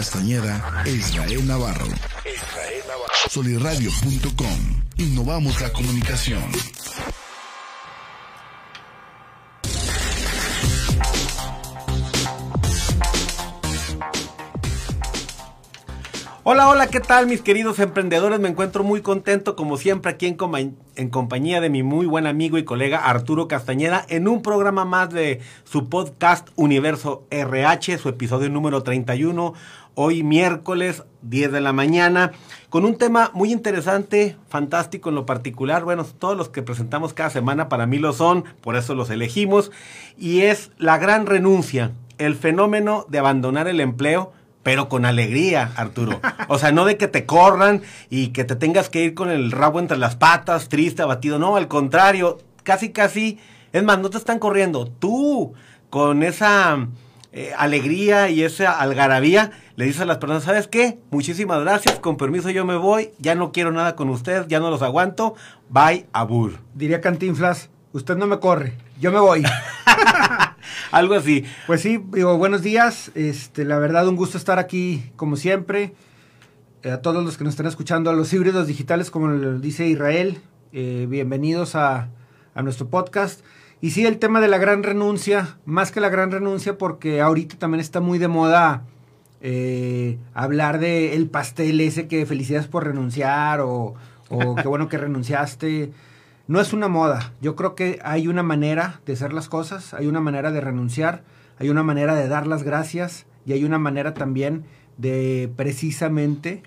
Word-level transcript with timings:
Castañeda 0.00 0.82
e 0.86 0.92
Israel 0.92 1.46
Navarro. 1.46 1.86
Soliradio.com. 3.28 4.82
Innovamos 4.96 5.60
la 5.60 5.70
comunicación. 5.74 6.42
Hola, 16.52 16.68
hola, 16.68 16.88
¿qué 16.88 16.98
tal 16.98 17.28
mis 17.28 17.42
queridos 17.42 17.78
emprendedores? 17.78 18.40
Me 18.40 18.48
encuentro 18.48 18.82
muy 18.82 19.02
contento 19.02 19.54
como 19.54 19.76
siempre 19.76 20.10
aquí 20.10 20.26
en, 20.26 21.08
compañía 21.08 21.60
de 21.60 21.70
mi 21.70 21.84
muy 21.84 22.06
buen 22.06 22.26
amigo 22.26 22.58
y 22.58 22.64
colega 22.64 23.08
Arturo 23.08 23.46
Castañeda 23.46 24.04
en 24.08 24.26
un 24.26 24.42
programa 24.42 24.84
más 24.84 25.10
de 25.10 25.38
su 25.62 25.88
podcast 25.88 26.48
Universo 26.56 27.24
RH, 27.30 27.98
su 27.98 28.08
episodio 28.08 28.50
número 28.50 28.82
31, 28.82 29.54
hoy 29.94 30.24
miércoles 30.24 31.04
10 31.22 31.52
de 31.52 31.60
la 31.60 31.72
mañana, 31.72 32.32
con 32.68 32.84
un 32.84 32.98
tema 32.98 33.30
muy 33.32 33.52
interesante, 33.52 34.36
fantástico 34.48 35.10
en 35.10 35.14
lo 35.14 35.26
particular. 35.26 35.84
Bueno, 35.84 36.04
todos 36.04 36.36
los 36.36 36.48
que 36.48 36.62
presentamos 36.62 37.14
cada 37.14 37.30
semana 37.30 37.68
para 37.68 37.86
mí 37.86 37.98
lo 37.98 38.12
son, 38.12 38.42
por 38.60 38.74
eso 38.74 38.96
los 38.96 39.10
elegimos, 39.10 39.70
y 40.18 40.40
es 40.40 40.72
la 40.78 40.98
gran 40.98 41.26
renuncia, 41.26 41.92
el 42.18 42.34
fenómeno 42.34 43.06
de 43.08 43.20
abandonar 43.20 43.68
el 43.68 43.78
empleo 43.78 44.32
pero 44.62 44.88
con 44.88 45.04
alegría, 45.04 45.72
Arturo. 45.76 46.20
O 46.48 46.58
sea, 46.58 46.72
no 46.72 46.84
de 46.84 46.96
que 46.96 47.08
te 47.08 47.26
corran 47.26 47.82
y 48.10 48.28
que 48.28 48.44
te 48.44 48.56
tengas 48.56 48.88
que 48.88 49.02
ir 49.04 49.14
con 49.14 49.30
el 49.30 49.52
rabo 49.52 49.80
entre 49.80 49.96
las 49.96 50.16
patas, 50.16 50.68
triste, 50.68 51.02
abatido. 51.02 51.38
No, 51.38 51.56
al 51.56 51.68
contrario, 51.68 52.38
casi, 52.62 52.90
casi. 52.90 53.38
Es 53.72 53.82
más, 53.82 53.98
no 53.98 54.10
te 54.10 54.18
están 54.18 54.38
corriendo. 54.38 54.86
Tú, 54.86 55.54
con 55.88 56.22
esa 56.22 56.88
eh, 57.32 57.52
alegría 57.56 58.28
y 58.28 58.42
esa 58.42 58.72
algarabía, 58.72 59.52
le 59.76 59.84
dices 59.84 60.02
a 60.02 60.06
las 60.06 60.18
personas, 60.18 60.42
¿sabes 60.42 60.66
qué? 60.66 60.98
Muchísimas 61.10 61.60
gracias, 61.60 62.00
con 62.00 62.16
permiso 62.16 62.50
yo 62.50 62.64
me 62.64 62.76
voy, 62.76 63.12
ya 63.18 63.36
no 63.36 63.52
quiero 63.52 63.70
nada 63.70 63.94
con 63.94 64.10
usted, 64.10 64.46
ya 64.48 64.58
no 64.58 64.68
los 64.68 64.82
aguanto. 64.82 65.34
Bye, 65.68 66.06
abur. 66.12 66.58
Diría 66.74 67.00
Cantinflas, 67.00 67.70
usted 67.92 68.16
no 68.16 68.26
me 68.26 68.40
corre, 68.40 68.74
yo 69.00 69.12
me 69.12 69.20
voy. 69.20 69.44
Algo 70.90 71.14
así. 71.14 71.44
Pues 71.68 71.82
sí, 71.82 72.02
digo, 72.12 72.36
buenos 72.36 72.62
días. 72.62 73.12
Este, 73.14 73.64
la 73.64 73.78
verdad, 73.78 74.08
un 74.08 74.16
gusto 74.16 74.36
estar 74.36 74.58
aquí, 74.58 75.12
como 75.14 75.36
siempre. 75.36 75.92
Eh, 76.82 76.90
a 76.90 77.00
todos 77.00 77.24
los 77.24 77.36
que 77.36 77.44
nos 77.44 77.52
están 77.52 77.66
escuchando, 77.66 78.10
a 78.10 78.12
los 78.12 78.32
híbridos 78.32 78.66
digitales, 78.66 79.10
como 79.10 79.28
lo 79.28 79.60
dice 79.60 79.86
Israel, 79.86 80.38
eh, 80.72 81.06
bienvenidos 81.08 81.76
a, 81.76 82.08
nuestro 82.56 82.88
podcast. 82.88 83.40
Y 83.80 83.92
sí, 83.92 84.04
el 84.04 84.18
tema 84.18 84.42
de 84.42 84.48
la 84.48 84.58
gran 84.58 84.82
renuncia, 84.82 85.56
más 85.64 85.92
que 85.92 86.00
la 86.00 86.10
gran 86.10 86.30
renuncia, 86.30 86.76
porque 86.76 87.22
ahorita 87.22 87.56
también 87.56 87.80
está 87.80 88.00
muy 88.00 88.18
de 88.18 88.28
moda 88.28 88.82
eh, 89.40 90.18
hablar 90.34 90.78
de 90.78 91.14
el 91.14 91.30
pastel 91.30 91.80
ese 91.80 92.06
que 92.06 92.26
felicidades 92.26 92.66
por 92.66 92.84
renunciar 92.84 93.60
o, 93.60 93.94
o 94.28 94.54
qué 94.56 94.68
bueno 94.68 94.90
que 94.90 94.98
renunciaste 94.98 95.90
no 96.50 96.60
es 96.60 96.72
una 96.72 96.88
moda. 96.88 97.32
Yo 97.40 97.54
creo 97.54 97.76
que 97.76 98.00
hay 98.02 98.26
una 98.26 98.42
manera 98.42 99.00
de 99.06 99.12
hacer 99.12 99.32
las 99.32 99.48
cosas, 99.48 99.94
hay 99.94 100.08
una 100.08 100.18
manera 100.18 100.50
de 100.50 100.60
renunciar, 100.60 101.22
hay 101.60 101.70
una 101.70 101.84
manera 101.84 102.16
de 102.16 102.26
dar 102.26 102.48
las 102.48 102.64
gracias 102.64 103.24
y 103.46 103.52
hay 103.52 103.62
una 103.62 103.78
manera 103.78 104.14
también 104.14 104.64
de 104.98 105.48
precisamente 105.54 106.64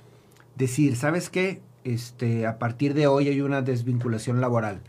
decir, 0.56 0.96
¿sabes 0.96 1.30
qué? 1.30 1.62
Este, 1.84 2.48
a 2.48 2.60
partir 2.60 2.94
de 2.94 3.08
hoy 3.08 3.28
hay 3.28 3.42
una 3.42 3.62
desvinculación 3.62 4.40
laboral. 4.40 4.80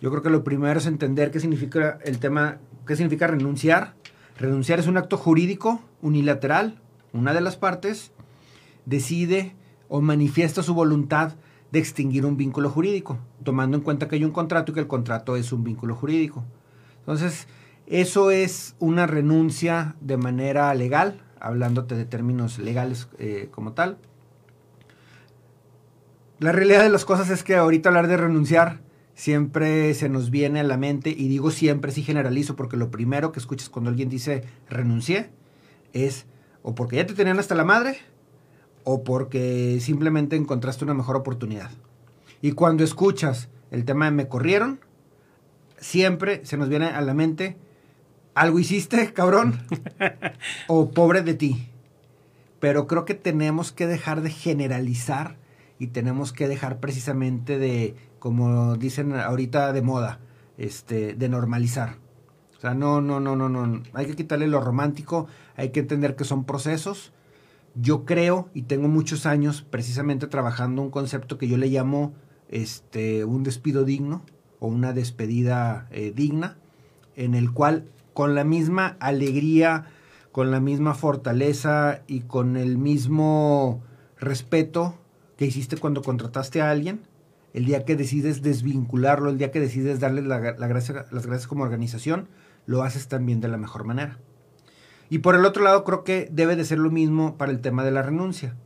Yo 0.00 0.10
creo 0.10 0.24
que 0.24 0.30
lo 0.30 0.42
primero 0.42 0.80
es 0.80 0.86
entender 0.86 1.30
qué 1.30 1.38
significa 1.38 2.00
el 2.04 2.18
tema, 2.18 2.58
qué 2.88 2.96
significa 2.96 3.28
renunciar. 3.28 3.94
Renunciar 4.36 4.80
es 4.80 4.88
un 4.88 4.96
acto 4.96 5.16
jurídico 5.16 5.80
unilateral. 6.02 6.80
Una 7.12 7.34
de 7.34 7.40
las 7.40 7.56
partes 7.56 8.10
decide 8.84 9.54
o 9.88 10.00
manifiesta 10.00 10.64
su 10.64 10.74
voluntad 10.74 11.34
de 11.74 11.80
extinguir 11.80 12.24
un 12.24 12.36
vínculo 12.36 12.70
jurídico, 12.70 13.18
tomando 13.42 13.76
en 13.76 13.82
cuenta 13.82 14.06
que 14.06 14.14
hay 14.14 14.24
un 14.24 14.30
contrato 14.30 14.70
y 14.70 14.74
que 14.74 14.80
el 14.80 14.86
contrato 14.86 15.34
es 15.34 15.52
un 15.52 15.64
vínculo 15.64 15.96
jurídico. 15.96 16.44
Entonces, 17.00 17.48
eso 17.88 18.30
es 18.30 18.76
una 18.78 19.08
renuncia 19.08 19.96
de 20.00 20.16
manera 20.16 20.72
legal, 20.74 21.20
hablándote 21.40 21.96
de 21.96 22.04
términos 22.04 22.60
legales 22.60 23.08
eh, 23.18 23.48
como 23.50 23.72
tal. 23.72 23.98
La 26.38 26.52
realidad 26.52 26.84
de 26.84 26.90
las 26.90 27.04
cosas 27.04 27.28
es 27.30 27.42
que 27.42 27.56
ahorita 27.56 27.88
hablar 27.88 28.06
de 28.06 28.18
renunciar 28.18 28.80
siempre 29.14 29.92
se 29.94 30.08
nos 30.08 30.30
viene 30.30 30.60
a 30.60 30.64
la 30.64 30.76
mente, 30.76 31.10
y 31.10 31.26
digo 31.26 31.50
siempre, 31.50 31.90
sí 31.90 32.04
generalizo, 32.04 32.54
porque 32.54 32.76
lo 32.76 32.92
primero 32.92 33.32
que 33.32 33.40
escuchas 33.40 33.68
cuando 33.68 33.90
alguien 33.90 34.08
dice 34.08 34.44
renuncié 34.70 35.30
es 35.92 36.26
o 36.62 36.76
porque 36.76 36.96
ya 36.96 37.06
te 37.06 37.14
tenían 37.14 37.40
hasta 37.40 37.56
la 37.56 37.64
madre, 37.64 37.98
o 38.84 39.02
porque 39.02 39.78
simplemente 39.80 40.36
encontraste 40.36 40.84
una 40.84 40.94
mejor 40.94 41.16
oportunidad. 41.16 41.70
Y 42.42 42.52
cuando 42.52 42.84
escuchas 42.84 43.48
el 43.70 43.84
tema 43.84 44.04
de 44.04 44.10
me 44.10 44.28
corrieron, 44.28 44.80
siempre 45.78 46.44
se 46.44 46.58
nos 46.58 46.68
viene 46.68 46.86
a 46.86 47.00
la 47.00 47.14
mente, 47.14 47.56
algo 48.34 48.58
hiciste, 48.58 49.12
cabrón, 49.12 49.60
o 50.68 50.90
pobre 50.90 51.22
de 51.22 51.34
ti. 51.34 51.68
Pero 52.60 52.86
creo 52.86 53.04
que 53.04 53.14
tenemos 53.14 53.72
que 53.72 53.86
dejar 53.86 54.20
de 54.20 54.30
generalizar 54.30 55.36
y 55.78 55.88
tenemos 55.88 56.32
que 56.32 56.46
dejar 56.46 56.80
precisamente 56.80 57.58
de, 57.58 57.94
como 58.18 58.76
dicen 58.76 59.14
ahorita 59.14 59.72
de 59.72 59.82
moda, 59.82 60.20
este, 60.58 61.14
de 61.14 61.28
normalizar. 61.30 61.96
O 62.56 62.60
sea, 62.60 62.74
no, 62.74 63.00
no, 63.00 63.20
no, 63.20 63.36
no, 63.36 63.48
no. 63.48 63.82
Hay 63.94 64.06
que 64.06 64.16
quitarle 64.16 64.46
lo 64.46 64.60
romántico, 64.60 65.26
hay 65.56 65.70
que 65.70 65.80
entender 65.80 66.14
que 66.14 66.24
son 66.24 66.44
procesos 66.44 67.13
yo 67.74 68.04
creo 68.04 68.48
y 68.54 68.62
tengo 68.62 68.88
muchos 68.88 69.26
años 69.26 69.62
precisamente 69.68 70.26
trabajando 70.26 70.82
un 70.82 70.90
concepto 70.90 71.38
que 71.38 71.48
yo 71.48 71.56
le 71.56 71.68
llamo 71.68 72.14
este, 72.48 73.24
un 73.24 73.42
despido 73.42 73.84
digno 73.84 74.24
o 74.60 74.68
una 74.68 74.92
despedida 74.92 75.88
eh, 75.90 76.12
digna, 76.14 76.56
en 77.16 77.34
el 77.34 77.52
cual 77.52 77.88
con 78.12 78.34
la 78.34 78.44
misma 78.44 78.96
alegría, 79.00 79.86
con 80.32 80.50
la 80.50 80.60
misma 80.60 80.94
fortaleza 80.94 82.02
y 82.06 82.20
con 82.20 82.56
el 82.56 82.78
mismo 82.78 83.82
respeto 84.18 84.98
que 85.36 85.46
hiciste 85.46 85.76
cuando 85.76 86.02
contrataste 86.02 86.62
a 86.62 86.70
alguien, 86.70 87.02
el 87.52 87.66
día 87.66 87.84
que 87.84 87.96
decides 87.96 88.42
desvincularlo, 88.42 89.30
el 89.30 89.38
día 89.38 89.50
que 89.50 89.60
decides 89.60 90.00
darle 90.00 90.22
la, 90.22 90.38
gracia, 90.38 91.06
las 91.10 91.26
gracias 91.26 91.46
como 91.46 91.64
organización, 91.64 92.28
lo 92.66 92.82
haces 92.82 93.08
también 93.08 93.40
de 93.40 93.48
la 93.48 93.56
mejor 93.56 93.84
manera. 93.84 94.18
Y 95.14 95.18
por 95.20 95.36
el 95.36 95.44
otro 95.44 95.62
lado, 95.62 95.84
creo 95.84 96.02
que 96.02 96.28
debe 96.32 96.56
de 96.56 96.64
ser 96.64 96.78
lo 96.78 96.90
mismo 96.90 97.36
para 97.36 97.52
el 97.52 97.60
tema 97.60 97.84
de 97.84 97.92
la 97.92 98.02
renuncia. 98.02 98.56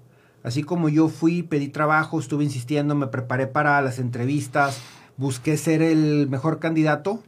Así 0.42 0.62
como 0.62 0.88
yo 0.88 1.10
fui, 1.10 1.42
pedí 1.42 1.68
trabajo, 1.68 2.18
estuve 2.18 2.42
insistiendo, 2.42 2.94
me 2.94 3.08
preparé 3.08 3.46
para 3.46 3.82
las 3.82 3.98
entrevistas, 3.98 4.80
busqué 5.18 5.58
ser 5.58 5.82
el 5.82 6.26
mejor 6.30 6.58
candidato, 6.58 7.22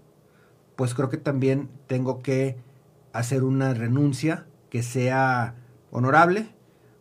pues 0.74 0.94
creo 0.94 1.10
que 1.10 1.18
también 1.18 1.68
tengo 1.86 2.22
que 2.22 2.56
hacer 3.12 3.44
una 3.44 3.74
renuncia 3.74 4.46
que 4.70 4.82
sea 4.82 5.54
honorable 5.90 6.48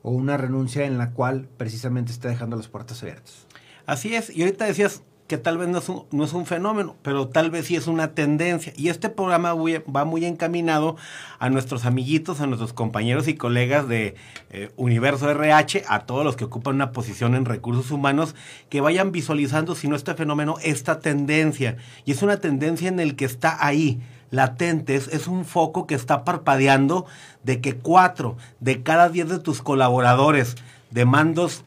o 0.01 0.11
una 0.11 0.35
renuncia 0.35 0.83
en 0.83 0.97
la 0.97 1.11
cual 1.11 1.47
precisamente 1.55 2.11
esté 2.11 2.27
dejando 2.27 2.57
las 2.57 2.67
puertas 2.67 3.01
abiertas. 3.01 3.47
Así 3.85 4.13
es, 4.13 4.29
y 4.35 4.41
ahorita 4.41 4.65
decías, 4.65 5.03
que 5.29 5.37
tal 5.37 5.59
vez 5.59 5.69
no 5.69 5.77
es, 5.77 5.87
un, 5.87 6.05
no 6.11 6.23
es 6.23 6.33
un 6.33 6.47
fenómeno, 6.47 6.95
pero 7.03 7.27
tal 7.27 7.51
vez 7.51 7.67
sí 7.67 7.75
es 7.75 7.85
una 7.85 8.13
tendencia. 8.13 8.73
Y 8.75 8.89
este 8.89 9.09
programa 9.09 9.53
va 9.53 10.03
muy 10.03 10.25
encaminado 10.25 10.97
a 11.37 11.51
nuestros 11.51 11.85
amiguitos, 11.85 12.41
a 12.41 12.47
nuestros 12.47 12.73
compañeros 12.73 13.27
y 13.27 13.35
colegas 13.35 13.87
de 13.87 14.15
eh, 14.49 14.71
Universo 14.75 15.29
RH, 15.29 15.83
a 15.87 15.99
todos 15.99 16.25
los 16.25 16.35
que 16.35 16.45
ocupan 16.45 16.75
una 16.75 16.91
posición 16.91 17.35
en 17.35 17.45
recursos 17.45 17.91
humanos, 17.91 18.33
que 18.69 18.81
vayan 18.81 19.11
visualizando, 19.11 19.75
si 19.75 19.87
no 19.87 19.95
este 19.95 20.15
fenómeno, 20.15 20.55
esta 20.63 20.99
tendencia. 20.99 21.77
Y 22.05 22.11
es 22.11 22.23
una 22.23 22.37
tendencia 22.37 22.89
en 22.89 22.99
el 22.99 23.15
que 23.15 23.25
está 23.25 23.63
ahí 23.63 24.01
latente, 24.31 24.95
es, 24.95 25.09
es, 25.09 25.27
un 25.27 25.45
foco 25.45 25.85
que 25.85 25.93
está 25.93 26.23
parpadeando 26.23 27.05
de 27.43 27.61
que 27.61 27.75
cuatro 27.75 28.35
de 28.59 28.81
cada 28.81 29.09
diez 29.09 29.29
de 29.29 29.39
tus 29.39 29.61
colaboradores 29.61 30.55
de 30.89 31.05
mandos 31.05 31.63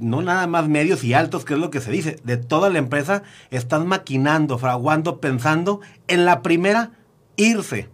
no 0.00 0.22
nada 0.22 0.46
más 0.46 0.68
medios 0.68 1.04
y 1.04 1.14
altos, 1.14 1.44
que 1.44 1.54
es 1.54 1.60
lo 1.60 1.70
que 1.70 1.80
se 1.80 1.90
dice, 1.90 2.16
de 2.24 2.36
toda 2.36 2.70
la 2.70 2.78
empresa, 2.78 3.22
están 3.50 3.86
maquinando, 3.86 4.58
fraguando, 4.58 5.20
pensando 5.20 5.80
en 6.08 6.24
la 6.24 6.42
primera, 6.42 6.92
irse. 7.36 7.88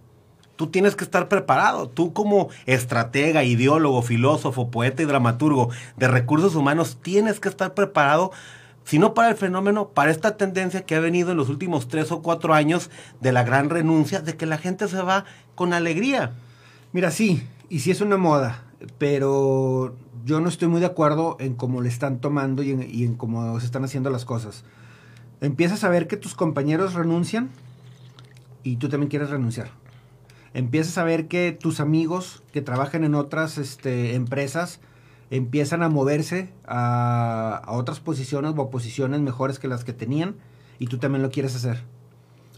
Tú 0.56 0.66
tienes 0.68 0.96
que 0.96 1.04
estar 1.04 1.28
preparado. 1.28 1.88
Tú 1.88 2.12
como 2.12 2.48
estratega, 2.66 3.44
ideólogo, 3.44 4.02
filósofo, 4.02 4.70
poeta 4.70 5.02
y 5.02 5.06
dramaturgo 5.06 5.70
de 5.96 6.08
recursos 6.08 6.56
humanos, 6.56 6.98
tienes 7.00 7.38
que 7.38 7.48
estar 7.48 7.74
preparado, 7.74 8.32
si 8.84 8.98
no 8.98 9.14
para 9.14 9.28
el 9.28 9.36
fenómeno, 9.36 9.90
para 9.90 10.10
esta 10.10 10.36
tendencia 10.36 10.84
que 10.84 10.96
ha 10.96 11.00
venido 11.00 11.30
en 11.30 11.36
los 11.36 11.48
últimos 11.48 11.86
tres 11.86 12.10
o 12.10 12.22
cuatro 12.22 12.54
años 12.54 12.90
de 13.20 13.32
la 13.32 13.44
gran 13.44 13.70
renuncia, 13.70 14.20
de 14.20 14.36
que 14.36 14.46
la 14.46 14.58
gente 14.58 14.88
se 14.88 15.00
va 15.00 15.24
con 15.54 15.72
alegría. 15.72 16.32
Mira, 16.92 17.10
sí, 17.10 17.46
y 17.68 17.80
sí 17.80 17.90
es 17.90 18.00
una 18.00 18.16
moda, 18.16 18.64
pero 18.98 19.94
yo 20.28 20.40
no 20.40 20.48
estoy 20.50 20.68
muy 20.68 20.80
de 20.80 20.86
acuerdo 20.86 21.36
en 21.40 21.54
cómo 21.54 21.80
le 21.80 21.88
están 21.88 22.20
tomando 22.20 22.62
y 22.62 22.72
en, 22.72 23.14
cómo 23.14 23.58
se 23.60 23.64
están 23.64 23.82
haciendo 23.84 24.10
las 24.10 24.26
cosas. 24.26 24.62
Empiezas 25.40 25.84
a 25.84 25.88
ver 25.88 26.06
que 26.06 26.18
tus 26.18 26.34
compañeros 26.34 26.92
renuncian 26.92 27.48
y 28.62 28.76
tú 28.76 28.90
también 28.90 29.08
quieres 29.08 29.30
renunciar. 29.30 29.70
empiezas 30.52 30.98
a 30.98 31.04
ver 31.04 31.28
que 31.28 31.52
tus 31.52 31.80
amigos 31.80 32.42
que 32.52 32.60
trabajan 32.60 33.04
en 33.04 33.14
otras 33.14 33.56
este, 33.56 34.14
empresas 34.16 34.80
empiezan 35.30 35.82
a 35.82 35.88
moverse 35.88 36.50
a, 36.66 37.62
otras 37.68 38.00
posiciones 38.00 38.52
o 38.54 38.62
a 38.62 38.70
posiciones 38.70 39.20
mejores 39.22 39.58
que 39.58 39.68
las 39.68 39.82
que 39.84 39.94
tenían 39.94 40.36
y 40.78 40.88
tú 40.88 40.98
también 40.98 41.22
lo 41.22 41.30
quieres 41.30 41.54
hacer. 41.56 41.84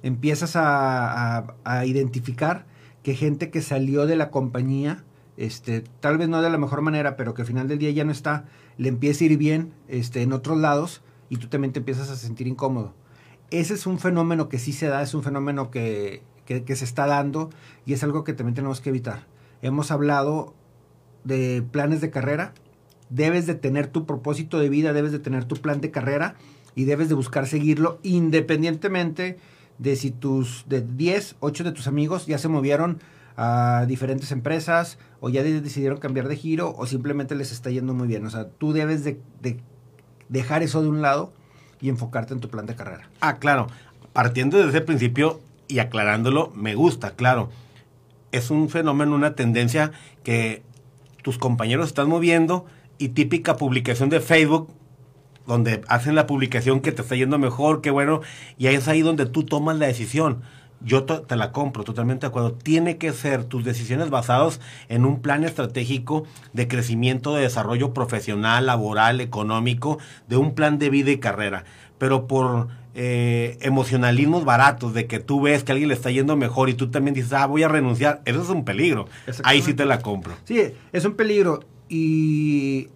Empiezas 0.03 0.57
a, 0.57 1.37
a- 1.39 1.55
a 1.65 1.87
identificar 1.87 2.67
que 3.05 3.15
gente 3.15 3.51
que 3.51 3.63
salió 3.63 4.07
de 4.07 4.17
la 4.17 4.31
compañía, 4.31 5.05
este, 5.41 5.83
tal 6.01 6.19
vez 6.19 6.29
no 6.29 6.43
de 6.43 6.51
la 6.51 6.59
mejor 6.59 6.83
manera, 6.83 7.17
pero 7.17 7.35
que 7.35 7.43
al 7.43 7.49
final 7.49 7.67
del 7.69 7.79
día 7.79 7.91
ya 7.91 8.05
no 8.05 8.13
está, 8.13 8.45
le 8.77 8.89
empieza 8.89 9.25
a 9.25 9.29
ir 9.29 9.39
bien 9.39 9.73
este, 9.89 10.23
en 10.23 10.33
otros 10.33 10.59
lados 10.59 11.03
y 11.29 11.37
tú 11.37 11.49
también 11.49 11.73
te 11.73 11.79
empiezas 11.81 12.11
a 12.11 12.17
sentir 12.17 12.47
incómodo. 12.47 12.93
Ese 13.51 13.75
es 13.75 13.87
un 13.87 13.99
fenómeno 13.99 14.49
que 14.49 14.59
sí 14.59 14.73
se 14.73 14.87
da, 14.89 15.03
es 15.03 15.15
un 15.15 15.23
fenómeno 15.23 15.71
que, 15.71 16.23
que- 16.45 16.63
que 16.65 16.77
se 16.77 16.85
está 16.85 17.07
dando 17.07 17.51
y 17.87 17.95
es 17.95 18.03
algo 18.05 18.23
que 18.23 18.33
también 18.33 18.55
tenemos 18.55 18.81
que 18.81 18.91
evitar. 18.91 19.27
Hemos 19.63 19.91
hablado 19.91 20.55
de 21.25 21.63
planes 21.71 22.01
de 22.01 22.11
carrera, 22.11 22.53
debes 23.09 23.47
de 23.47 23.55
tener 23.55 23.87
tu 23.89 24.07
propósito 24.07 24.59
de 24.59 24.69
vida, 24.69 24.93
debes 24.93 25.13
de 25.13 25.19
tener 25.19 25.45
tu 25.45 25.57
plan 25.57 25.81
de 25.81 25.91
carrera 25.91 26.37
y 26.75 26.85
debes 26.85 27.09
de 27.09 27.15
buscar 27.15 27.47
seguirlo 27.47 27.99
independientemente 28.03 29.39
de 29.79 29.97
si 29.97 30.11
tus 30.11 30.65
de 30.69 30.83
10, 30.83 31.37
8 31.41 31.65
de 31.65 31.73
tus 31.73 31.87
amigos 31.87 32.27
ya 32.27 32.39
se 32.39 32.49
movieron 32.49 33.01
a 33.43 33.87
diferentes 33.87 34.33
empresas 34.33 34.99
o 35.21 35.31
ya 35.31 35.43
de- 35.43 35.63
decidieron 35.63 35.99
cambiar 35.99 36.29
de 36.29 36.37
giro 36.37 36.75
o 36.77 36.85
simplemente 36.87 37.35
les 37.35 37.53
está 37.53 37.71
yendo 37.71 37.95
muy 37.95 38.07
bien. 38.07 38.27
O 38.27 38.31
sea, 38.31 38.49
tú 38.51 38.75
debes 38.75 39.03
de, 39.03 39.19
de 39.41 39.59
dejar 40.29 40.63
eso 40.63 40.83
de 40.83 40.89
un 40.89 41.01
lado 41.01 41.33
y 41.81 41.89
enfocarte 41.89 42.35
en 42.35 42.41
tu 42.41 42.51
plan 42.51 42.67
de 42.67 42.77
carrera. 42.77 43.09
Ah, 43.21 43.39
claro. 43.39 43.69
Partiendo 44.13 44.59
desde 44.59 44.71
ese 44.71 44.81
principio 44.83 45.41
y 45.69 45.79
aclarándolo, 45.79 46.53
me 46.55 46.75
gusta, 46.75 47.13
claro. 47.13 47.49
Es 48.31 48.51
un 48.51 48.69
fenómeno, 48.69 49.15
una 49.15 49.35
tendencia 49.35 49.93
que 50.23 50.63
tus 51.23 51.39
compañeros 51.39 51.87
están 51.87 52.11
moviendo 52.11 52.67
y 52.99 53.09
típica 53.11 53.57
publicación 53.57 54.11
de 54.11 54.21
Facebook 54.21 54.69
donde 55.47 55.81
hacen 55.89 56.15
la 56.15 56.27
publicación 56.27 56.81
que 56.81 56.93
te 56.93 57.01
está 57.01 57.17
yendo 57.17 57.39
mejor, 57.39 57.81
qué 57.81 57.91
bueno, 57.91 58.21
y 58.59 58.67
ahí 58.67 58.75
es 58.75 58.87
ahí 58.87 59.01
donde 59.01 59.25
tú 59.25 59.45
tomas 59.45 59.79
la 59.79 59.87
decisión. 59.87 60.43
Yo 60.83 61.05
te 61.05 61.37
la 61.37 61.53
compro, 61.53 61.85
totalmente 61.85 62.23
de 62.23 62.29
acuerdo. 62.29 62.53
Tiene 62.53 62.97
que 62.97 63.13
ser 63.13 63.45
tus 63.45 63.65
decisiones 63.65 64.09
basadas 64.09 64.61
en 64.89 65.05
un 65.05 65.21
plan 65.21 65.45
estratégico 65.45 66.25
de 66.55 66.69
crecimiento, 66.69 67.35
de 67.35 67.43
desarrollo 67.43 67.93
profesional, 67.93 68.67
laboral, 68.67 69.21
económico, 69.21 69.99
de 70.29 70.39
un 70.39 70.55
plan 70.55 70.79
de 70.79 70.89
vida 70.89 71.11
y 71.11 71.19
carrera. 71.19 71.65
Pero 71.99 72.27
por 72.27 72.69
eh, 72.95 73.59
emocionalismos 73.61 74.45
baratos, 74.45 74.95
de 74.95 75.07
que 75.07 75.21
tú 75.21 75.43
ves 75.43 75.65
que 75.65 75.73
a 75.73 75.75
alguien 75.75 75.89
le 75.89 75.95
está 75.95 76.11
yendo 76.11 76.37
mejor 76.37 76.71
y 76.71 76.75
tú 76.75 76.91
también 76.91 77.15
dices, 77.15 77.33
ah, 77.35 77.47
voy 77.47 77.63
a 77.63 77.69
renunciar, 77.69 78.23
eso 78.25 78.43
es 78.43 78.49
un 78.49 78.65
peligro. 78.65 79.07
Ahí 79.45 79.61
sí 79.61 79.75
te 79.75 79.85
la 79.85 80.01
compro. 80.01 80.35
Sí, 80.45 80.61
es 80.93 81.05
un 81.05 81.15
peligro. 81.15 81.61
Y 81.89 82.89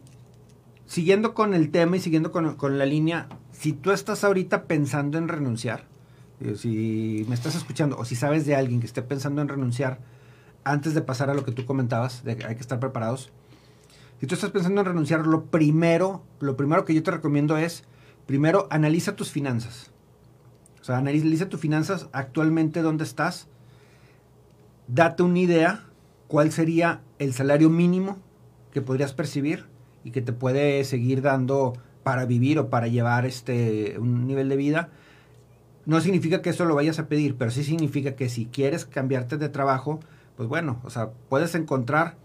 siguiendo 0.87 1.35
con 1.35 1.55
el 1.55 1.71
tema 1.71 1.97
y 1.97 2.01
siguiendo 2.01 2.33
con, 2.33 2.55
con 2.55 2.79
la 2.79 2.87
línea, 2.87 3.29
si 3.53 3.73
tú 3.73 3.93
estás 3.93 4.25
ahorita 4.25 4.65
pensando 4.65 5.19
en 5.19 5.29
renunciar, 5.29 5.85
si 6.57 7.25
me 7.29 7.35
estás 7.35 7.55
escuchando 7.55 7.97
o 7.99 8.05
si 8.05 8.17
sabes 8.17 8.47
de 8.47 8.57
alguien 8.57 8.81
que 8.81 8.87
esté 8.87 9.03
pensando 9.03 9.43
en 9.43 9.49
renunciar, 9.49 10.01
antes 10.65 10.95
de 10.95 11.03
pasar 11.03 11.31
a 11.31 11.35
lo 11.35 11.45
que 11.45 11.53
tú 11.53 11.67
comentabas, 11.67 12.25
de 12.25 12.37
que 12.37 12.47
hay 12.47 12.55
que 12.55 12.61
estar 12.61 12.81
preparados. 12.81 13.31
Si 14.21 14.27
tú 14.27 14.35
estás 14.35 14.51
pensando 14.51 14.81
en 14.81 14.87
renunciar, 14.87 15.27
lo 15.27 15.47
primero, 15.47 16.23
lo 16.41 16.57
primero 16.57 16.85
que 16.85 16.95
yo 16.95 17.03
te 17.03 17.11
recomiendo 17.11 17.57
es, 17.57 17.85
primero 18.27 18.67
analiza 18.71 19.17
tus 19.17 19.31
finanzas. 19.31 19.91
O 20.81 20.85
sea, 20.85 20.99
analiza 20.99 21.49
tus 21.49 21.61
finanzas 21.61 22.09
actualmente 22.13 22.83
dónde 22.83 23.05
estás. 23.05 23.49
Date 24.87 25.23
una 25.23 25.39
idea 25.39 25.85
cuál 26.29 26.53
sería 26.53 27.01
el 27.19 27.33
salario 27.33 27.71
mínimo 27.71 28.19
que 28.73 28.83
podrías 28.83 29.15
percibir 29.15 29.67
y 30.05 30.11
que 30.11 30.21
te 30.21 30.33
puede 30.33 30.85
seguir 30.85 31.23
dando 31.23 31.75
para 32.03 32.27
vivir 32.27 32.59
o 32.59 32.69
para 32.69 32.87
llevar 32.89 33.25
este 33.25 33.99
un 33.99 34.27
nivel 34.27 34.49
de 34.49 34.57
vida. 34.57 34.91
No 35.87 36.01
significa 36.01 36.41
que 36.41 36.51
eso 36.51 36.65
lo 36.65 36.75
vayas 36.75 36.99
a 36.99 37.09
pedir, 37.09 37.37
pero 37.37 37.51
sí 37.51 37.63
significa 37.63 38.15
que 38.15 38.29
si 38.29 38.47
quieres 38.47 38.87
cambiarte 38.87 39.37
de 39.37 39.49
trabajo, 39.49 40.01
pues 40.37 40.49
bueno, 40.49 40.81
o 40.85 40.91
sea, 40.91 41.11
puedes 41.29 41.55
encontrar 41.55 42.17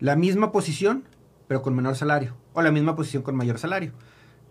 la 0.00 0.16
misma 0.16 0.52
posición, 0.52 1.04
pero 1.46 1.62
con 1.62 1.74
menor 1.74 1.96
salario, 1.96 2.34
o 2.52 2.62
la 2.62 2.70
misma 2.70 2.94
posición 2.94 3.22
con 3.22 3.36
mayor 3.36 3.58
salario. 3.58 3.92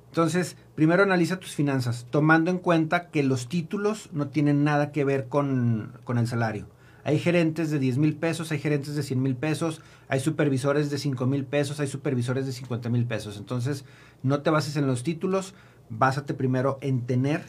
Entonces, 0.10 0.58
primero 0.76 1.04
analiza 1.04 1.40
tus 1.40 1.54
finanzas, 1.54 2.08
tomando 2.10 2.50
en 2.50 2.58
cuenta 2.58 3.10
que 3.10 3.22
los 3.24 3.48
títulos 3.50 4.10
no 4.14 4.30
tienen 4.30 4.64
nada 4.64 4.92
que 4.92 5.06
ver 5.06 5.28
con, 5.28 5.94
con 6.04 6.18
el 6.18 6.28
salario. 6.28 6.68
Hay 7.04 7.20
gerentes 7.20 7.72
de 7.72 7.80
10 7.80 8.00
mil 8.00 8.16
pesos, 8.16 8.52
hay 8.52 8.60
gerentes 8.60 8.96
de 8.96 9.04
100 9.04 9.22
mil 9.22 9.36
pesos, 9.36 9.82
hay 10.10 10.20
supervisores 10.20 10.90
de 10.90 10.98
5 10.98 11.26
mil 11.26 11.46
pesos, 11.46 11.80
hay 11.80 11.88
supervisores 11.88 12.46
de 12.46 12.52
50 12.52 12.90
mil 12.90 13.06
pesos. 13.06 13.38
Entonces, 13.38 13.86
no 14.24 14.42
te 14.42 14.50
bases 14.50 14.76
en 14.76 14.88
los 14.88 15.04
títulos, 15.04 15.54
básate 15.90 16.34
primero 16.34 16.80
en 16.82 17.06
tener 17.06 17.46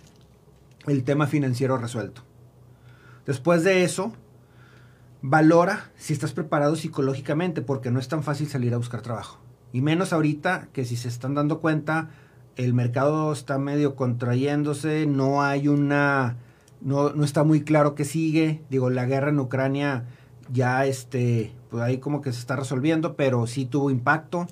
el 0.87 1.05
tema 1.05 1.27
financiero 1.27 1.77
resuelto. 1.79 2.23
Después 3.27 3.65
de 3.65 3.85
eso, 3.85 4.13
valora 5.23 5.91
si 5.97 6.13
estás 6.13 6.33
preparado 6.33 6.77
psicológicamente, 6.77 7.63
porque 7.63 7.91
no 7.91 8.01
es 8.01 8.09
tan 8.09 8.23
fácil 8.23 8.49
salir 8.49 8.75
a 8.75 8.79
buscar 8.79 9.03
trabajo. 9.03 9.39
Y 9.73 9.83
menos 9.83 10.13
ahorita 10.13 10.69
que 10.73 10.85
si 10.85 10.97
se 10.97 11.09
están 11.09 11.35
dando 11.35 11.61
cuenta, 11.61 12.09
el 12.57 12.75
mercado 12.75 13.33
está 13.33 13.59
medio 13.59 13.95
contrayéndose, 13.97 15.07
no 15.07 15.43
hay 15.43 15.69
una, 15.69 16.37
no, 16.81 17.11
no 17.11 17.25
está 17.25 17.45
muy 17.45 17.63
claro 17.63 17.95
qué 17.95 18.05
sigue. 18.05 18.63
Digo, 18.71 18.91
la 18.91 19.07
guerra 19.07 19.31
en 19.31 19.41
Ucrania 19.41 20.05
ya 20.53 20.87
este, 20.87 21.53
pues 21.71 21.83
ahí 21.83 21.99
como 21.99 22.23
que 22.23 22.33
se 22.33 22.41
está 22.41 22.57
resolviendo, 22.57 23.15
pero 23.15 23.47
sí 23.47 23.67
tuvo 23.67 23.91
impacto. 23.91 24.47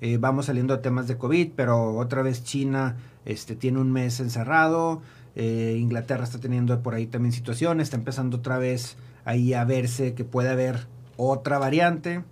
Eh, 0.00 0.18
vamos 0.18 0.46
saliendo 0.46 0.76
de 0.76 0.82
temas 0.82 1.08
de 1.08 1.16
COVID, 1.16 1.52
pero 1.54 1.96
otra 1.96 2.22
vez 2.22 2.44
China 2.44 2.96
este, 3.24 3.56
tiene 3.56 3.80
un 3.80 3.92
mes 3.92 4.20
encerrado. 4.20 5.02
Eh, 5.36 5.76
Inglaterra 5.78 6.24
está 6.24 6.38
teniendo 6.38 6.80
por 6.82 6.94
ahí 6.94 7.06
también 7.06 7.32
situaciones, 7.32 7.86
está 7.86 7.96
empezando 7.96 8.38
otra 8.38 8.58
vez 8.58 8.96
ahí 9.24 9.54
a 9.54 9.64
verse 9.64 10.14
que 10.14 10.24
puede 10.24 10.50
haber 10.50 10.86
otra 11.16 11.58
variante. 11.58 12.24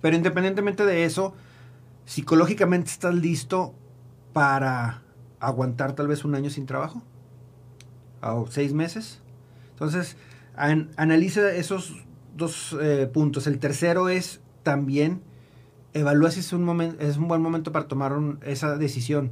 Pero 0.00 0.16
independientemente 0.16 0.84
de 0.84 1.04
eso, 1.04 1.34
psicológicamente 2.04 2.90
estás 2.90 3.14
listo 3.14 3.74
para 4.32 5.02
aguantar 5.40 5.94
tal 5.94 6.08
vez 6.08 6.24
un 6.24 6.34
año 6.34 6.50
sin 6.50 6.66
trabajo 6.66 7.02
o 8.20 8.46
seis 8.48 8.72
meses. 8.72 9.20
Entonces, 9.70 10.16
an 10.56 10.90
analiza 10.96 11.52
esos 11.52 12.04
dos 12.36 12.76
eh, 12.80 13.10
puntos. 13.12 13.46
El 13.46 13.58
tercero 13.58 14.08
es 14.08 14.40
también 14.62 15.22
evalúa 15.94 16.30
si 16.30 16.40
es 16.40 16.52
un, 16.52 16.80
es 17.00 17.16
un 17.16 17.28
buen 17.28 17.42
momento 17.42 17.72
para 17.72 17.88
tomar 17.88 18.12
esa 18.42 18.76
decisión. 18.76 19.30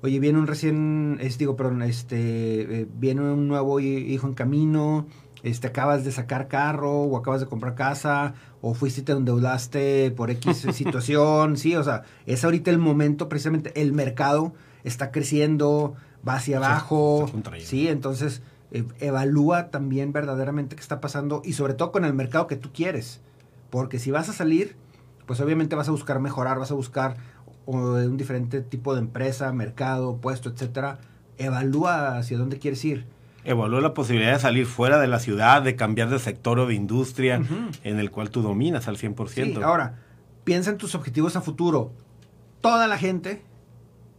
Oye, 0.00 0.20
viene 0.20 0.38
un 0.38 0.46
recién, 0.46 1.18
es, 1.20 1.38
digo, 1.38 1.56
perdón, 1.56 1.82
este, 1.82 2.82
eh, 2.82 2.88
viene 2.94 3.22
un 3.22 3.48
nuevo 3.48 3.80
hijo 3.80 4.28
en 4.28 4.34
camino, 4.34 5.06
este, 5.42 5.66
acabas 5.66 6.04
de 6.04 6.12
sacar 6.12 6.46
carro 6.46 7.02
o 7.02 7.16
acabas 7.16 7.40
de 7.40 7.46
comprar 7.46 7.74
casa 7.74 8.34
o 8.60 8.74
fuiste 8.74 9.00
y 9.00 9.04
te 9.04 9.12
endeudaste 9.12 10.12
por 10.12 10.30
X 10.30 10.66
situación, 10.72 11.56
sí, 11.56 11.74
o 11.74 11.82
sea, 11.82 12.02
es 12.26 12.44
ahorita 12.44 12.70
el 12.70 12.78
momento, 12.78 13.28
precisamente 13.28 13.80
el 13.80 13.92
mercado 13.92 14.54
está 14.84 15.10
creciendo, 15.10 15.94
va 16.26 16.34
hacia 16.34 16.58
abajo, 16.58 17.28
sí, 17.32 17.60
sí 17.64 17.88
entonces 17.88 18.42
eh, 18.70 18.84
evalúa 19.00 19.70
también 19.70 20.12
verdaderamente 20.12 20.76
qué 20.76 20.82
está 20.82 21.00
pasando 21.00 21.42
y 21.44 21.54
sobre 21.54 21.74
todo 21.74 21.90
con 21.90 22.04
el 22.04 22.14
mercado 22.14 22.46
que 22.46 22.56
tú 22.56 22.70
quieres, 22.72 23.20
porque 23.70 23.98
si 23.98 24.12
vas 24.12 24.28
a 24.28 24.32
salir, 24.32 24.76
pues 25.26 25.40
obviamente 25.40 25.76
vas 25.76 25.88
a 25.88 25.92
buscar 25.92 26.20
mejorar, 26.20 26.58
vas 26.58 26.70
a 26.70 26.74
buscar 26.74 27.16
o 27.70 27.92
de 27.96 28.08
un 28.08 28.16
diferente 28.16 28.62
tipo 28.62 28.94
de 28.94 29.00
empresa, 29.00 29.52
mercado, 29.52 30.16
puesto, 30.22 30.48
etcétera, 30.48 31.00
evalúa 31.36 32.16
hacia 32.16 32.38
dónde 32.38 32.58
quieres 32.58 32.82
ir. 32.86 33.04
Evalúa 33.44 33.82
la 33.82 33.92
posibilidad 33.92 34.32
de 34.32 34.38
salir 34.38 34.64
fuera 34.64 34.98
de 34.98 35.06
la 35.06 35.18
ciudad, 35.18 35.60
de 35.60 35.76
cambiar 35.76 36.08
de 36.08 36.18
sector 36.18 36.58
o 36.60 36.66
de 36.66 36.74
industria 36.74 37.38
uh 37.38 37.42
-huh. 37.42 37.80
en 37.84 37.98
el 37.98 38.10
cual 38.10 38.30
tú 38.30 38.40
dominas 38.40 38.88
al 38.88 38.96
100%. 38.96 39.28
Sí, 39.28 39.62
ahora, 39.62 39.98
piensa 40.44 40.70
en 40.70 40.78
tus 40.78 40.94
objetivos 40.94 41.36
a 41.36 41.42
futuro. 41.42 41.92
Toda 42.62 42.88
la 42.88 42.96
gente, 42.96 43.42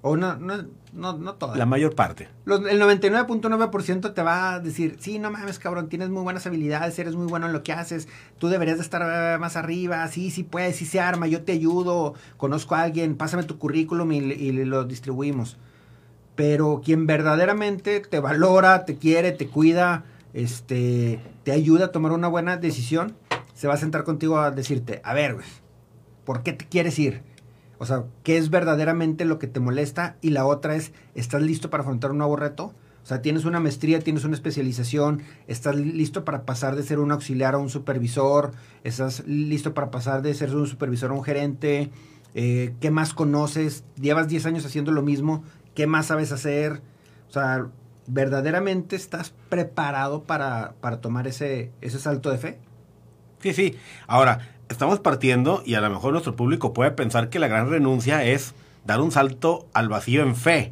o 0.03 0.15
no, 0.15 0.35
no, 0.35 0.65
no, 0.93 1.17
no 1.17 1.35
toda. 1.35 1.55
La 1.55 1.65
mayor 1.65 1.95
parte. 1.95 2.27
Los, 2.45 2.65
el 2.65 2.81
99.9% 2.81 4.13
te 4.13 4.21
va 4.21 4.53
a 4.53 4.59
decir, 4.59 4.97
sí, 4.99 5.19
no 5.19 5.31
mames, 5.31 5.59
cabrón, 5.59 5.89
tienes 5.89 6.09
muy 6.09 6.23
buenas 6.23 6.45
habilidades, 6.45 6.97
eres 6.99 7.15
muy 7.15 7.27
bueno 7.27 7.45
en 7.45 7.53
lo 7.53 7.63
que 7.63 7.73
haces, 7.73 8.07
tú 8.37 8.47
deberías 8.47 8.77
de 8.77 8.83
estar 8.83 9.39
más 9.39 9.55
arriba, 9.55 10.07
sí, 10.07 10.31
sí 10.31 10.43
puedes, 10.43 10.75
sí 10.75 10.85
se 10.85 10.99
arma, 10.99 11.27
yo 11.27 11.43
te 11.43 11.51
ayudo, 11.51 12.15
conozco 12.37 12.75
a 12.75 12.81
alguien, 12.81 13.15
pásame 13.15 13.43
tu 13.43 13.57
currículum 13.57 14.11
y, 14.11 14.17
y 14.17 14.51
lo 14.51 14.83
distribuimos. 14.85 15.57
Pero 16.35 16.81
quien 16.83 17.05
verdaderamente 17.05 17.99
te 17.99 18.19
valora, 18.19 18.85
te 18.85 18.97
quiere, 18.97 19.31
te 19.31 19.47
cuida, 19.47 20.05
este, 20.33 21.19
te 21.43 21.51
ayuda 21.51 21.85
a 21.85 21.91
tomar 21.91 22.11
una 22.11 22.27
buena 22.27 22.57
decisión, 22.57 23.15
se 23.53 23.67
va 23.67 23.73
a 23.73 23.77
sentar 23.77 24.03
contigo 24.03 24.39
a 24.39 24.51
decirte, 24.51 25.01
a 25.03 25.13
ver, 25.13 25.33
güey, 25.33 25.45
¿por 26.23 26.43
qué 26.43 26.53
te 26.53 26.65
quieres 26.65 26.97
ir? 26.99 27.23
O 27.79 27.85
sea, 27.85 28.03
¿qué 28.23 28.37
es 28.37 28.49
verdaderamente 28.49 29.25
lo 29.25 29.39
que 29.39 29.47
te 29.47 29.61
molesta? 29.61 30.17
Y 30.21 30.29
la 30.31 30.45
otra 30.45 30.75
es, 30.75 30.91
¿estás 31.15 31.41
listo 31.41 31.69
para 31.69 31.81
afrontar 31.81 32.11
un 32.11 32.17
nuevo 32.19 32.35
reto? 32.35 32.73
O 33.01 33.05
sea, 33.05 33.21
tienes 33.21 33.45
una 33.45 33.61
maestría, 33.61 33.99
tienes 33.99 34.25
una 34.25 34.35
especialización, 34.35 35.23
estás 35.47 35.75
listo 35.77 36.25
para 36.25 36.43
pasar 36.45 36.75
de 36.75 36.83
ser 36.83 36.99
un 36.99 37.11
auxiliar 37.11 37.55
a 37.55 37.57
un 37.57 37.69
supervisor, 37.69 38.51
estás 38.83 39.25
listo 39.25 39.73
para 39.73 39.89
pasar 39.89 40.21
de 40.21 40.33
ser 40.33 40.53
un 40.55 40.67
supervisor 40.67 41.11
a 41.11 41.13
un 41.13 41.23
gerente, 41.23 41.89
eh, 42.35 42.75
¿qué 42.81 42.91
más 42.91 43.13
conoces? 43.13 43.85
Llevas 43.95 44.27
10 44.27 44.45
años 44.45 44.65
haciendo 44.65 44.91
lo 44.91 45.01
mismo, 45.01 45.43
¿qué 45.73 45.87
más 45.87 46.07
sabes 46.07 46.33
hacer? 46.33 46.81
O 47.29 47.31
sea, 47.31 47.67
¿verdaderamente 48.07 48.97
estás 48.97 49.33
preparado 49.47 50.23
para, 50.23 50.73
para 50.81 50.99
tomar 50.99 51.27
ese, 51.27 51.71
ese 51.79 51.97
salto 51.97 52.29
de 52.29 52.37
fe? 52.37 52.59
Sí, 53.39 53.53
sí. 53.53 53.75
Ahora, 54.07 54.58
estamos 54.69 54.99
partiendo 54.99 55.61
y 55.65 55.73
a 55.73 55.81
lo 55.81 55.89
mejor 55.89 56.11
nuestro 56.13 56.35
público 56.35 56.73
puede 56.73 56.91
pensar 56.91 57.29
que 57.29 57.39
la 57.39 57.47
gran 57.47 57.69
renuncia 57.69 58.23
es 58.23 58.53
dar 58.85 59.01
un 59.01 59.11
salto 59.11 59.67
al 59.73 59.89
vacío 59.89 60.21
en 60.21 60.35
fe, 60.35 60.71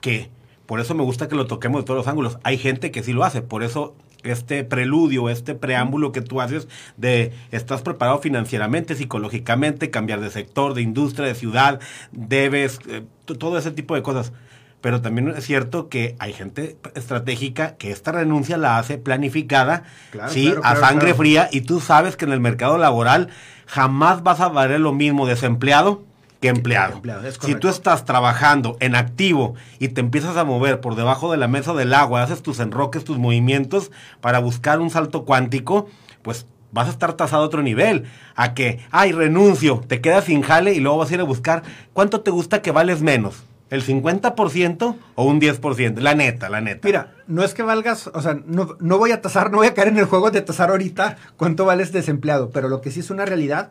que 0.00 0.30
por 0.66 0.80
eso 0.80 0.94
me 0.94 1.04
gusta 1.04 1.28
que 1.28 1.36
lo 1.36 1.46
toquemos 1.46 1.82
de 1.82 1.84
todos 1.84 1.98
los 1.98 2.08
ángulos. 2.08 2.38
Hay 2.42 2.58
gente 2.58 2.90
que 2.90 3.02
sí 3.02 3.12
lo 3.12 3.24
hace, 3.24 3.42
por 3.42 3.62
eso 3.62 3.94
este 4.22 4.64
preludio, 4.64 5.30
este 5.30 5.54
preámbulo 5.54 6.12
que 6.12 6.20
tú 6.20 6.40
haces 6.40 6.68
de 6.96 7.32
estás 7.50 7.82
preparado 7.82 8.18
financieramente, 8.18 8.94
psicológicamente, 8.94 9.90
cambiar 9.90 10.20
de 10.20 10.30
sector, 10.30 10.74
de 10.74 10.82
industria, 10.82 11.26
de 11.26 11.34
ciudad, 11.34 11.80
debes, 12.12 12.78
eh, 12.88 13.04
todo 13.38 13.58
ese 13.58 13.70
tipo 13.70 13.94
de 13.94 14.02
cosas. 14.02 14.32
Pero 14.80 15.02
también 15.02 15.28
es 15.28 15.44
cierto 15.44 15.88
que 15.88 16.16
hay 16.18 16.32
gente 16.32 16.76
estratégica 16.94 17.76
que 17.76 17.90
esta 17.90 18.12
renuncia 18.12 18.56
la 18.56 18.78
hace 18.78 18.96
planificada, 18.98 19.82
sí, 20.28 20.54
a 20.62 20.76
sangre 20.76 21.14
fría, 21.14 21.48
y 21.52 21.62
tú 21.62 21.80
sabes 21.80 22.16
que 22.16 22.24
en 22.24 22.32
el 22.32 22.40
mercado 22.40 22.78
laboral 22.78 23.28
jamás 23.66 24.22
vas 24.22 24.40
a 24.40 24.48
valer 24.48 24.80
lo 24.80 24.92
mismo 24.92 25.26
desempleado 25.26 26.02
que 26.40 26.48
empleado. 26.48 27.02
si 27.40 27.54
tú 27.54 27.68
estás 27.68 28.04
trabajando 28.06 28.76
en 28.80 28.94
activo 28.94 29.54
y 29.78 29.88
te 29.88 30.00
empiezas 30.00 30.36
a 30.36 30.44
mover 30.44 30.80
por 30.80 30.96
debajo 30.96 31.30
de 31.30 31.36
la 31.36 31.48
mesa 31.48 31.74
del 31.74 31.92
agua, 31.92 32.22
haces 32.22 32.42
tus 32.42 32.60
enroques, 32.60 33.04
tus 33.04 33.18
movimientos 33.18 33.90
para 34.20 34.38
buscar 34.38 34.80
un 34.80 34.88
salto 34.88 35.26
cuántico, 35.26 35.88
pues 36.22 36.46
vas 36.72 36.88
a 36.88 36.90
estar 36.90 37.12
tasado 37.12 37.42
a 37.42 37.46
otro 37.46 37.62
nivel. 37.62 38.04
A 38.34 38.54
que, 38.54 38.80
ay, 38.90 39.12
renuncio, 39.12 39.82
te 39.86 40.00
quedas 40.00 40.24
sin 40.24 40.40
jale 40.40 40.72
y 40.72 40.80
luego 40.80 40.98
vas 40.98 41.10
a 41.10 41.14
ir 41.14 41.20
a 41.20 41.24
buscar 41.24 41.62
cuánto 41.92 42.22
te 42.22 42.30
gusta 42.30 42.62
que 42.62 42.70
vales 42.70 43.02
menos. 43.02 43.44
¿El 43.70 43.84
50% 43.84 44.96
o 45.14 45.24
un 45.24 45.40
10%? 45.40 46.00
La 46.00 46.14
neta, 46.14 46.50
la 46.50 46.60
neta. 46.60 46.86
Mira, 46.86 47.14
no 47.28 47.44
es 47.44 47.54
que 47.54 47.62
valgas, 47.62 48.08
o 48.08 48.20
sea, 48.20 48.38
no, 48.44 48.76
no 48.80 48.98
voy 48.98 49.12
a 49.12 49.22
tasar, 49.22 49.52
no 49.52 49.58
voy 49.58 49.68
a 49.68 49.74
caer 49.74 49.88
en 49.88 49.98
el 49.98 50.06
juego 50.06 50.32
de 50.32 50.42
tasar 50.42 50.70
ahorita 50.70 51.16
cuánto 51.36 51.64
vales 51.64 51.92
desempleado, 51.92 52.50
pero 52.50 52.68
lo 52.68 52.80
que 52.80 52.90
sí 52.90 53.00
es 53.00 53.10
una 53.10 53.24
realidad 53.24 53.70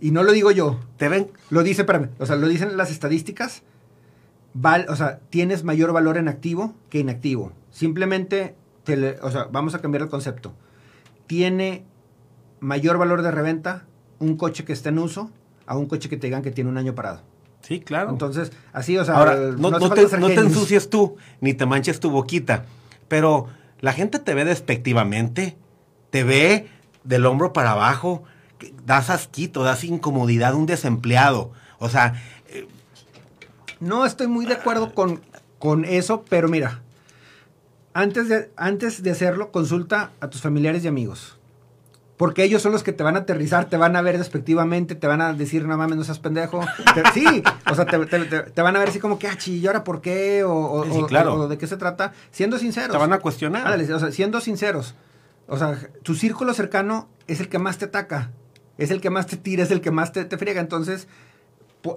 y 0.00 0.10
no 0.10 0.22
lo 0.22 0.32
digo 0.32 0.50
yo. 0.50 0.80
¿Te 0.96 1.08
ven? 1.08 1.30
Lo 1.50 1.62
dice, 1.62 1.82
espérame, 1.82 2.10
o 2.18 2.26
sea, 2.26 2.36
lo 2.36 2.48
dicen 2.48 2.76
las 2.76 2.90
estadísticas. 2.90 3.62
Val, 4.54 4.86
o 4.88 4.96
sea, 4.96 5.20
tienes 5.30 5.64
mayor 5.64 5.92
valor 5.92 6.16
en 6.16 6.28
activo 6.28 6.74
que 6.88 6.98
inactivo. 6.98 7.52
Simplemente, 7.70 8.54
te 8.84 9.18
o 9.20 9.30
sea, 9.30 9.44
vamos 9.52 9.74
a 9.74 9.80
cambiar 9.80 10.02
el 10.02 10.08
concepto. 10.08 10.54
Tiene 11.26 11.84
mayor 12.60 12.96
valor 12.96 13.20
de 13.20 13.30
reventa 13.30 13.84
un 14.18 14.36
coche 14.36 14.64
que 14.64 14.72
está 14.72 14.88
en 14.88 14.98
uso 14.98 15.30
a 15.66 15.76
un 15.76 15.86
coche 15.86 16.08
que 16.08 16.16
te 16.16 16.26
digan 16.26 16.42
que 16.42 16.50
tiene 16.50 16.70
un 16.70 16.78
año 16.78 16.94
parado. 16.94 17.20
Sí, 17.66 17.80
claro. 17.80 18.10
Entonces, 18.10 18.52
así, 18.72 18.96
o 18.96 19.04
sea, 19.04 19.16
Ahora, 19.16 19.34
no, 19.34 19.70
no, 19.72 19.90
te, 19.90 20.18
no 20.18 20.28
te 20.28 20.34
ensucies 20.34 20.88
tú, 20.88 21.16
ni 21.40 21.52
te 21.52 21.66
manches 21.66 21.98
tu 21.98 22.10
boquita. 22.10 22.64
Pero 23.08 23.48
la 23.80 23.92
gente 23.92 24.20
te 24.20 24.34
ve 24.34 24.44
despectivamente, 24.44 25.56
te 26.10 26.22
ve 26.22 26.68
del 27.02 27.26
hombro 27.26 27.52
para 27.52 27.72
abajo, 27.72 28.22
das 28.84 29.10
asquito, 29.10 29.64
das 29.64 29.82
incomodidad 29.82 30.52
a 30.52 30.54
un 30.54 30.66
desempleado. 30.66 31.50
O 31.80 31.88
sea... 31.88 32.14
Eh, 32.50 32.68
no 33.80 34.06
estoy 34.06 34.28
muy 34.28 34.46
de 34.46 34.54
acuerdo 34.54 34.94
con, 34.94 35.20
con 35.58 35.84
eso, 35.84 36.24
pero 36.28 36.46
mira, 36.46 36.82
antes 37.94 38.28
de, 38.28 38.48
antes 38.56 39.02
de 39.02 39.10
hacerlo, 39.10 39.50
consulta 39.50 40.12
a 40.20 40.30
tus 40.30 40.40
familiares 40.40 40.84
y 40.84 40.86
amigos. 40.86 41.35
Porque 42.16 42.44
ellos 42.44 42.62
son 42.62 42.72
los 42.72 42.82
que 42.82 42.92
te 42.92 43.02
van 43.02 43.16
a 43.16 43.20
aterrizar, 43.20 43.66
te 43.66 43.76
van 43.76 43.94
a 43.94 44.02
ver 44.02 44.16
despectivamente, 44.16 44.94
te 44.94 45.06
van 45.06 45.20
a 45.20 45.34
decir, 45.34 45.66
no 45.66 45.76
mames, 45.76 45.96
no 45.98 46.04
seas 46.04 46.18
pendejo. 46.18 46.60
sí, 47.12 47.42
o 47.70 47.74
sea, 47.74 47.84
te, 47.84 48.62
van 48.62 48.76
a 48.76 48.78
ver 48.78 48.88
así 48.88 48.98
como 48.98 49.18
que, 49.18 49.28
ah, 49.28 49.36
¿y 49.44 49.66
ahora 49.66 49.84
por 49.84 50.00
qué? 50.00 50.42
O, 50.44 51.06
claro. 51.06 51.46
de 51.46 51.58
qué 51.58 51.66
se 51.66 51.76
trata. 51.76 52.12
Siendo 52.30 52.58
sinceros. 52.58 52.92
Te 52.92 52.98
van 52.98 53.12
a 53.12 53.18
cuestionar. 53.18 53.78
o 53.78 53.98
sea, 53.98 54.10
siendo 54.10 54.40
sinceros. 54.40 54.94
O 55.46 55.58
sea, 55.58 55.78
tu 56.02 56.14
círculo 56.14 56.54
cercano 56.54 57.08
es 57.26 57.40
el 57.40 57.48
que 57.48 57.58
más 57.58 57.78
te 57.78 57.84
ataca 57.84 58.30
es 58.78 58.90
el 58.90 59.00
que 59.00 59.10
más 59.10 59.26
te 59.26 59.36
tira, 59.36 59.62
es 59.62 59.70
el 59.70 59.80
que 59.80 59.90
más 59.90 60.12
te, 60.12 60.24
te 60.24 60.38
friega. 60.38 60.60
Entonces, 60.60 61.08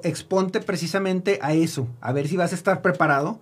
exponte 0.03 0.59
precisamente 0.59 1.39
a 1.41 1.53
eso, 1.53 1.87
a 2.01 2.13
ver 2.13 2.27
si 2.27 2.37
vas 2.37 2.51
a 2.51 2.55
estar 2.55 2.81
preparado 2.81 3.39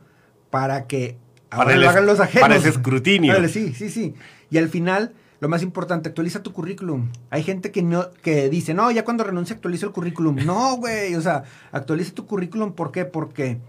para 0.49 0.87
que 0.87 1.17
ahora 1.49 1.75
lo 1.75 1.89
hagan 1.89 2.05
los 2.05 2.19
ajenos. 2.19 2.41
Para 2.41 2.55
ese 2.55 2.69
escrutinio. 2.69 3.47
sí, 3.47 3.73
sí, 3.73 3.89
sí. 3.89 4.15
Y 4.49 4.57
al 4.57 4.69
final, 4.69 5.13
lo 5.39 5.49
más 5.49 5.61
importante, 5.61 6.09
actualiza 6.09 6.41
tu 6.41 6.51
currículum. 6.51 7.11
Hay 7.29 7.43
gente 7.43 7.71
que 7.71 7.83
no 7.83 8.11
que 8.23 8.49
dice, 8.49 8.73
no, 8.73 8.89
ya 8.91 9.05
cuando 9.05 9.23
renuncie 9.23 9.55
actualizo 9.55 9.85
el 9.87 9.91
currículum. 9.91 10.35
No, 10.45 10.77
güey, 10.77 11.15
o 11.15 11.21
sea, 11.21 11.43
actualiza 11.71 12.13
tu 12.13 12.25
currículum. 12.25 12.73
¿Por 12.73 12.91
qué? 12.91 13.05
Porque 13.05 13.59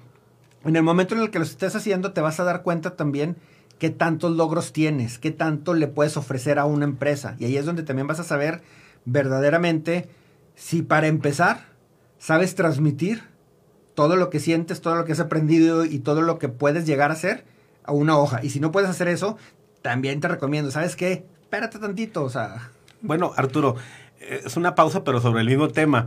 en 0.64 0.76
el 0.76 0.82
momento 0.82 1.14
en 1.14 1.20
el 1.20 1.30
que 1.30 1.38
lo 1.38 1.44
estés 1.44 1.76
haciendo, 1.76 2.12
te 2.12 2.20
vas 2.20 2.40
a 2.40 2.44
dar 2.44 2.62
cuenta 2.62 2.96
también 2.96 3.36
qué 3.78 3.90
tantos 3.90 4.32
logros 4.32 4.72
tienes, 4.72 5.18
qué 5.18 5.30
tanto 5.30 5.74
le 5.74 5.88
puedes 5.88 6.16
ofrecer 6.16 6.58
a 6.58 6.64
una 6.64 6.84
empresa. 6.84 7.36
Y 7.38 7.44
ahí 7.44 7.56
es 7.56 7.66
donde 7.66 7.82
también 7.82 8.06
vas 8.06 8.20
a 8.20 8.24
saber 8.24 8.62
verdaderamente 9.04 10.08
si 10.54 10.82
para 10.82 11.06
empezar 11.06 11.66
sabes 12.18 12.54
transmitir 12.54 13.22
todo 13.94 14.16
lo 14.16 14.30
que 14.30 14.40
sientes, 14.40 14.80
todo 14.80 14.96
lo 14.96 15.04
que 15.04 15.12
has 15.12 15.20
aprendido 15.20 15.84
y 15.84 15.98
todo 15.98 16.22
lo 16.22 16.38
que 16.38 16.48
puedes 16.48 16.86
llegar 16.86 17.10
a 17.10 17.14
hacer 17.14 17.44
a 17.84 17.92
una 17.92 18.18
hoja. 18.18 18.40
Y 18.42 18.50
si 18.50 18.60
no 18.60 18.72
puedes 18.72 18.90
hacer 18.90 19.08
eso, 19.08 19.36
también 19.82 20.20
te 20.20 20.28
recomiendo, 20.28 20.70
¿sabes 20.70 20.96
qué? 20.96 21.26
Espérate 21.48 21.78
tantito, 21.78 22.24
o 22.24 22.28
sea. 22.28 22.68
Bueno, 23.00 23.32
Arturo, 23.34 23.74
es 24.20 24.58
una 24.58 24.74
pausa, 24.74 25.02
pero 25.02 25.22
sobre 25.22 25.40
el 25.40 25.46
mismo 25.46 25.68
tema. 25.68 26.06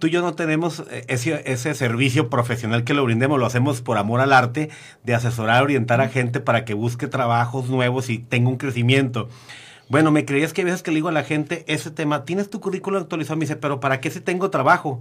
Tú 0.00 0.08
y 0.08 0.10
yo 0.10 0.22
no 0.22 0.34
tenemos 0.34 0.82
eh, 0.90 1.04
ese, 1.06 1.40
ese 1.46 1.72
servicio 1.74 2.28
profesional 2.28 2.82
que 2.82 2.92
lo 2.92 3.04
brindemos, 3.04 3.38
lo 3.38 3.46
hacemos 3.46 3.80
por 3.80 3.96
amor 3.96 4.20
al 4.20 4.32
arte, 4.32 4.70
de 5.04 5.14
asesorar, 5.14 5.62
orientar 5.62 6.00
a 6.00 6.08
gente 6.08 6.40
para 6.40 6.64
que 6.64 6.74
busque 6.74 7.06
trabajos 7.06 7.70
nuevos 7.70 8.10
y 8.10 8.18
tenga 8.18 8.48
un 8.48 8.56
crecimiento. 8.56 9.28
Bueno, 9.88 10.10
me 10.10 10.24
creías 10.24 10.52
que 10.52 10.62
a 10.62 10.64
veces 10.64 10.82
que 10.82 10.90
le 10.90 10.96
digo 10.96 11.10
a 11.10 11.12
la 11.12 11.22
gente 11.22 11.64
ese 11.68 11.92
tema, 11.92 12.24
¿tienes 12.24 12.50
tu 12.50 12.58
currículum 12.58 13.02
actualizado? 13.02 13.36
Me 13.36 13.44
dice, 13.44 13.54
pero 13.54 13.78
¿para 13.78 14.00
qué 14.00 14.10
si 14.10 14.20
tengo 14.20 14.50
trabajo? 14.50 15.00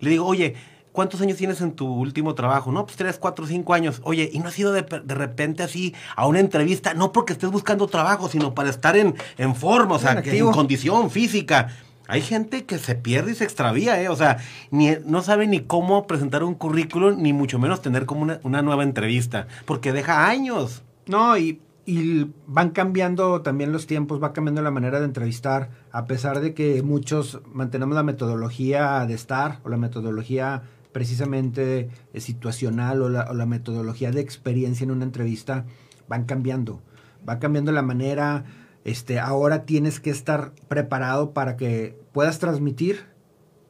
Le 0.00 0.10
digo, 0.10 0.26
oye, 0.26 0.56
¿cuántos 0.92 1.20
años 1.20 1.38
tienes 1.38 1.60
en 1.60 1.72
tu 1.72 1.86
último 1.86 2.34
trabajo? 2.34 2.70
No, 2.70 2.84
pues 2.84 2.96
tres, 2.96 3.18
cuatro, 3.18 3.46
cinco 3.46 3.74
años. 3.74 4.00
Oye, 4.04 4.30
¿y 4.32 4.38
no 4.38 4.48
has 4.48 4.58
ido 4.58 4.72
de, 4.72 4.82
repente 4.82 5.62
así 5.62 5.94
a 6.14 6.26
una 6.26 6.40
entrevista? 6.40 6.94
No 6.94 7.12
porque 7.12 7.32
estés 7.32 7.50
buscando 7.50 7.86
trabajo, 7.88 8.28
sino 8.28 8.54
para 8.54 8.70
estar 8.70 8.96
en, 8.96 9.14
en 9.38 9.54
forma, 9.54 9.96
o 9.96 9.98
sea, 9.98 10.22
en 10.24 10.50
condición 10.52 11.10
física. 11.10 11.68
Hay 12.08 12.20
gente 12.20 12.64
que 12.64 12.78
se 12.78 12.94
pierde 12.94 13.32
y 13.32 13.34
se 13.34 13.44
extravía, 13.44 14.00
¿eh? 14.02 14.08
O 14.08 14.16
sea, 14.16 14.38
ni, 14.70 14.90
no 15.06 15.22
sabe 15.22 15.46
ni 15.46 15.60
cómo 15.60 16.06
presentar 16.06 16.42
un 16.44 16.54
currículum, 16.54 17.22
ni 17.22 17.32
mucho 17.32 17.58
menos 17.58 17.80
tener 17.80 18.06
como 18.06 18.22
una, 18.22 18.40
una 18.42 18.60
nueva 18.60 18.82
entrevista, 18.82 19.46
porque 19.64 19.92
deja 19.92 20.28
años. 20.28 20.82
No, 21.06 21.38
y 21.38 21.60
y 21.84 22.30
van 22.46 22.70
cambiando 22.70 23.42
también 23.42 23.72
los 23.72 23.86
tiempos, 23.86 24.22
va 24.22 24.32
cambiando 24.32 24.62
la 24.62 24.70
manera 24.70 25.00
de 25.00 25.06
entrevistar, 25.06 25.70
a 25.90 26.04
pesar 26.04 26.40
de 26.40 26.54
que 26.54 26.82
muchos 26.82 27.40
mantenemos 27.52 27.96
la 27.96 28.04
metodología 28.04 29.04
de 29.06 29.14
estar 29.14 29.58
o 29.64 29.68
la 29.68 29.76
metodología 29.76 30.62
precisamente 30.92 31.90
eh, 32.12 32.20
situacional 32.20 33.02
o 33.02 33.08
la, 33.08 33.46
metodología 33.46 34.10
de 34.10 34.20
experiencia 34.20 34.84
en 34.84 34.90
una 34.90 35.04
entrevista, 35.04 35.64
van 36.08 36.24
cambiando, 36.24 36.80
va 37.28 37.38
cambiando 37.38 37.72
la 37.72 37.82
manera, 37.82 38.44
este, 38.84 39.18
ahora 39.18 39.64
tienes 39.64 40.00
que 40.00 40.10
estar 40.10 40.52
preparado 40.68 41.32
para 41.32 41.56
que 41.56 41.98
puedas 42.12 42.38
transmitir 42.38 43.06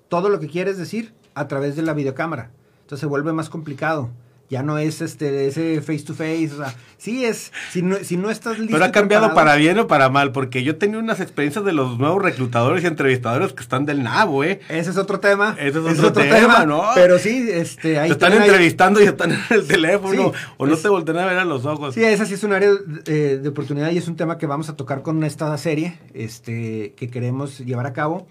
todo 0.08 0.28
lo 0.28 0.40
que 0.40 0.48
quieres 0.48 0.76
decir 0.78 1.14
a 1.34 1.48
través 1.48 1.76
de 1.76 1.82
la 1.82 1.94
videocámara. 1.94 2.50
Entonces 2.82 3.00
se 3.00 3.06
vuelve 3.06 3.32
más 3.32 3.48
complicado 3.48 4.10
ya 4.52 4.62
no 4.62 4.76
es 4.76 5.00
este 5.00 5.46
ese 5.46 5.80
face 5.80 6.00
to 6.04 6.12
face, 6.12 6.50
o 6.52 6.58
sea, 6.58 6.74
sí 6.98 7.24
es, 7.24 7.50
si 7.70 7.80
no, 7.80 7.96
si 8.02 8.18
no 8.18 8.30
estás 8.30 8.58
listo. 8.58 8.74
Pero 8.74 8.84
ha 8.84 8.92
cambiado 8.92 9.32
para 9.32 9.56
bien 9.56 9.78
o 9.78 9.86
para 9.86 10.10
mal, 10.10 10.30
porque 10.30 10.62
yo 10.62 10.76
tenido 10.76 11.00
unas 11.00 11.20
experiencias 11.20 11.64
de 11.64 11.72
los 11.72 11.98
nuevos 11.98 12.22
reclutadores 12.22 12.84
y 12.84 12.86
entrevistadores 12.86 13.54
que 13.54 13.62
están 13.62 13.86
del 13.86 14.02
nabo, 14.02 14.44
¿eh? 14.44 14.60
Ese 14.68 14.90
es 14.90 14.98
otro 14.98 15.20
tema. 15.20 15.56
Ese 15.58 15.78
es 15.78 15.98
otro, 16.00 16.22
tema, 16.22 16.66
¿no? 16.66 16.84
Pero 16.94 17.18
sí, 17.18 17.48
este, 17.50 17.98
ahí 17.98 18.10
Te 18.10 18.12
están 18.12 18.34
entrevistando 18.34 19.00
y 19.00 19.04
están 19.04 19.32
en 19.32 19.40
el 19.48 19.66
teléfono, 19.66 20.32
o 20.58 20.66
no 20.66 20.76
te 20.76 20.88
voltean 20.90 21.16
a 21.16 21.24
ver 21.24 21.38
a 21.38 21.46
los 21.46 21.64
ojos. 21.64 21.94
Sí, 21.94 22.04
esa 22.04 22.26
sí 22.26 22.34
es 22.34 22.44
un 22.44 22.52
área 22.52 22.68
de, 23.04 23.38
de 23.38 23.48
oportunidad 23.48 23.90
y 23.90 23.96
es 23.96 24.06
un 24.06 24.16
tema 24.16 24.36
que 24.36 24.46
vamos 24.46 24.68
a 24.68 24.76
tocar 24.76 25.00
con 25.00 25.24
esta 25.24 25.56
serie, 25.56 25.98
este, 26.12 26.92
que 26.94 27.08
queremos 27.08 27.60
llevar 27.60 27.86
a 27.86 27.94
cabo. 27.94 28.26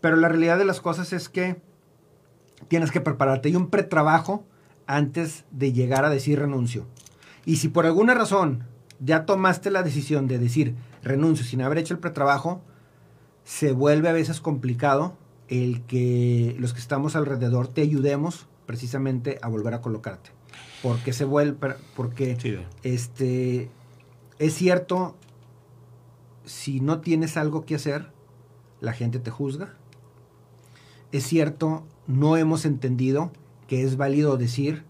Pero 0.00 0.16
la 0.16 0.28
realidad 0.28 0.58
de 0.58 0.64
las 0.64 0.80
cosas 0.80 1.12
es 1.12 1.28
que 1.28 1.54
tienes 2.66 2.90
que 2.90 3.00
prepararte. 3.00 3.48
Hay 3.48 3.54
un 3.54 3.70
pretrabajo 3.70 4.44
antes 4.86 5.44
de 5.50 5.72
llegar 5.72 6.04
a 6.04 6.10
decir 6.10 6.38
renuncio. 6.38 6.86
Y 7.44 7.56
si 7.56 7.68
por 7.68 7.86
alguna 7.86 8.14
razón 8.14 8.64
ya 9.00 9.26
tomaste 9.26 9.70
la 9.70 9.82
decisión 9.82 10.28
de 10.28 10.38
decir 10.38 10.74
renuncio 11.02 11.44
sin 11.44 11.62
haber 11.62 11.78
hecho 11.78 11.94
el 11.94 12.00
pretrabajo, 12.00 12.62
se 13.44 13.72
vuelve 13.72 14.08
a 14.08 14.12
veces 14.12 14.40
complicado 14.40 15.16
el 15.48 15.82
que 15.82 16.54
los 16.58 16.72
que 16.72 16.78
estamos 16.80 17.16
alrededor 17.16 17.68
te 17.68 17.82
ayudemos 17.82 18.46
precisamente 18.66 19.38
a 19.42 19.48
volver 19.48 19.74
a 19.74 19.80
colocarte. 19.80 20.30
Porque 20.82 21.12
se 21.12 21.24
vuelve, 21.24 21.74
porque 21.96 22.36
Sí. 22.40 22.56
este 22.82 23.70
es 24.38 24.54
cierto, 24.54 25.16
si 26.44 26.80
no 26.80 27.00
tienes 27.00 27.36
algo 27.36 27.64
que 27.64 27.74
hacer, 27.76 28.10
la 28.80 28.92
gente 28.92 29.18
te 29.18 29.30
juzga. 29.30 29.74
Es 31.12 31.24
cierto, 31.24 31.84
no 32.06 32.36
hemos 32.36 32.64
entendido 32.64 33.30
que 33.66 33.82
es 33.82 33.96
válido 33.96 34.36
decir 34.36 34.84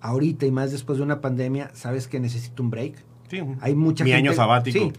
ahorita 0.00 0.46
y 0.46 0.50
más 0.50 0.70
después 0.72 0.98
de 0.98 1.04
una 1.04 1.20
pandemia, 1.20 1.70
sabes 1.74 2.06
que 2.08 2.20
necesito 2.20 2.62
un 2.62 2.70
break. 2.70 2.94
Sí. 3.30 3.40
Hay 3.60 3.74
mucha 3.74 4.04
Mi 4.04 4.10
gente. 4.10 4.28
año 4.28 4.36
sabático. 4.36 4.78
Sí. 4.78 4.92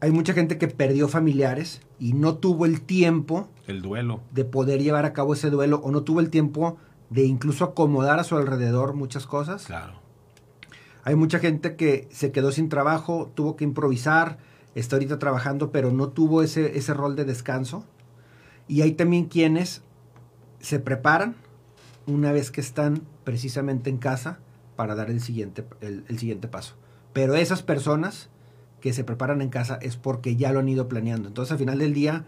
Hay 0.00 0.10
mucha 0.12 0.32
gente 0.32 0.58
que 0.58 0.68
perdió 0.68 1.08
familiares 1.08 1.80
y 1.98 2.12
no 2.12 2.36
tuvo 2.36 2.66
el 2.66 2.80
tiempo 2.82 3.48
El 3.66 3.82
duelo. 3.82 4.20
de 4.32 4.44
poder 4.44 4.82
llevar 4.82 5.04
a 5.04 5.12
cabo 5.12 5.34
ese 5.34 5.50
duelo 5.50 5.80
o 5.82 5.90
no 5.90 6.02
tuvo 6.02 6.20
el 6.20 6.30
tiempo 6.30 6.76
de 7.10 7.24
incluso 7.24 7.64
acomodar 7.64 8.18
a 8.20 8.24
su 8.24 8.36
alrededor 8.36 8.94
muchas 8.94 9.26
cosas. 9.26 9.66
Claro. 9.66 9.94
Hay 11.04 11.14
mucha 11.16 11.38
gente 11.38 11.74
que 11.74 12.06
se 12.12 12.32
quedó 12.32 12.52
sin 12.52 12.68
trabajo, 12.68 13.30
tuvo 13.34 13.56
que 13.56 13.64
improvisar, 13.64 14.38
está 14.74 14.96
ahorita 14.96 15.18
trabajando, 15.18 15.72
pero 15.72 15.90
no 15.90 16.08
tuvo 16.10 16.42
ese, 16.42 16.76
ese 16.78 16.92
rol 16.94 17.16
de 17.16 17.24
descanso. 17.24 17.84
Y 18.68 18.82
hay 18.82 18.92
también 18.92 19.24
quienes 19.24 19.82
se 20.60 20.78
preparan 20.78 21.34
una 22.08 22.32
vez 22.32 22.50
que 22.50 22.60
están 22.60 23.02
precisamente 23.24 23.90
en 23.90 23.98
casa 23.98 24.38
para 24.76 24.94
dar 24.94 25.10
el 25.10 25.20
siguiente, 25.20 25.64
el, 25.80 26.18
siguiente 26.18 26.48
paso. 26.48 26.74
Pero 27.12 27.34
esas 27.34 27.62
personas 27.62 28.30
que 28.80 28.92
se 28.92 29.04
preparan 29.04 29.42
en 29.42 29.50
casa 29.50 29.78
es 29.82 29.96
porque 29.96 30.36
ya 30.36 30.52
lo 30.52 30.60
han 30.60 30.68
ido 30.68 30.88
planeando. 30.88 31.28
Entonces, 31.28 31.52
al 31.52 31.58
final 31.58 31.78
del 31.78 31.92
día, 31.92 32.24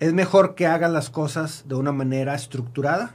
es 0.00 0.12
mejor 0.12 0.54
que 0.54 0.66
hagas 0.66 0.90
las 0.90 1.10
cosas 1.10 1.64
de 1.66 1.76
una 1.76 1.92
manera 1.92 2.34
estructurada 2.34 3.14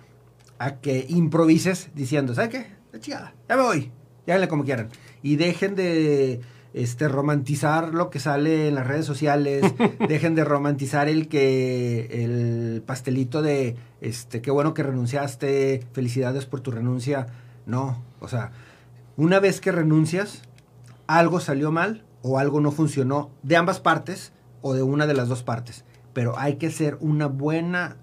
a 0.58 0.78
que 0.78 1.06
improvises 1.10 1.90
diciendo, 1.96 2.34
¿sabes 2.34 2.50
qué? 2.50 2.68
La 2.92 3.00
chingada, 3.00 3.34
ya 3.48 3.56
me 3.56 3.62
voy, 3.62 3.92
ya 4.26 4.34
háganle 4.34 4.48
como 4.48 4.64
quieran. 4.64 4.90
Y 5.22 5.36
dejen 5.36 5.76
de 5.76 6.42
este, 6.74 7.08
romantizar 7.08 7.94
lo 7.94 8.10
que 8.10 8.20
sale 8.20 8.68
en 8.68 8.76
las 8.76 8.88
redes 8.88 9.06
sociales, 9.06 9.64
dejen 10.08 10.36
de 10.36 10.44
romantizar 10.44 11.10
el 11.10 11.28
que 11.28 12.08
el 12.24 12.82
pastelito 12.86 13.42
de, 13.42 13.76
este, 14.02 14.42
qué 14.42 14.52
bueno 14.52 14.74
que 14.74 14.84
renunciaste, 14.84 15.86
felicidades 15.94 16.46
por 16.46 16.62
tu 16.62 16.72
renuncia. 16.72 17.28
No, 17.66 18.02
o 18.20 18.28
sea, 18.28 18.52
una 19.18 19.40
vez 19.40 19.62
que 19.62 19.72
renuncias, 19.72 20.44
algo 21.08 21.40
salió 21.40 21.72
mal 21.72 22.04
o 22.22 22.38
algo 22.40 22.62
no 22.62 22.72
funcionó 22.72 23.32
de 23.44 23.58
ambas 23.58 23.80
partes 23.80 24.32
o 24.62 24.74
de 24.74 24.84
una 24.84 25.08
de 25.08 25.14
las 25.14 25.28
dos 25.28 25.44
partes. 25.44 25.86
Pero 26.14 26.38
hay 26.38 26.56
que 26.56 26.68
hacer 26.68 26.98
una 27.02 27.28
buena, 27.28 27.98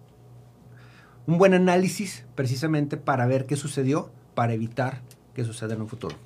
un 1.26 1.38
buen 1.38 1.54
análisis 1.54 2.24
precisamente 2.34 2.96
para 2.96 3.26
ver 3.26 3.46
qué 3.46 3.56
sucedió, 3.56 4.10
para 4.34 4.52
evitar 4.54 5.02
que 5.34 5.44
suceda 5.44 5.74
en 5.74 5.82
un 5.82 5.88
futuro. 5.88 6.16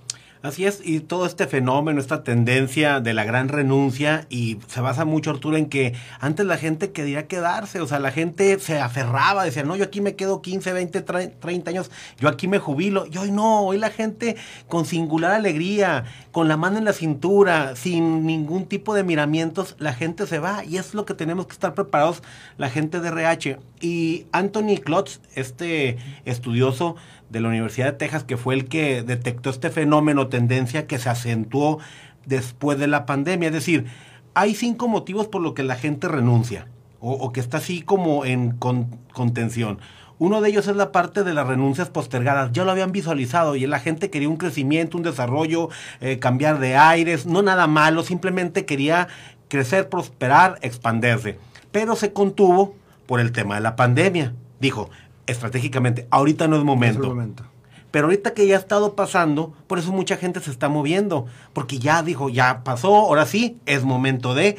Así 0.42 0.64
es, 0.64 0.81
y 0.83 1.00
todo 1.00 1.26
este 1.26 1.46
fenómeno, 1.46 2.00
esta 2.00 2.24
tendencia 2.24 3.00
de 3.00 3.12
la 3.12 3.24
gran 3.24 3.50
renuncia, 3.50 4.26
y 4.31 4.57
se 4.68 4.81
basa 4.81 5.05
mucho, 5.05 5.31
Arturo, 5.31 5.59
en 5.59 5.66
que 5.66 5.92
antes 6.18 6.46
la 6.46 6.57
gente 6.57 6.92
quería 6.92 7.26
quedarse, 7.26 7.83
o 7.83 7.87
sea, 7.87 7.98
la 7.98 8.11
gente 8.11 8.59
se 8.59 8.81
aferraba, 8.81 9.44
decía, 9.44 9.64
no, 9.64 9.76
yo 9.76 9.85
aquí 9.85 10.00
me 10.00 10.16
quedo 10.16 10.40
15, 10.40 10.72
20, 10.72 11.03
30 11.03 11.70
años, 11.70 11.90
yo 12.18 12.26
aquí 12.26 12.48
me 12.48 12.59
jubilo, 12.59 13.05
y 13.12 13.18
hoy 13.18 13.33
no, 13.33 13.64
hoy 13.66 13.76
la 13.76 13.90
gente 13.90 14.37
con 14.66 14.87
singular 14.87 15.33
alegría, 15.33 16.05
con 16.33 16.48
la 16.48 16.57
mano 16.57 16.79
en 16.79 16.87
la 16.87 16.94
cintura, 16.94 17.76
sin 17.76 18.24
ningún 18.24 18.64
tipo 18.64 18.94
de 18.94 19.05
miramientos, 19.05 19.76
la 19.79 19.92
gente 19.92 20.26
se 20.26 20.38
va, 20.38 20.64
y 20.64 20.79
es 20.79 20.94
lo 20.94 21.05
que 21.05 21.12
tenemos 21.12 21.48
que 21.48 21.53
estar 21.53 21.74
preparados 21.74 22.22
la 22.57 22.70
gente 22.70 23.00
de 23.00 23.09
RH. 23.09 23.59
Y 23.83 24.26
Anthony 24.33 24.79
Klotz, 24.83 25.20
este 25.35 25.98
estudioso, 26.24 26.96
de 27.30 27.40
la 27.40 27.48
Universidad 27.48 27.86
de 27.86 27.92
Texas, 27.92 28.24
que 28.24 28.36
fue 28.36 28.54
el 28.54 28.66
que 28.66 29.02
detectó 29.02 29.50
este 29.50 29.70
fenómeno, 29.70 30.28
tendencia 30.28 30.86
que 30.86 30.98
se 30.98 31.08
acentuó 31.08 31.78
después 32.26 32.78
de 32.78 32.86
la 32.86 33.06
pandemia. 33.06 33.48
Es 33.48 33.54
decir, 33.54 33.86
hay 34.34 34.54
cinco 34.54 34.88
motivos 34.88 35.28
por 35.28 35.40
los 35.40 35.54
que 35.54 35.62
la 35.62 35.76
gente 35.76 36.08
renuncia 36.08 36.66
o, 37.00 37.32
que 37.32 37.40
está 37.40 37.58
así 37.58 37.82
como 37.82 38.24
en 38.24 38.52
con, 38.52 38.98
contención. 39.12 39.78
Uno 40.18 40.42
de 40.42 40.50
ellos 40.50 40.68
es 40.68 40.76
la 40.76 40.92
parte 40.92 41.24
de 41.24 41.32
las 41.32 41.46
renuncias 41.46 41.88
postergadas. 41.88 42.52
Ya 42.52 42.64
lo 42.64 42.70
habían 42.70 42.92
visualizado 42.92 43.56
y 43.56 43.66
la 43.66 43.78
gente 43.78 44.10
quería 44.10 44.28
un 44.28 44.36
crecimiento, 44.36 44.98
un 44.98 45.02
desarrollo, 45.02 45.70
eh, 46.02 46.18
cambiar 46.18 46.58
de 46.58 46.76
aires, 46.76 47.24
no 47.24 47.40
nada 47.40 47.66
malo, 47.66 48.02
simplemente 48.02 48.66
quería 48.66 49.08
crecer, 49.48 49.88
prosperar, 49.88 50.58
expandirse. 50.60 51.38
Pero 51.72 51.96
se 51.96 52.12
contuvo 52.12 52.74
por 53.06 53.18
el 53.20 53.32
tema 53.32 53.54
de 53.54 53.62
la 53.62 53.76
pandemia. 53.76 54.34
Dijo, 54.60 54.90
estratégicamente, 55.26 56.06
ahorita 56.11 56.48
no 56.48 56.56
es 56.56 56.64
momento. 56.64 57.00
Es 57.00 57.04
el 57.04 57.11
momento. 57.11 57.44
Pero 57.90 58.06
ahorita 58.06 58.35
que 58.35 58.46
ya 58.46 58.56
ha 58.56 58.61
estado 58.61 58.94
pasando, 58.94 59.52
por 59.66 59.78
eso 59.78 59.92
mucha 59.92 60.16
gente 60.16 60.40
se 60.40 60.50
está 60.50 60.68
moviendo, 60.68 61.26
porque 61.52 61.78
ya 61.78 62.02
dijo, 62.02 62.28
ya 62.28 62.62
pasó, 62.62 62.94
ahora 62.94 63.26
sí, 63.26 63.59
es 63.66 63.85
momento 63.85 64.35
de... 64.35 64.56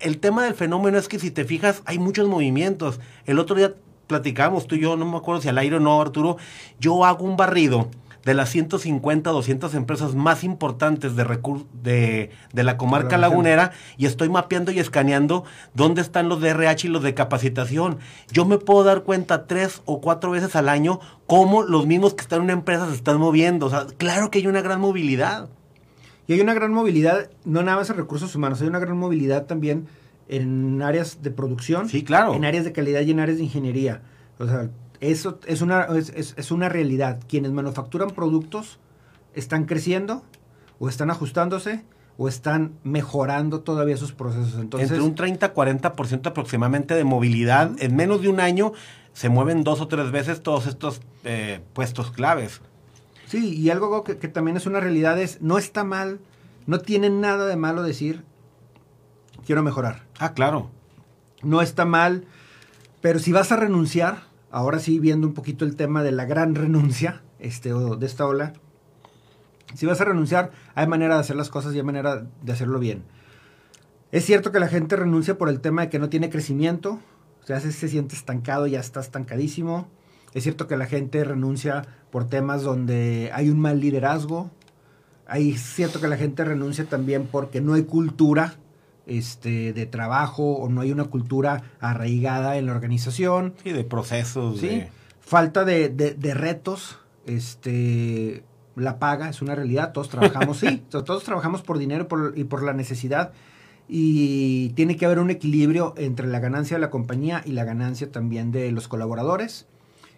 El 0.00 0.18
tema 0.18 0.44
del 0.44 0.54
fenómeno 0.54 0.98
es 0.98 1.08
que 1.08 1.18
si 1.18 1.30
te 1.30 1.44
fijas, 1.44 1.82
hay 1.84 1.98
muchos 1.98 2.28
movimientos. 2.28 3.00
El 3.26 3.38
otro 3.38 3.56
día 3.56 3.74
platicamos 4.06 4.66
tú 4.66 4.74
y 4.74 4.80
yo, 4.80 4.96
no 4.96 5.06
me 5.06 5.16
acuerdo 5.16 5.40
si 5.40 5.48
al 5.48 5.58
aire 5.58 5.76
o 5.76 5.80
no, 5.80 6.00
Arturo, 6.00 6.36
yo 6.78 7.04
hago 7.04 7.24
un 7.24 7.36
barrido 7.36 7.88
de 8.24 8.34
las 8.34 8.48
150, 8.50 9.30
200 9.30 9.74
empresas 9.74 10.14
más 10.14 10.44
importantes 10.44 11.14
de, 11.14 11.24
recur 11.24 11.66
de, 11.82 12.30
de 12.52 12.62
la 12.64 12.76
comarca 12.76 13.18
lagunera 13.18 13.72
y 13.96 14.06
estoy 14.06 14.28
mapeando 14.28 14.72
y 14.72 14.78
escaneando 14.78 15.44
dónde 15.74 16.00
están 16.00 16.28
los 16.28 16.40
de 16.40 16.50
RH 16.50 16.86
y 16.88 16.90
los 16.90 17.02
de 17.02 17.14
capacitación. 17.14 17.98
Yo 18.32 18.44
me 18.46 18.58
puedo 18.58 18.84
dar 18.84 19.02
cuenta 19.02 19.46
tres 19.46 19.82
o 19.84 20.00
cuatro 20.00 20.30
veces 20.30 20.56
al 20.56 20.68
año 20.68 21.00
cómo 21.26 21.62
los 21.62 21.86
mismos 21.86 22.14
que 22.14 22.22
están 22.22 22.38
en 22.38 22.44
una 22.44 22.52
empresa 22.54 22.88
se 22.88 22.94
están 22.94 23.18
moviendo. 23.18 23.66
O 23.66 23.70
sea, 23.70 23.86
claro 23.98 24.30
que 24.30 24.38
hay 24.38 24.46
una 24.46 24.62
gran 24.62 24.80
movilidad. 24.80 25.48
Y 26.26 26.32
hay 26.32 26.40
una 26.40 26.54
gran 26.54 26.72
movilidad, 26.72 27.28
no 27.44 27.62
nada 27.62 27.76
más 27.76 27.90
en 27.90 27.96
recursos 27.96 28.34
humanos, 28.34 28.62
hay 28.62 28.68
una 28.68 28.78
gran 28.78 28.96
movilidad 28.96 29.44
también 29.44 29.86
en 30.28 30.80
áreas 30.80 31.22
de 31.22 31.30
producción, 31.30 31.90
Sí, 31.90 32.02
claro. 32.02 32.32
en 32.34 32.46
áreas 32.46 32.64
de 32.64 32.72
calidad 32.72 33.02
y 33.02 33.10
en 33.10 33.20
áreas 33.20 33.36
de 33.36 33.44
ingeniería. 33.44 34.00
O 34.38 34.46
sea, 34.46 34.70
eso 35.10 35.38
es 35.46 35.60
una, 35.62 35.84
es, 35.96 36.10
es- 36.10 36.34
es 36.36 36.50
una 36.50 36.68
realidad. 36.68 37.20
Quienes 37.28 37.52
manufacturan 37.52 38.10
productos 38.10 38.78
están 39.34 39.64
creciendo 39.64 40.22
o 40.78 40.88
están 40.88 41.10
ajustándose 41.10 41.84
o 42.16 42.28
están 42.28 42.72
mejorando 42.84 43.60
todavía 43.60 43.96
sus 43.96 44.12
procesos. 44.12 44.54
Entonces, 44.60 44.90
Entre 44.92 45.02
un 45.04 45.16
30-40% 45.16 46.26
aproximadamente 46.28 46.94
de 46.94 47.02
movilidad. 47.04 47.72
En 47.80 47.96
menos 47.96 48.22
de 48.22 48.28
un 48.28 48.38
año 48.40 48.72
se 49.12 49.28
mueven 49.28 49.64
dos 49.64 49.80
o 49.80 49.88
tres 49.88 50.10
veces 50.12 50.42
todos 50.42 50.66
estos 50.66 51.00
eh, 51.24 51.60
puestos 51.72 52.10
claves. 52.12 52.60
Sí, 53.26 53.54
y 53.56 53.70
algo 53.70 54.04
que, 54.04 54.18
que 54.18 54.28
también 54.28 54.56
es 54.56 54.66
una 54.66 54.78
realidad 54.80 55.18
es, 55.20 55.40
no 55.42 55.58
está 55.58 55.82
mal, 55.82 56.20
no 56.66 56.78
tiene 56.78 57.10
nada 57.10 57.46
de 57.46 57.56
malo 57.56 57.82
decir, 57.82 58.22
quiero 59.46 59.62
mejorar. 59.62 60.02
Ah, 60.18 60.34
claro. 60.34 60.70
No 61.42 61.62
está 61.62 61.84
mal, 61.84 62.26
pero 63.00 63.18
si 63.18 63.32
vas 63.32 63.50
a 63.52 63.56
renunciar, 63.56 64.22
ahora 64.54 64.78
sí 64.78 65.00
viendo 65.00 65.26
un 65.26 65.34
poquito 65.34 65.64
el 65.64 65.74
tema 65.74 66.04
de 66.04 66.12
la 66.12 66.26
gran 66.26 66.54
renuncia, 66.54 67.22
este, 67.40 67.74
de 67.74 68.06
esta 68.06 68.24
ola, 68.24 68.52
si 69.74 69.84
vas 69.84 70.00
a 70.00 70.04
renunciar, 70.04 70.52
hay 70.76 70.86
manera 70.86 71.14
de 71.14 71.20
hacer 71.20 71.34
las 71.34 71.50
cosas 71.50 71.74
y 71.74 71.78
hay 71.78 71.82
manera 71.82 72.24
de 72.40 72.52
hacerlo 72.52 72.78
bien. 72.78 73.02
Es 74.12 74.24
cierto 74.24 74.52
que 74.52 74.60
la 74.60 74.68
gente 74.68 74.94
renuncia 74.94 75.36
por 75.36 75.48
el 75.48 75.60
tema 75.60 75.82
de 75.82 75.88
que 75.88 75.98
no 75.98 76.08
tiene 76.08 76.30
crecimiento, 76.30 77.00
o 77.42 77.46
sea, 77.46 77.58
se, 77.58 77.72
se 77.72 77.88
siente 77.88 78.14
estancado, 78.14 78.68
ya 78.68 78.78
está 78.78 79.00
estancadísimo. 79.00 79.88
Es 80.34 80.44
cierto 80.44 80.68
que 80.68 80.76
la 80.76 80.86
gente 80.86 81.24
renuncia 81.24 81.84
por 82.12 82.28
temas 82.28 82.62
donde 82.62 83.30
hay 83.34 83.50
un 83.50 83.58
mal 83.58 83.80
liderazgo. 83.80 84.52
Hay 85.26 85.50
es 85.50 85.62
cierto 85.62 86.00
que 86.00 86.06
la 86.06 86.16
gente 86.16 86.44
renuncia 86.44 86.84
también 86.84 87.26
porque 87.26 87.60
no 87.60 87.74
hay 87.74 87.82
cultura 87.82 88.54
este, 89.06 89.72
de 89.72 89.86
trabajo 89.86 90.54
o 90.54 90.68
no 90.68 90.80
hay 90.80 90.92
una 90.92 91.04
cultura 91.04 91.62
arraigada 91.80 92.56
en 92.56 92.66
la 92.66 92.72
organización. 92.72 93.54
Sí, 93.62 93.72
de 93.72 93.84
procesos. 93.84 94.60
¿sí? 94.60 94.68
de- 94.68 94.88
Falta 95.20 95.64
de, 95.64 95.88
de- 95.88 96.14
de 96.14 96.34
retos. 96.34 96.98
Este, 97.26 98.44
la 98.76 98.98
paga 98.98 99.28
es 99.28 99.42
una 99.42 99.54
realidad. 99.54 99.92
Todos 99.92 100.08
trabajamos, 100.08 100.58
sí, 100.58 100.82
to- 100.90 101.04
todos 101.04 101.24
trabajamos 101.24 101.62
por 101.62 101.78
dinero 101.78 102.08
por- 102.08 102.34
y 102.36 102.44
por 102.44 102.62
la 102.62 102.72
necesidad. 102.72 103.32
Y 103.88 104.70
tiene 104.70 104.96
que 104.96 105.04
haber 105.04 105.18
un 105.18 105.30
equilibrio 105.30 105.94
entre 105.98 106.26
la 106.26 106.40
ganancia 106.40 106.76
de 106.76 106.80
la 106.80 106.90
compañía 106.90 107.42
y 107.44 107.52
la 107.52 107.64
ganancia 107.64 108.10
también 108.10 108.50
de 108.50 108.70
los 108.72 108.88
colaboradores. 108.88 109.66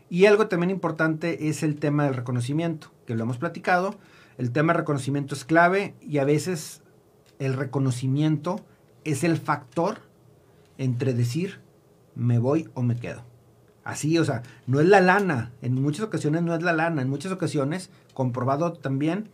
Y 0.08 0.26
algo 0.26 0.46
también 0.46 0.70
importante 0.70 1.48
es 1.48 1.64
el 1.64 1.76
tema 1.76 2.04
del 2.04 2.14
reconocimiento, 2.14 2.92
que 3.06 3.16
lo 3.16 3.24
hemos 3.24 3.38
platicado. 3.38 3.96
El 4.38 4.52
tema 4.52 4.72
de 4.72 4.78
reconocimiento 4.80 5.34
es 5.34 5.44
clave 5.44 5.94
y 6.00 6.18
a 6.18 6.24
veces 6.24 6.82
el 7.40 7.54
reconocimiento 7.54 8.60
es 9.10 9.24
el 9.24 9.36
factor 9.38 9.98
entre 10.78 11.14
decir 11.14 11.60
me 12.14 12.38
voy 12.38 12.68
o 12.74 12.82
me 12.82 12.96
quedo. 12.96 13.22
Así, 13.84 14.18
o 14.18 14.24
sea, 14.24 14.42
no 14.66 14.80
es 14.80 14.86
la 14.86 15.00
lana. 15.00 15.52
En 15.62 15.74
muchas 15.80 16.04
ocasiones 16.04 16.42
no 16.42 16.54
es 16.54 16.62
la 16.62 16.72
lana. 16.72 17.02
En 17.02 17.08
muchas 17.08 17.30
ocasiones, 17.30 17.90
comprobado 18.14 18.72
también, 18.72 19.28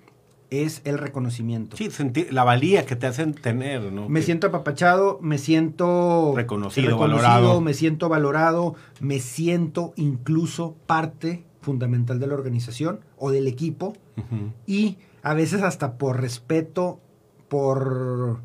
es 0.51 0.83
el 0.85 0.99
reconocimiento. 0.99 1.77
Sí, 1.79 1.91
sentir 1.91 2.33
la 2.35 2.45
valía 2.45 2.85
que 2.85 2.95
te 2.95 3.07
hacen 3.07 3.33
tener, 3.33 3.91
¿no? 3.91 4.11
Me 4.11 4.21
Que- 4.21 4.27
siento 4.27 4.49
apapachado, 4.49 5.19
me 5.23 5.39
siento 5.39 6.35
Reconocido, 6.37 6.99
valorado. 6.99 7.63
me 7.63 7.73
siento 7.73 8.11
valorado, 8.11 8.75
me 9.01 9.21
siento 9.21 9.95
incluso 9.97 10.77
parte 10.87 11.45
fundamental 11.63 12.21
de 12.21 12.27
la 12.27 12.35
organización 12.35 13.01
o 13.17 13.31
del 13.31 13.47
equipo 13.47 13.95
y 14.67 14.99
a 15.23 15.33
veces 15.33 15.63
hasta 15.63 15.97
por 15.97 16.21
respeto, 16.21 17.01
por 17.49 18.41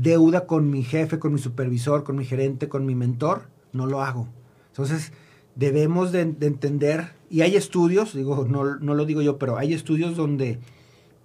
deuda 0.00 0.46
con 0.46 0.70
mi 0.70 0.82
jefe, 0.82 1.18
con 1.18 1.32
mi 1.32 1.38
supervisor, 1.38 2.04
con 2.04 2.16
mi 2.16 2.24
gerente, 2.24 2.68
con 2.68 2.86
mi 2.86 2.94
mentor, 2.94 3.48
no 3.72 3.86
lo 3.86 4.02
hago. 4.02 4.28
Entonces, 4.68 5.12
debemos 5.54 6.12
de, 6.12 6.24
de 6.24 6.46
entender, 6.46 7.14
y 7.30 7.42
hay 7.42 7.56
estudios, 7.56 8.14
digo, 8.14 8.46
no, 8.48 8.76
no 8.76 8.94
lo 8.94 9.04
digo 9.04 9.22
yo, 9.22 9.38
pero 9.38 9.56
hay 9.56 9.74
estudios 9.74 10.16
donde 10.16 10.58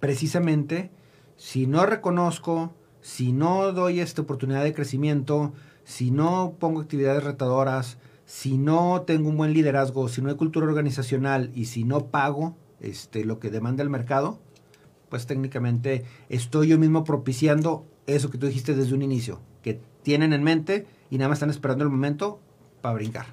precisamente 0.00 0.90
si 1.36 1.66
no 1.66 1.86
reconozco, 1.86 2.72
si 3.00 3.32
no 3.32 3.72
doy 3.72 4.00
esta 4.00 4.22
oportunidad 4.22 4.64
de 4.64 4.74
crecimiento, 4.74 5.52
si 5.84 6.10
no 6.10 6.54
pongo 6.58 6.80
actividades 6.80 7.24
retadoras, 7.24 7.98
si 8.24 8.56
no 8.56 9.02
tengo 9.02 9.28
un 9.28 9.36
buen 9.36 9.52
liderazgo, 9.52 10.08
si 10.08 10.22
no 10.22 10.30
hay 10.30 10.36
cultura 10.36 10.66
organizacional 10.66 11.50
y 11.54 11.66
si 11.66 11.84
no 11.84 12.06
pago 12.06 12.56
este, 12.80 13.24
lo 13.24 13.38
que 13.38 13.50
demanda 13.50 13.82
el 13.82 13.90
mercado, 13.90 14.38
pues 15.08 15.26
técnicamente 15.26 16.04
estoy 16.28 16.68
yo 16.68 16.78
mismo 16.78 17.04
propiciando 17.04 17.86
eso 18.06 18.30
que 18.30 18.38
tú 18.38 18.46
dijiste 18.46 18.74
desde 18.74 18.94
un 18.94 19.02
inicio, 19.02 19.40
que 19.62 19.80
tienen 20.02 20.32
en 20.32 20.42
mente 20.42 20.86
y 21.10 21.18
nada 21.18 21.28
más 21.28 21.36
están 21.36 21.50
esperando 21.50 21.84
el 21.84 21.90
momento 21.90 22.40
para 22.80 22.94
brincar. 22.94 23.26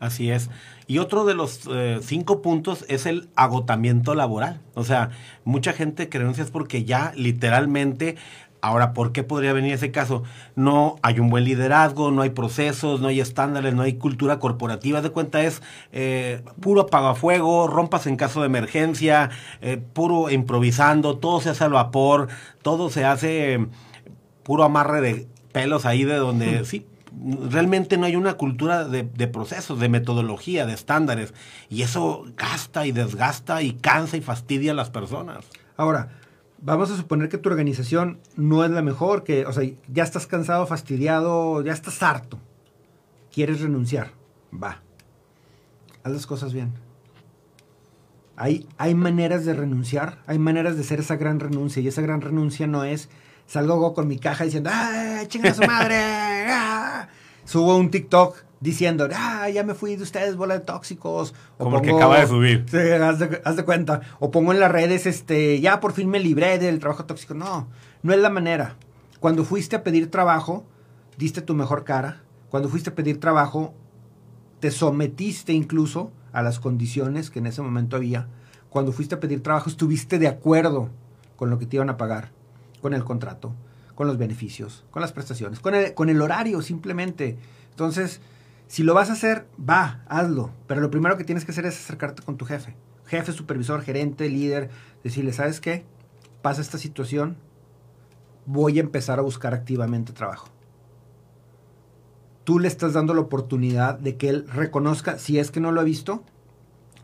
Así 0.00 0.30
es. 0.30 0.48
Y 0.86 0.98
otro 0.98 1.24
de 1.24 1.34
los 1.34 1.62
eh, 1.70 1.98
cinco 2.02 2.40
puntos 2.40 2.84
es 2.88 3.06
el 3.06 3.28
agotamiento 3.34 4.14
laboral. 4.14 4.60
O 4.74 4.84
sea, 4.84 5.10
mucha 5.44 5.72
gente 5.72 6.08
que 6.08 6.18
es 6.18 6.50
porque 6.50 6.84
ya 6.84 7.12
literalmente, 7.16 8.16
ahora, 8.60 8.92
¿por 8.92 9.10
qué 9.10 9.24
podría 9.24 9.52
venir 9.52 9.72
ese 9.72 9.90
caso? 9.90 10.22
No 10.54 10.96
hay 11.02 11.18
un 11.18 11.30
buen 11.30 11.44
liderazgo, 11.44 12.12
no 12.12 12.22
hay 12.22 12.30
procesos, 12.30 13.00
no 13.00 13.08
hay 13.08 13.20
estándares, 13.20 13.74
no 13.74 13.82
hay 13.82 13.94
cultura 13.94 14.38
corporativa. 14.38 15.02
De 15.02 15.10
cuenta 15.10 15.42
es 15.42 15.62
eh, 15.92 16.42
puro 16.60 16.82
apagafuego, 16.82 17.66
rompas 17.66 18.06
en 18.06 18.16
caso 18.16 18.40
de 18.40 18.46
emergencia, 18.46 19.30
eh, 19.62 19.82
puro 19.92 20.30
improvisando, 20.30 21.18
todo 21.18 21.40
se 21.40 21.50
hace 21.50 21.64
al 21.64 21.72
vapor, 21.72 22.28
todo 22.62 22.88
se 22.88 23.04
hace 23.04 23.66
puro 24.48 24.64
amarre 24.64 25.02
de 25.02 25.26
pelos 25.52 25.84
ahí 25.84 26.04
de 26.04 26.16
donde, 26.16 26.64
sí, 26.64 26.86
realmente 27.50 27.98
no 27.98 28.06
hay 28.06 28.16
una 28.16 28.32
cultura 28.38 28.88
de, 28.88 29.02
de, 29.02 29.28
procesos, 29.28 29.78
de 29.78 29.90
metodología, 29.90 30.64
de 30.64 30.72
estándares. 30.72 31.34
Y 31.68 31.82
eso 31.82 32.24
gasta 32.34 32.86
y 32.86 32.92
desgasta 32.92 33.60
y 33.60 33.74
cansa 33.74 34.16
y 34.16 34.22
fastidia 34.22 34.72
a 34.72 34.74
las 34.74 34.88
personas. 34.88 35.44
Ahora, 35.76 36.08
vamos 36.62 36.90
a 36.90 36.96
suponer 36.96 37.28
que 37.28 37.36
tu 37.36 37.50
organización 37.50 38.20
no 38.36 38.64
es 38.64 38.70
la 38.70 38.80
mejor, 38.80 39.22
que, 39.22 39.44
o 39.44 39.52
sea, 39.52 39.68
ya 39.92 40.02
estás 40.02 40.26
cansado, 40.26 40.66
fastidiado, 40.66 41.62
ya 41.62 41.74
estás 41.74 42.02
harto. 42.02 42.38
Quieres 43.30 43.60
renunciar. 43.60 44.12
Va. 44.50 44.80
Haz 46.04 46.12
las 46.12 46.26
cosas 46.26 46.54
bien. 46.54 46.72
Hay, 48.34 48.66
hay 48.78 48.94
maneras 48.94 49.44
de 49.44 49.52
renunciar, 49.52 50.22
hay 50.26 50.38
maneras 50.38 50.76
de 50.76 50.80
hacer 50.80 51.00
esa 51.00 51.16
gran 51.16 51.38
renuncia. 51.38 51.82
Y 51.82 51.88
esa 51.88 52.00
gran 52.00 52.22
renuncia 52.22 52.66
no 52.66 52.84
es 52.84 53.10
salgo 53.48 53.94
con 53.94 54.06
mi 54.06 54.18
caja 54.18 54.44
diciendo, 54.44 54.70
¡ay, 54.72 55.26
chinga 55.26 55.52
su 55.52 55.62
madre! 55.62 55.96
¡Ah! 56.48 57.08
Subo 57.44 57.76
un 57.76 57.90
TikTok 57.90 58.36
diciendo, 58.60 59.08
¡ah, 59.12 59.48
ya 59.48 59.64
me 59.64 59.74
fui 59.74 59.96
de 59.96 60.02
ustedes, 60.02 60.36
bola 60.36 60.54
de 60.54 60.60
tóxicos! 60.60 61.34
O 61.56 61.64
Como 61.64 61.78
pongo, 61.78 61.84
el 61.84 61.90
que 61.90 61.96
acaba 61.96 62.20
de 62.20 62.26
subir. 62.26 62.66
Sí, 62.70 62.76
haz 62.76 63.18
de, 63.18 63.40
haz 63.42 63.56
de, 63.56 63.64
cuenta. 63.64 64.02
O 64.20 64.30
pongo 64.30 64.52
en 64.52 64.60
las 64.60 64.70
redes, 64.70 65.06
este, 65.06 65.60
ya 65.60 65.80
por 65.80 65.92
fin 65.92 66.10
me 66.10 66.20
libré 66.20 66.58
del 66.58 66.78
trabajo 66.78 67.06
tóxico. 67.06 67.32
No, 67.32 67.68
no 68.02 68.12
es 68.12 68.20
la 68.20 68.28
manera. 68.28 68.76
Cuando 69.18 69.44
fuiste 69.44 69.76
a 69.76 69.82
pedir 69.82 70.10
trabajo, 70.10 70.64
diste 71.16 71.40
tu 71.40 71.54
mejor 71.54 71.84
cara. 71.84 72.20
Cuando 72.50 72.68
fuiste 72.68 72.90
a 72.90 72.94
pedir 72.94 73.18
trabajo, 73.18 73.74
te 74.60 74.70
sometiste 74.70 75.54
incluso 75.54 76.12
a 76.32 76.42
las 76.42 76.60
condiciones 76.60 77.30
que 77.30 77.38
en 77.38 77.46
ese 77.46 77.62
momento 77.62 77.96
había. 77.96 78.28
Cuando 78.68 78.92
fuiste 78.92 79.14
a 79.14 79.20
pedir 79.20 79.42
trabajo, 79.42 79.70
estuviste 79.70 80.18
de 80.18 80.28
acuerdo 80.28 80.90
con 81.36 81.48
lo 81.48 81.58
que 81.58 81.64
te 81.64 81.76
iban 81.76 81.88
a 81.88 81.96
pagar 81.96 82.37
con 82.80 82.94
el 82.94 83.04
contrato, 83.04 83.54
con 83.94 84.06
los 84.06 84.18
beneficios, 84.18 84.84
con 84.90 85.02
las 85.02 85.12
prestaciones, 85.12 85.60
con 85.60 85.74
el, 85.74 85.94
con 85.94 86.08
el 86.08 86.20
horario 86.22 86.62
simplemente. 86.62 87.38
Entonces, 87.70 88.20
si 88.68 88.82
lo 88.82 88.94
vas 88.94 89.10
a 89.10 89.14
hacer, 89.14 89.46
va, 89.58 90.02
hazlo. 90.08 90.50
Pero 90.66 90.80
lo 90.80 90.90
primero 90.90 91.16
que 91.16 91.24
tienes 91.24 91.44
que 91.44 91.52
hacer 91.52 91.66
es 91.66 91.76
acercarte 91.76 92.22
con 92.22 92.36
tu 92.36 92.44
jefe. 92.44 92.76
Jefe, 93.06 93.32
supervisor, 93.32 93.82
gerente, 93.82 94.28
líder. 94.28 94.70
Decirle, 95.02 95.32
¿sabes 95.32 95.60
qué? 95.60 95.84
Pasa 96.42 96.60
esta 96.60 96.78
situación, 96.78 97.36
voy 98.46 98.78
a 98.78 98.82
empezar 98.82 99.18
a 99.18 99.22
buscar 99.22 99.54
activamente 99.54 100.12
trabajo. 100.12 100.48
Tú 102.44 102.58
le 102.58 102.68
estás 102.68 102.92
dando 102.92 103.14
la 103.14 103.20
oportunidad 103.20 103.98
de 103.98 104.16
que 104.16 104.28
él 104.28 104.46
reconozca, 104.48 105.18
si 105.18 105.38
es 105.38 105.50
que 105.50 105.60
no 105.60 105.72
lo 105.72 105.80
ha 105.80 105.84
visto, 105.84 106.22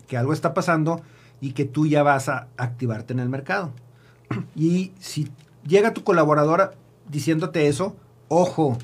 que 0.07 0.17
algo 0.17 0.33
está 0.33 0.55
pasando 0.55 1.03
y 1.41 1.53
que 1.53 1.65
tú 1.65 1.87
ya 1.87 2.03
vas 2.03 2.29
a 2.29 2.49
activarte 2.57 3.13
en 3.13 3.21
el 3.21 3.29
mercado. 3.29 3.73
Y 4.57 4.93
si 4.99 5.31
llega 5.67 5.95
tu 5.95 6.05
colaboradora 6.05 6.73
diciéndote 7.09 7.69
eso, 7.69 7.97
ojo, 8.29 8.79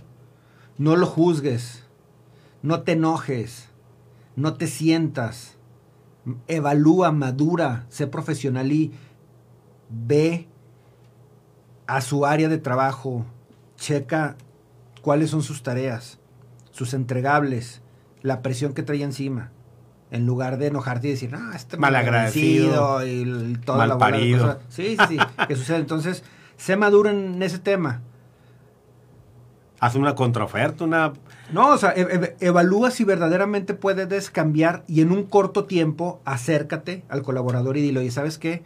no 0.79 0.97
lo 0.97 1.07
juzgues, 1.07 1.85
no 2.63 2.83
te 2.83 2.93
enojes, 2.93 3.69
no 4.37 4.55
te 4.55 4.67
sientas, 4.67 5.57
evalúa, 6.49 7.13
madura, 7.13 7.87
sé 7.89 8.07
profesional 8.07 8.73
y 8.73 8.93
ve 9.89 10.49
a 11.87 12.01
su 12.01 12.27
área 12.27 12.49
de 12.49 12.59
trabajo, 12.59 13.25
checa 13.77 14.37
cuáles 15.03 15.31
son 15.31 15.43
sus 15.43 15.63
tareas, 15.63 16.19
sus 16.71 16.95
entregables, 16.95 17.83
la 18.23 18.43
presión 18.43 18.75
que 18.75 18.83
trae 18.83 19.03
encima. 19.03 19.51
En 20.13 20.27
lugar 20.27 20.59
de 20.59 20.67
enojarte 20.67 21.07
y 21.07 21.11
decir, 21.13 21.31
no, 21.31 21.53
este 21.53 21.77
malagradecido 21.77 23.07
y, 23.07 23.53
y 23.53 23.57
toda 23.65 23.79
mal 23.79 23.91
la 23.91 23.99
parido. 23.99 24.59
Sí, 24.69 24.97
sí, 24.97 25.07
sí, 25.09 25.19
que 25.47 25.55
sucede. 25.55 25.77
Entonces, 25.77 26.25
sé 26.61 26.77
maduro 26.77 27.09
en 27.09 27.43
ese 27.43 27.59
tema. 27.59 28.03
Haz 29.81 29.95
una 29.95 30.15
contraoferta, 30.15 30.85
una... 30.85 31.15
No, 31.53 31.69
o 31.71 31.79
sea, 31.79 31.95
e 31.97 32.37
evalúa 32.41 32.91
si 32.91 33.03
verdaderamente 33.05 33.73
puedes 33.73 34.31
cambiar 34.31 34.85
y 34.87 35.01
en 35.01 35.11
un 35.11 35.25
corto 35.25 35.65
tiempo 35.65 36.21
acércate 36.27 37.03
al 37.09 37.23
colaborador 37.23 37.79
y 37.79 37.81
dile, 37.81 38.01
oye, 38.01 38.11
¿sabes 38.11 38.37
qué? 38.37 38.63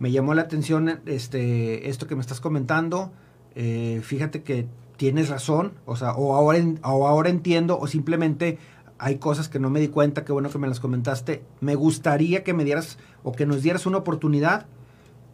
Me 0.00 0.10
llamó 0.10 0.34
la 0.34 0.42
atención 0.42 1.00
este, 1.06 1.88
esto 1.88 2.08
que 2.08 2.16
me 2.16 2.20
estás 2.20 2.40
comentando. 2.40 3.12
Eh, 3.54 4.00
fíjate 4.02 4.42
que 4.42 4.66
tienes 4.96 5.28
razón, 5.28 5.74
o 5.86 5.94
sea, 5.94 6.14
o 6.14 6.34
ahora, 6.34 6.58
o 6.82 7.06
ahora 7.06 7.30
entiendo, 7.30 7.78
o 7.78 7.86
simplemente 7.86 8.58
hay 8.98 9.16
cosas 9.16 9.48
que 9.48 9.60
no 9.60 9.70
me 9.70 9.78
di 9.78 9.88
cuenta, 9.88 10.24
qué 10.24 10.32
bueno 10.32 10.50
que 10.50 10.58
me 10.58 10.66
las 10.66 10.80
comentaste. 10.80 11.44
Me 11.60 11.76
gustaría 11.76 12.42
que 12.42 12.54
me 12.54 12.64
dieras 12.64 12.98
o 13.22 13.32
que 13.32 13.46
nos 13.46 13.62
dieras 13.62 13.86
una 13.86 13.98
oportunidad 13.98 14.66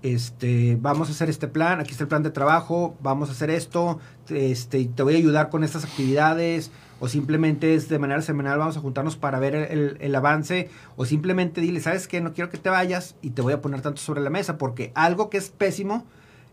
este, 0.03 0.77
vamos 0.81 1.09
a 1.09 1.13
hacer 1.13 1.31
este 1.31 1.49
plan, 1.49 1.81
aquí 1.81 1.93
está 1.93 2.05
el 2.05 2.09
plan 2.09 2.23
de 2.23 2.31
trabajo, 2.31 2.97
vamos 3.01 3.29
a 3.29 3.33
hacer 3.33 3.51
esto, 3.51 4.01
este, 4.29 4.85
te 4.85 5.03
voy 5.03 5.15
a 5.15 5.19
ayudar 5.19 5.49
con 5.49 5.65
estas 5.65 5.85
actividades, 5.85 6.71
o 7.01 7.09
simplemente 7.09 7.75
es 7.75 7.89
de 7.89 7.99
manera 7.99 8.23
semanal, 8.23 8.59
vamos 8.59 8.77
a 8.77 8.81
juntarnos 8.81 9.17
para 9.17 9.39
ver 9.39 9.55
el, 9.55 10.15
avance, 10.15 10.71
o 10.97 11.05
simplemente 11.05 11.61
dile, 11.61 11.81
¿sabes 11.81 12.09
qué? 12.09 12.21
No 12.21 12.33
quiero 12.33 12.51
que 12.51 12.59
te 12.59 12.69
vayas 12.69 13.17
y 13.23 13.31
te 13.31 13.43
voy 13.43 13.53
a 13.53 13.61
poner 13.61 13.81
tanto 13.81 14.01
sobre 14.01 14.21
la 14.21 14.31
mesa, 14.31 14.59
porque 14.59 14.93
algo 14.95 15.31
que 15.31 15.39
es 15.39 15.51
pésimo 15.51 16.05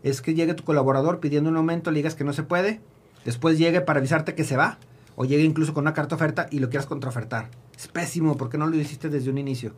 es 0.02 0.22
que 0.22 0.34
llegue 0.34 0.54
tu 0.54 0.64
colaborador 0.64 1.20
pidiendo 1.20 1.50
un 1.50 1.56
aumento, 1.56 1.90
le 1.90 1.98
digas 1.98 2.14
que 2.14 2.24
no 2.24 2.32
se 2.32 2.42
puede, 2.42 2.80
después 3.24 3.58
llegue 3.58 3.80
para 3.80 3.98
avisarte 3.98 4.34
que 4.34 4.44
se 4.44 4.56
va, 4.56 4.78
o 5.16 5.24
llegue 5.24 5.44
incluso 5.44 5.74
con 5.74 5.84
una 5.84 5.92
carta 5.92 6.14
oferta 6.14 6.46
y 6.50 6.60
lo 6.60 6.70
quieras 6.70 6.86
contraofertar. 6.86 7.50
Es 7.76 7.88
pésimo, 7.88 8.36
porque 8.36 8.58
no 8.58 8.66
lo 8.66 8.76
hiciste 8.76 9.08
desde 9.08 9.30
un 9.30 9.38
inicio? 9.38 9.72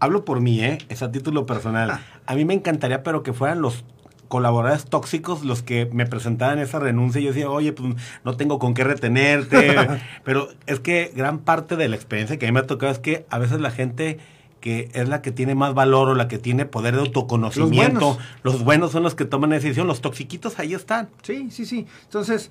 Hablo 0.00 0.24
por 0.24 0.40
mí, 0.40 0.62
¿eh? 0.62 0.78
Es 0.88 1.02
a 1.02 1.10
título 1.10 1.46
personal. 1.46 2.00
A 2.26 2.34
mí 2.34 2.44
me 2.44 2.54
encantaría, 2.54 3.02
pero 3.02 3.22
que 3.22 3.32
fueran 3.32 3.60
los 3.62 3.84
colaboradores 4.28 4.86
tóxicos 4.86 5.44
los 5.44 5.62
que 5.62 5.86
me 5.92 6.06
presentaban 6.06 6.58
esa 6.58 6.78
renuncia. 6.78 7.20
Yo 7.20 7.28
decía, 7.28 7.48
oye, 7.48 7.72
pues 7.72 7.94
no 8.24 8.36
tengo 8.36 8.58
con 8.58 8.74
qué 8.74 8.84
retenerte. 8.84 9.76
pero 10.24 10.48
es 10.66 10.80
que 10.80 11.12
gran 11.14 11.38
parte 11.38 11.76
de 11.76 11.88
la 11.88 11.96
experiencia 11.96 12.38
que 12.38 12.46
a 12.46 12.48
mí 12.48 12.52
me 12.52 12.60
ha 12.60 12.66
tocado 12.66 12.90
es 12.90 12.98
que 12.98 13.26
a 13.30 13.38
veces 13.38 13.60
la 13.60 13.70
gente 13.70 14.18
que 14.60 14.88
es 14.94 15.08
la 15.08 15.20
que 15.20 15.30
tiene 15.30 15.54
más 15.54 15.74
valor 15.74 16.08
o 16.08 16.14
la 16.14 16.26
que 16.26 16.38
tiene 16.38 16.64
poder 16.64 16.94
de 16.94 17.02
autoconocimiento, 17.02 18.00
los 18.00 18.16
buenos, 18.16 18.18
los 18.42 18.64
buenos 18.64 18.92
son 18.92 19.02
los 19.02 19.14
que 19.14 19.26
toman 19.26 19.50
la 19.50 19.56
decisión, 19.56 19.86
los 19.86 20.00
toxiquitos 20.00 20.58
ahí 20.58 20.72
están. 20.72 21.10
Sí, 21.22 21.50
sí, 21.50 21.66
sí. 21.66 21.86
Entonces, 22.04 22.50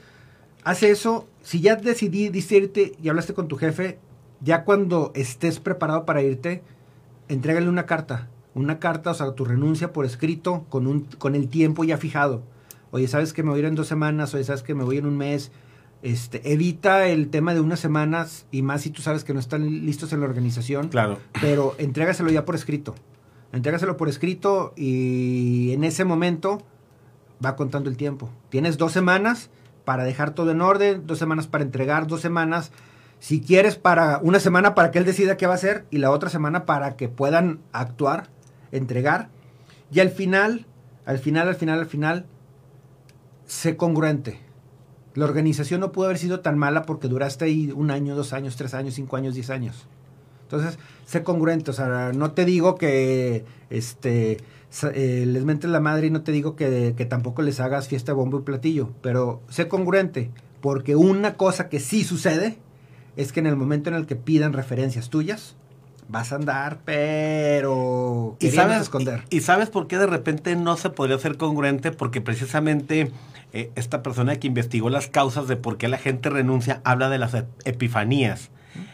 hace 0.64 0.92
eso. 0.92 1.28
Si 1.42 1.60
ya 1.60 1.76
decidiste 1.76 2.56
irte 2.56 2.94
y 3.02 3.10
hablaste 3.10 3.34
con 3.34 3.48
tu 3.48 3.58
jefe, 3.58 3.98
ya 4.42 4.64
cuando 4.64 5.12
estés 5.16 5.60
preparado 5.60 6.06
para 6.06 6.22
irte, 6.22 6.62
entrégale 7.28 7.70
una 7.70 7.86
carta, 7.86 8.30
una 8.54 8.80
carta, 8.80 9.12
o 9.12 9.14
sea, 9.14 9.32
tu 9.34 9.46
renuncia 9.46 9.94
por 9.94 10.06
escrito, 10.06 10.66
con, 10.70 10.88
un, 10.88 11.02
con 11.18 11.36
el 11.36 11.48
tiempo 11.48 11.84
ya 11.84 11.98
fijado. 11.98 12.44
Oye, 12.92 13.08
¿sabes 13.08 13.34
que 13.34 13.44
me 13.44 13.50
voy 13.50 13.58
a 13.58 13.60
ir 13.60 13.66
en 13.66 13.76
dos 13.76 13.88
semanas? 13.88 14.34
Oye, 14.34 14.44
¿sabes 14.44 14.64
que 14.64 14.76
me 14.76 14.84
voy 14.84 14.98
en 14.98 15.06
un 15.06 15.18
mes? 15.18 15.52
Este, 16.04 16.52
evita 16.52 17.08
el 17.08 17.30
tema 17.30 17.54
de 17.54 17.62
unas 17.62 17.80
semanas 17.80 18.46
y 18.52 18.62
más 18.62 18.82
si 18.82 18.90
tú 18.90 19.02
sabes 19.02 19.24
que 19.24 19.34
no 19.34 19.40
están 19.40 19.86
listos 19.86 20.14
en 20.14 20.20
la 20.20 20.26
organización. 20.26 20.90
Claro. 20.90 21.18
Pero 21.42 21.76
entrégaselo 21.78 22.30
ya 22.30 22.46
por 22.46 22.56
escrito. 22.56 22.94
Entrégaselo 23.54 23.98
por 23.98 24.10
escrito 24.10 24.74
y 24.76 25.72
en 25.72 25.84
ese 25.84 26.06
momento 26.06 26.62
va 27.44 27.56
contando 27.56 27.90
el 27.90 27.98
tiempo. 27.98 28.30
Tienes 28.50 28.78
dos 28.78 28.92
semanas 28.92 29.50
para 29.86 30.04
dejar 30.04 30.36
todo 30.36 30.52
en 30.52 30.62
orden, 30.62 31.08
dos 31.08 31.20
semanas 31.20 31.48
para 31.48 31.64
entregar, 31.64 32.08
dos 32.08 32.22
semanas 32.22 32.72
Si 33.24 33.40
quieres 33.40 33.78
para 33.78 34.20
una 34.22 34.42
semana 34.42 34.76
para 34.76 34.92
que 34.92 35.00
él 35.00 35.06
decida 35.06 35.38
qué 35.38 35.48
va 35.48 35.54
a 35.54 35.56
hacer 35.56 35.86
y 35.90 36.00
la 36.00 36.12
otra 36.12 36.30
semana 36.30 36.66
para 36.66 36.98
que 36.98 37.08
puedan 37.08 37.62
actuar, 37.72 38.28
entregar. 38.74 39.30
Y 39.94 40.02
al 40.02 40.10
final, 40.10 40.66
al 41.06 41.20
final, 41.20 41.48
al 41.48 41.56
final, 41.56 41.80
al 41.80 41.86
final, 41.86 42.26
sé 43.46 43.78
congruente. 43.78 44.42
La 45.14 45.24
organización 45.24 45.80
no 45.80 45.94
pudo 45.94 46.08
haber 46.08 46.18
sido 46.18 46.42
tan 46.42 46.58
mala 46.58 46.82
porque 46.82 47.08
duraste 47.08 47.46
ahí 47.46 47.72
un 47.74 47.92
año, 47.92 48.14
dos 48.14 48.34
años, 48.34 48.58
tres 48.58 48.74
años, 48.74 48.96
cinco 48.96 49.16
años, 49.16 49.36
diez 49.36 49.50
años. 49.50 49.88
Entonces, 50.42 50.78
sé 51.06 51.24
congruente. 51.24 51.72
O 51.72 51.74
sea, 51.74 52.12
no 52.14 52.34
te 52.34 52.44
digo 52.44 52.76
que 52.76 53.46
este, 53.70 54.40
eh, 54.94 55.24
les 55.26 55.46
mentes 55.46 55.72
la 55.72 55.80
madre 55.80 56.08
y 56.08 56.12
no 56.12 56.24
te 56.24 56.34
digo 56.34 56.58
que, 56.58 56.94
que 56.98 57.06
tampoco 57.06 57.42
les 57.42 57.62
hagas 57.62 57.88
fiesta 57.88 58.12
bombo 58.12 58.40
y 58.40 58.44
platillo. 58.44 58.90
Pero 59.02 59.42
sé 59.48 59.70
congruente. 59.70 60.30
Porque 60.60 60.98
una 60.98 61.36
cosa 61.38 61.70
que 61.70 61.80
sí 61.80 62.04
sucede 62.04 62.58
es 63.16 63.32
que 63.32 63.40
en 63.40 63.48
el 63.48 63.56
momento 63.56 63.90
en 63.90 63.96
el 63.96 64.06
que 64.06 64.16
pidan 64.16 64.54
referencias 64.54 65.10
tuyas, 65.10 65.56
vas 66.08 66.32
a 66.32 66.36
andar, 66.36 66.80
pero 66.86 68.36
¿Y 68.40 68.50
sabes, 68.52 68.82
esconder. 68.82 69.24
Y, 69.30 69.42
sabes 69.42 69.70
por 69.70 69.88
qué 69.88 69.98
de 69.98 70.08
repente 70.08 70.56
no 70.56 70.78
se 70.78 70.90
podría 70.90 71.18
ser 71.20 71.38
congruente? 71.38 71.92
Porque 71.92 72.22
precisamente 72.22 73.12
eh, 73.54 73.72
esta 73.76 74.04
persona 74.04 74.36
que 74.36 74.48
investigó 74.48 74.90
las 74.90 75.08
causas 75.08 75.48
de 75.48 75.56
por 75.56 75.78
qué 75.78 75.88
la 75.88 75.98
gente 75.98 76.30
renuncia 76.30 76.82
habla 76.84 77.10
de 77.10 77.20
las 77.20 77.34
epifanías. 77.66 78.50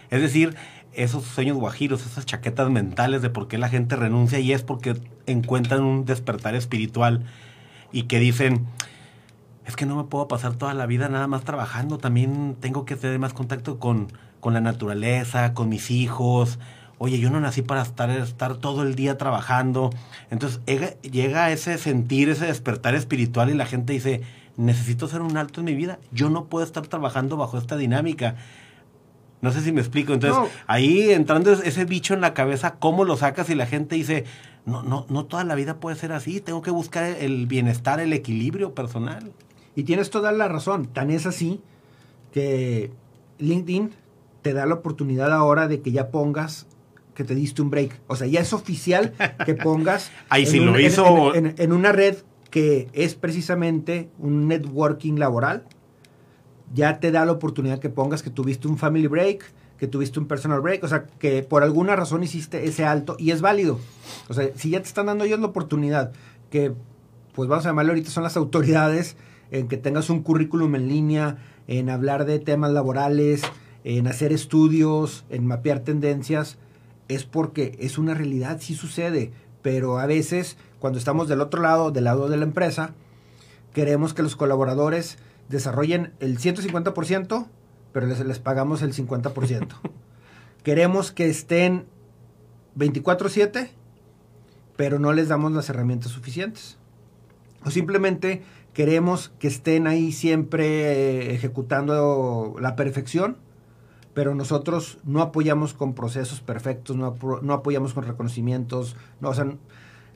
Es 0.09 0.21
decir, 0.21 0.55
esos 0.93 1.23
sueños 1.23 1.57
guajiros, 1.57 2.05
esas 2.05 2.25
chaquetas 2.25 2.69
mentales 2.69 3.21
de 3.21 3.29
por 3.29 3.47
qué 3.47 3.57
la 3.57 3.69
gente 3.69 3.95
renuncia 3.95 4.39
y 4.39 4.51
es 4.51 4.63
porque 4.63 4.95
encuentran 5.27 5.83
un 5.83 6.05
despertar 6.05 6.55
espiritual 6.55 7.25
y 7.91 8.03
que 8.03 8.19
dicen, 8.19 8.65
es 9.69 9.75
que 9.75 9.85
no 9.85 9.95
me 9.95 10.03
puedo 10.05 10.27
pasar 10.27 10.55
toda 10.55 10.73
la 10.73 10.87
vida 10.87 11.09
nada 11.09 11.27
más 11.27 11.43
trabajando, 11.43 11.99
también 11.99 12.57
tengo 12.59 12.85
que 12.85 12.95
tener 12.95 13.19
más 13.19 13.33
contacto 13.33 13.77
con, 13.77 14.07
con 14.39 14.55
la 14.55 14.61
naturaleza, 14.61 15.53
con 15.53 15.69
mis 15.69 15.91
hijos. 15.91 16.57
Oye, 16.97 17.19
yo 17.19 17.29
no 17.29 17.39
nací 17.39 17.61
para 17.61 17.83
estar, 17.83 18.09
estar 18.09 18.55
todo 18.55 18.81
el 18.81 18.95
día 18.95 19.19
trabajando. 19.19 19.91
Entonces 20.31 20.59
llega 21.03 21.51
ese 21.51 21.77
sentir, 21.77 22.29
ese 22.29 22.47
despertar 22.47 22.95
espiritual 22.95 23.51
y 23.51 23.53
la 23.53 23.67
gente 23.67 23.93
dice, 23.93 24.21
necesito 24.57 25.05
hacer 25.05 25.21
un 25.21 25.37
alto 25.37 25.61
en 25.61 25.65
mi 25.65 25.75
vida. 25.75 25.99
Yo 26.11 26.31
no 26.31 26.45
puedo 26.45 26.65
estar 26.65 26.87
trabajando 26.87 27.37
bajo 27.37 27.59
esta 27.59 27.77
dinámica. 27.77 28.37
No 29.41 29.51
sé 29.51 29.61
si 29.61 29.71
me 29.71 29.81
explico. 29.81 30.13
Entonces, 30.13 30.51
ahí 30.65 31.11
entrando 31.11 31.53
ese 31.53 31.85
bicho 31.85 32.15
en 32.15 32.21
la 32.21 32.33
cabeza, 32.33 32.73
¿cómo 32.79 33.05
lo 33.05 33.17
sacas? 33.17 33.51
Y 33.51 33.55
la 33.55 33.67
gente 33.67 33.95
dice, 33.95 34.25
no, 34.65 34.81
no, 34.81 35.05
no 35.09 35.25
toda 35.25 35.43
la 35.43 35.53
vida 35.53 35.79
puede 35.79 35.95
ser 35.95 36.11
así. 36.11 36.41
Tengo 36.41 36.63
que 36.63 36.71
buscar 36.71 37.03
el 37.05 37.45
bienestar, 37.45 37.99
el 37.99 38.13
equilibrio 38.13 38.73
personal. 38.73 39.31
Y 39.79 39.83
tienes 39.83 40.09
toda 40.09 40.33
la 40.33 40.49
razón. 40.49 40.87
Tan 40.87 41.09
es 41.09 41.25
así 41.25 41.61
que 42.33 42.91
LinkedIn 43.37 43.91
te 44.41 44.51
da 44.51 44.65
la 44.65 44.73
oportunidad 44.73 45.31
ahora 45.31 45.69
de 45.69 45.79
que 45.79 45.93
ya 45.93 46.09
pongas 46.09 46.67
que 47.13 47.23
te 47.23 47.33
diste 47.33 47.61
un 47.61 47.69
break. 47.69 48.01
O 48.07 48.17
sea, 48.17 48.27
ya 48.27 48.41
es 48.41 48.51
oficial 48.51 49.13
que 49.45 49.53
pongas 49.63 50.11
Ahí 50.27 50.45
sí 50.45 50.59
lo 50.59 50.77
hizo. 50.77 51.33
En, 51.33 51.71
una 51.71 51.93
red 51.93 52.17
que 52.51 52.89
es 52.91 53.15
precisamente 53.15 54.09
un 54.17 54.49
networking 54.49 55.13
laboral. 55.13 55.63
Ya 56.73 56.99
te 56.99 57.13
da 57.13 57.23
la 57.23 57.31
oportunidad 57.31 57.79
que 57.79 57.89
pongas 57.89 58.21
que 58.21 58.31
tuviste 58.31 58.67
un 58.67 58.77
family 58.77 59.07
break, 59.07 59.45
que 59.77 59.87
tuviste 59.87 60.19
un 60.19 60.27
personal 60.27 60.59
break, 60.59 60.83
o 60.83 60.89
sea, 60.89 61.07
que 61.07 61.41
por 61.41 61.63
alguna 61.63 61.95
razón 61.95 62.21
hiciste 62.21 62.65
ese 62.65 62.83
alto 62.83 63.15
y 63.17 63.31
es 63.31 63.39
válido. 63.39 63.79
O 64.27 64.33
sea, 64.33 64.49
si 64.55 64.71
ya 64.71 64.81
te 64.81 64.89
están 64.89 65.05
dando 65.05 65.23
ellos 65.23 65.39
la 65.39 65.47
oportunidad, 65.47 66.11
que 66.49 66.73
pues 67.33 67.47
vamos 67.47 67.65
a 67.65 67.69
llamarlo 67.69 67.93
ahorita 67.93 68.09
son 68.09 68.23
las 68.23 68.35
autoridades 68.35 69.15
en 69.51 69.67
que 69.67 69.77
tengas 69.77 70.09
un 70.09 70.21
currículum 70.23 70.75
en 70.75 70.87
línea, 70.87 71.37
en 71.67 71.89
hablar 71.89 72.25
de 72.25 72.39
temas 72.39 72.71
laborales, 72.71 73.41
en 73.83 74.07
hacer 74.07 74.31
estudios, 74.31 75.25
en 75.29 75.45
mapear 75.45 75.79
tendencias, 75.79 76.57
es 77.07 77.23
porque 77.25 77.77
es 77.79 77.97
una 77.97 78.13
realidad, 78.13 78.59
sí 78.61 78.75
sucede, 78.75 79.31
pero 79.61 79.99
a 79.99 80.05
veces 80.05 80.57
cuando 80.79 80.99
estamos 80.99 81.27
del 81.27 81.41
otro 81.41 81.61
lado, 81.61 81.91
del 81.91 82.05
lado 82.05 82.29
de 82.29 82.37
la 82.37 82.43
empresa, 82.43 82.93
queremos 83.73 84.13
que 84.13 84.23
los 84.23 84.35
colaboradores 84.35 85.17
desarrollen 85.49 86.13
el 86.19 86.37
150%, 86.37 87.47
pero 87.91 88.07
les, 88.07 88.19
les 88.19 88.39
pagamos 88.39 88.81
el 88.81 88.93
50%. 88.93 89.67
queremos 90.63 91.11
que 91.11 91.29
estén 91.29 91.85
24/7, 92.77 93.69
pero 94.75 94.99
no 94.99 95.11
les 95.13 95.27
damos 95.27 95.51
las 95.51 95.69
herramientas 95.69 96.11
suficientes. 96.11 96.77
O 97.65 97.71
simplemente 97.71 98.43
queremos 98.79 99.33
que 99.39 99.49
estén 99.49 99.87
ahí 99.87 100.13
siempre 100.13 100.63
eh, 100.65 101.33
ejecutando 101.33 102.55
la 102.61 102.77
perfección, 102.77 103.35
pero 104.13 104.35
nosotros 104.35 104.99
no 105.03 105.21
apoyamos 105.21 105.73
con 105.73 105.93
procesos 105.93 106.39
perfectos, 106.39 106.95
no, 106.95 107.53
apoyamos 107.53 107.93
con 107.93 108.05
reconocimientos, 108.05 108.95
no, 109.19 109.31
o 109.31 109.33
sea, 109.33 109.47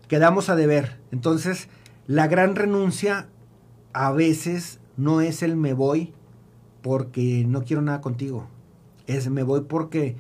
quedamos 0.08 0.48
a 0.48 0.56
deber. 0.56 0.98
Entonces, 1.12 1.68
la 2.08 2.28
gran 2.28 2.56
renuncia 2.56 3.28
a 3.92 4.14
veces 4.14 4.80
no 4.96 5.20
es 5.20 5.44
el 5.44 5.58
me 5.58 5.74
voy 5.74 6.14
porque 6.82 7.44
no 7.46 7.66
quiero 7.66 7.82
nada 7.82 8.00
contigo, 8.00 8.48
es 9.08 9.30
me 9.30 9.44
voy 9.44 9.66
porque 9.68 10.16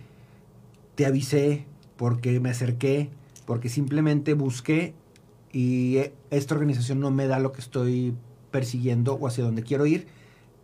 te 0.95 1.06
avisé, 1.06 1.65
porque 1.95 2.41
me 2.41 2.49
acerqué, 2.49 3.10
porque 3.45 3.69
simplemente 3.69 4.34
busqué 4.34 4.95
y 5.53 5.95
eh, 5.95 6.13
esta 6.29 6.56
organización 6.56 6.99
no 6.99 7.10
me 7.10 7.27
da 7.27 7.39
lo 7.39 7.53
que 7.53 7.62
estoy 7.62 8.13
persiguiendo 8.53 9.15
o 9.15 9.27
hacia 9.27 9.43
donde 9.43 9.63
quiero 9.63 9.85
ir. 9.85 10.07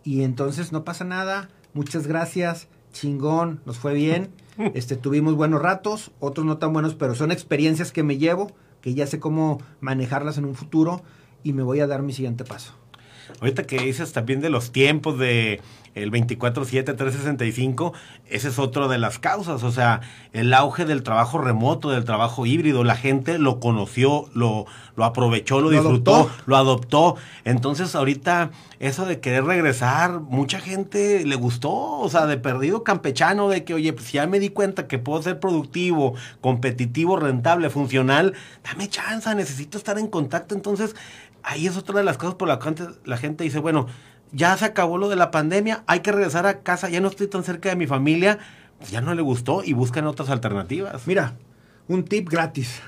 Y 0.06 0.22
entonces 0.22 0.72
no 0.72 0.86
pasa 0.86 1.04
nada, 1.04 1.50
muchas 1.74 2.08
gracias, 2.08 2.70
chingón, 2.94 3.60
nos 3.66 3.78
fue 3.78 3.94
bien, 3.94 4.30
este, 4.76 4.96
tuvimos 4.96 5.36
buenos 5.36 5.62
ratos, 5.62 6.12
otros 6.22 6.46
no 6.46 6.58
tan 6.58 6.72
buenos, 6.72 6.94
pero 6.94 7.16
son 7.16 7.32
experiencias 7.32 7.92
que 7.92 8.04
me 8.04 8.18
llevo, 8.18 8.52
que 8.80 8.94
ya 8.94 9.08
sé 9.08 9.20
cómo 9.20 9.62
manejarlas 9.82 10.38
en 10.38 10.46
un 10.46 10.56
futuro 10.56 11.02
y 11.44 11.52
me 11.52 11.64
voy 11.64 11.82
a 11.82 11.88
dar 11.88 12.02
mi 12.04 12.14
siguiente 12.14 12.46
paso. 12.46 12.79
Ahorita 13.40 13.64
que 13.64 13.80
dices 13.80 14.12
también 14.14 14.42
de 14.42 14.50
los 14.50 14.72
tiempos 14.72 15.18
de 15.18 15.62
el 15.96 16.12
24/7, 16.12 16.96
365, 16.96 17.94
ese 18.30 18.50
es 18.50 18.60
otro 18.60 18.88
de 18.88 18.98
las 18.98 19.20
causas, 19.20 19.64
o 19.64 19.72
sea, 19.72 20.02
el 20.34 20.54
auge 20.54 20.86
del 20.86 21.04
trabajo 21.04 21.40
remoto, 21.40 21.90
del 21.90 22.06
trabajo 22.06 22.46
híbrido, 22.46 22.84
la 22.84 22.96
gente 22.96 23.40
lo 23.40 23.60
conoció, 23.60 24.30
lo, 24.34 24.66
lo 24.96 25.06
aprovechó, 25.06 25.62
lo, 25.62 25.70
disfrutó, 25.70 26.30
lo 26.46 26.58
adoptó. 26.58 27.16
Entonces, 27.44 27.96
ahorita 27.96 28.52
eso 28.80 29.06
de 29.06 29.20
querer 29.20 29.46
regresar, 29.46 30.20
mucha 30.20 30.60
gente 30.60 31.26
le 31.26 31.36
gustó, 31.36 31.72
o 31.72 32.10
sea, 32.10 32.28
de 32.28 32.38
perdido 32.38 32.84
campechano, 32.84 33.50
de 33.50 33.64
que, 33.64 33.74
oye, 33.74 33.94
pues 33.94 34.12
ya 34.12 34.28
me 34.28 34.40
di 34.40 34.50
cuenta 34.50 34.88
que 34.88 35.00
puedo 35.00 35.22
ser 35.22 35.40
productivo, 35.40 36.14
competitivo, 36.40 37.18
rentable, 37.18 37.70
funcional, 37.70 38.34
dame 38.64 38.90
chance, 38.90 39.34
necesito 39.36 39.78
estar 39.78 39.98
en 39.98 40.08
contacto. 40.08 40.54
Entonces, 40.54 40.96
ahí 41.44 41.68
es 41.68 41.78
otra 41.78 41.98
de 41.98 42.04
las 42.04 42.18
cosas 42.18 42.36
por 42.36 42.48
las 42.48 42.60
que 42.60 42.88
la 43.06 43.18
gente 43.18 43.44
dice, 43.44 43.60
bueno, 43.60 43.88
ya 44.32 44.56
se 44.58 44.66
acabó 44.66 44.98
lo 44.98 45.10
de 45.10 45.16
la 45.16 45.32
pandemia, 45.32 45.84
hay 45.88 46.02
que 46.02 46.12
regresar 46.12 46.46
a 46.46 46.62
casa, 46.62 46.90
ya 46.90 47.02
no 47.02 47.08
estoy 47.08 47.28
tan 47.28 47.44
cerca 47.44 47.70
de 47.70 47.76
mi 47.76 47.88
familia, 47.88 48.40
pues 48.78 48.92
ya 48.92 49.02
no 49.02 49.14
le 49.14 49.22
gustó 49.22 49.64
y 49.64 49.74
buscan 49.74 50.06
otras 50.06 50.30
alternativas. 50.30 51.08
Mira, 51.08 51.36
un 51.88 52.04
tip 52.06 52.30
gratis. 52.30 52.82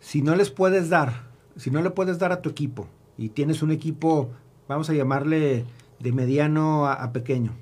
Si 0.00 0.22
no 0.22 0.36
les 0.36 0.50
puedes 0.50 0.88
dar, 0.88 1.24
si 1.56 1.70
no 1.70 1.82
le 1.82 1.90
puedes 1.90 2.18
dar 2.18 2.32
a 2.32 2.40
tu 2.40 2.48
equipo 2.48 2.88
y 3.18 3.30
tienes 3.30 3.62
un 3.62 3.72
equipo, 3.72 4.30
vamos 4.68 4.88
a 4.88 4.94
llamarle 4.94 5.64
de 5.98 6.12
mediano 6.12 6.86
a, 6.86 7.12
pequeño, 7.12 7.52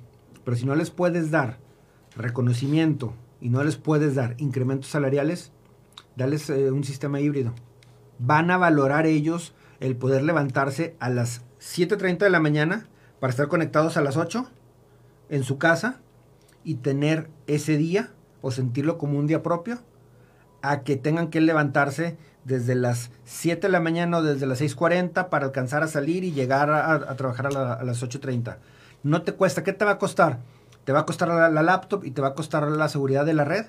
pero 0.43 0.55
si 0.55 0.65
no 0.65 0.75
les 0.75 0.91
puedes 0.91 1.31
dar 1.31 1.57
reconocimiento 2.15 3.13
y 3.41 3.49
no 3.49 3.63
les 3.63 3.77
puedes 3.77 4.15
dar 4.15 4.35
incrementos 4.37 4.89
salariales, 4.89 5.51
dales 6.15 6.49
eh, 6.49 6.71
un 6.71 6.83
sistema 6.83 7.19
híbrido. 7.19 7.53
Van 8.19 8.51
a 8.51 8.57
valorar 8.57 9.05
ellos 9.05 9.53
el 9.85 9.95
poder 9.95 10.23
levantarse 10.23 10.95
a 10.99 11.09
las 11.09 11.41
7.30 11.59 12.19
de 12.19 12.29
la 12.29 12.39
mañana 12.39 12.87
para 13.19 13.31
estar 13.31 13.47
conectados 13.47 13.97
a 13.97 14.01
las 14.01 14.17
8 14.17 14.49
en 15.29 15.43
su 15.43 15.57
casa 15.57 15.99
y 16.63 16.75
tener 16.75 17.29
ese 17.47 17.77
día 17.77 18.11
o 18.41 18.51
sentirlo 18.51 18.97
como 18.97 19.19
un 19.19 19.27
día 19.27 19.43
propio 19.43 19.79
a 20.61 20.81
que 20.81 20.95
tengan 20.95 21.29
que 21.29 21.41
levantarse 21.41 22.17
desde 22.43 22.75
las 22.75 23.11
7 23.25 23.67
de 23.67 23.71
la 23.71 23.79
mañana 23.79 24.17
o 24.17 24.23
desde 24.23 24.47
las 24.47 24.61
6.40 24.61 25.29
para 25.29 25.45
alcanzar 25.45 25.83
a 25.83 25.87
salir 25.87 26.23
y 26.23 26.31
llegar 26.31 26.71
a, 26.71 27.15
trabajar 27.15 27.55
a, 27.55 27.73
a 27.73 27.83
las 27.83 28.03
8.30. 28.03 28.57
No 29.03 29.21
te 29.21 29.33
cuesta, 29.33 29.63
¿qué 29.63 29.73
te 29.73 29.85
va 29.85 29.91
a 29.91 29.97
costar? 29.99 30.39
Te 30.83 30.91
va 30.91 31.01
a 31.01 31.05
costar 31.05 31.29
la 31.29 31.63
laptop 31.63 32.03
y 32.05 32.11
te 32.11 32.21
va 32.21 32.29
a 32.29 32.33
costar 32.33 32.67
la 32.67 32.89
seguridad 32.89 33.25
de 33.25 33.33
la 33.33 33.45
red, 33.45 33.65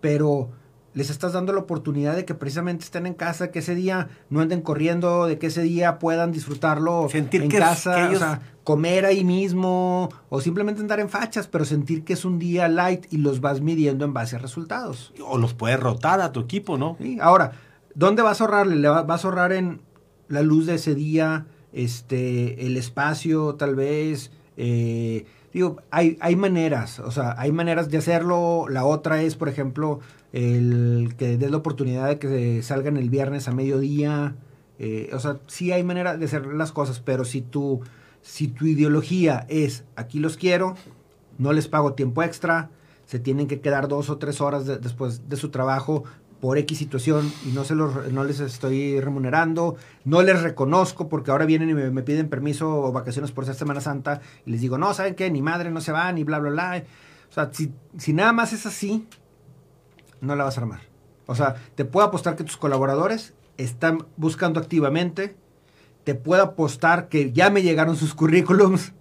pero 0.00 0.50
les 0.92 1.10
estás 1.10 1.32
dando 1.32 1.52
la 1.52 1.60
oportunidad 1.60 2.16
de 2.16 2.24
que 2.24 2.34
precisamente 2.34 2.84
estén 2.84 3.06
en 3.06 3.14
casa, 3.14 3.50
que 3.50 3.60
ese 3.60 3.74
día 3.74 4.08
no 4.28 4.40
anden 4.40 4.60
corriendo, 4.60 5.26
de 5.26 5.38
que 5.38 5.46
ese 5.46 5.62
día 5.62 5.98
puedan 5.98 6.32
disfrutarlo 6.32 7.08
sentir 7.08 7.42
en 7.42 7.48
que 7.48 7.58
casa, 7.58 8.10
o 8.12 8.16
sea, 8.16 8.40
comer 8.64 9.04
ahí 9.04 9.24
mismo, 9.24 10.08
o 10.28 10.40
simplemente 10.40 10.80
andar 10.80 11.00
en 11.00 11.08
fachas, 11.08 11.46
pero 11.46 11.64
sentir 11.64 12.04
que 12.04 12.14
es 12.14 12.24
un 12.24 12.38
día 12.38 12.68
light 12.68 13.06
y 13.12 13.18
los 13.18 13.40
vas 13.40 13.60
midiendo 13.60 14.04
en 14.04 14.12
base 14.12 14.36
a 14.36 14.38
resultados. 14.38 15.12
O 15.24 15.38
los 15.38 15.54
puedes 15.54 15.78
rotar 15.78 16.20
a 16.20 16.32
tu 16.32 16.40
equipo, 16.40 16.76
¿no? 16.76 16.96
Sí. 17.00 17.18
Ahora, 17.20 17.52
¿dónde 17.94 18.22
vas 18.22 18.40
a 18.40 18.44
ahorrarle? 18.44 18.76
¿Le 18.76 18.88
vas 18.88 19.24
a 19.24 19.28
ahorrar 19.28 19.52
en 19.52 19.80
la 20.28 20.42
luz 20.42 20.66
de 20.66 20.74
ese 20.74 20.94
día, 20.94 21.46
este, 21.72 22.66
el 22.66 22.76
espacio 22.76 23.54
tal 23.54 23.74
vez, 23.74 24.30
eh, 24.56 25.26
Digo, 25.52 25.82
hay, 25.90 26.16
hay 26.20 26.36
maneras, 26.36 27.00
o 27.00 27.10
sea, 27.10 27.34
hay 27.36 27.50
maneras 27.50 27.90
de 27.90 27.98
hacerlo. 27.98 28.66
La 28.68 28.84
otra 28.84 29.22
es, 29.22 29.34
por 29.34 29.48
ejemplo, 29.48 30.00
el 30.32 31.14
que 31.18 31.36
des 31.36 31.50
la 31.50 31.56
oportunidad 31.56 32.08
de 32.08 32.18
que 32.18 32.62
salgan 32.62 32.96
el 32.96 33.10
viernes 33.10 33.48
a 33.48 33.52
mediodía. 33.52 34.36
Eh, 34.78 35.10
o 35.12 35.18
sea, 35.18 35.38
sí 35.46 35.72
hay 35.72 35.82
manera 35.82 36.16
de 36.16 36.24
hacer 36.24 36.46
las 36.46 36.72
cosas, 36.72 37.00
pero 37.00 37.24
si 37.24 37.42
tu, 37.42 37.80
si 38.22 38.48
tu 38.48 38.66
ideología 38.66 39.44
es 39.48 39.84
aquí 39.96 40.20
los 40.20 40.36
quiero, 40.36 40.76
no 41.38 41.52
les 41.52 41.68
pago 41.68 41.94
tiempo 41.94 42.22
extra, 42.22 42.70
se 43.06 43.18
tienen 43.18 43.48
que 43.48 43.60
quedar 43.60 43.88
dos 43.88 44.08
o 44.08 44.18
tres 44.18 44.40
horas 44.40 44.66
después 44.66 45.28
de 45.28 45.36
su 45.36 45.48
trabajo 45.48 46.04
por 46.40 46.56
X 46.58 46.78
situación 46.78 47.30
y 47.46 47.50
no, 47.50 47.64
se 47.64 47.74
los, 47.74 48.10
no 48.12 48.24
les 48.24 48.40
estoy 48.40 48.98
remunerando, 49.00 49.76
no 50.04 50.22
les 50.22 50.42
reconozco 50.42 51.08
porque 51.08 51.30
ahora 51.30 51.44
vienen 51.44 51.70
y 51.70 51.74
me, 51.74 52.02
piden 52.02 52.28
permiso 52.28 52.70
o 52.70 52.92
vacaciones 52.92 53.30
por 53.30 53.44
ser 53.44 53.54
Semana 53.54 53.80
Santa 53.80 54.20
y 54.46 54.50
les 54.50 54.60
digo, 54.60 54.78
no, 54.78 54.94
¿saben 54.94 55.14
qué? 55.14 55.30
Ni 55.30 55.42
madre 55.42 55.70
no 55.70 55.80
se 55.80 55.92
va, 55.92 56.10
ni 56.12 56.24
bla, 56.24 56.38
bla, 56.38 56.50
bla. 56.50 56.82
O 57.28 57.32
sea, 57.32 57.50
si, 57.52 57.72
si 57.98 58.12
nada 58.12 58.32
más 58.32 58.52
es 58.52 58.64
así, 58.66 59.06
no 60.20 60.34
la 60.34 60.44
vas 60.44 60.56
a 60.56 60.62
armar. 60.62 60.80
O 61.26 61.34
sea, 61.34 61.56
te 61.74 61.84
puedo 61.84 62.06
apostar 62.06 62.36
que 62.36 62.44
tus 62.44 62.56
colaboradores 62.56 63.34
están 63.56 64.06
buscando 64.16 64.58
activamente, 64.58 65.36
te 66.04 66.14
puedo 66.14 66.42
apostar 66.42 67.08
que 67.08 67.32
ya 67.32 67.50
me 67.50 67.62
llegaron 67.62 67.96
sus 67.96 68.14
currículums 68.14 68.92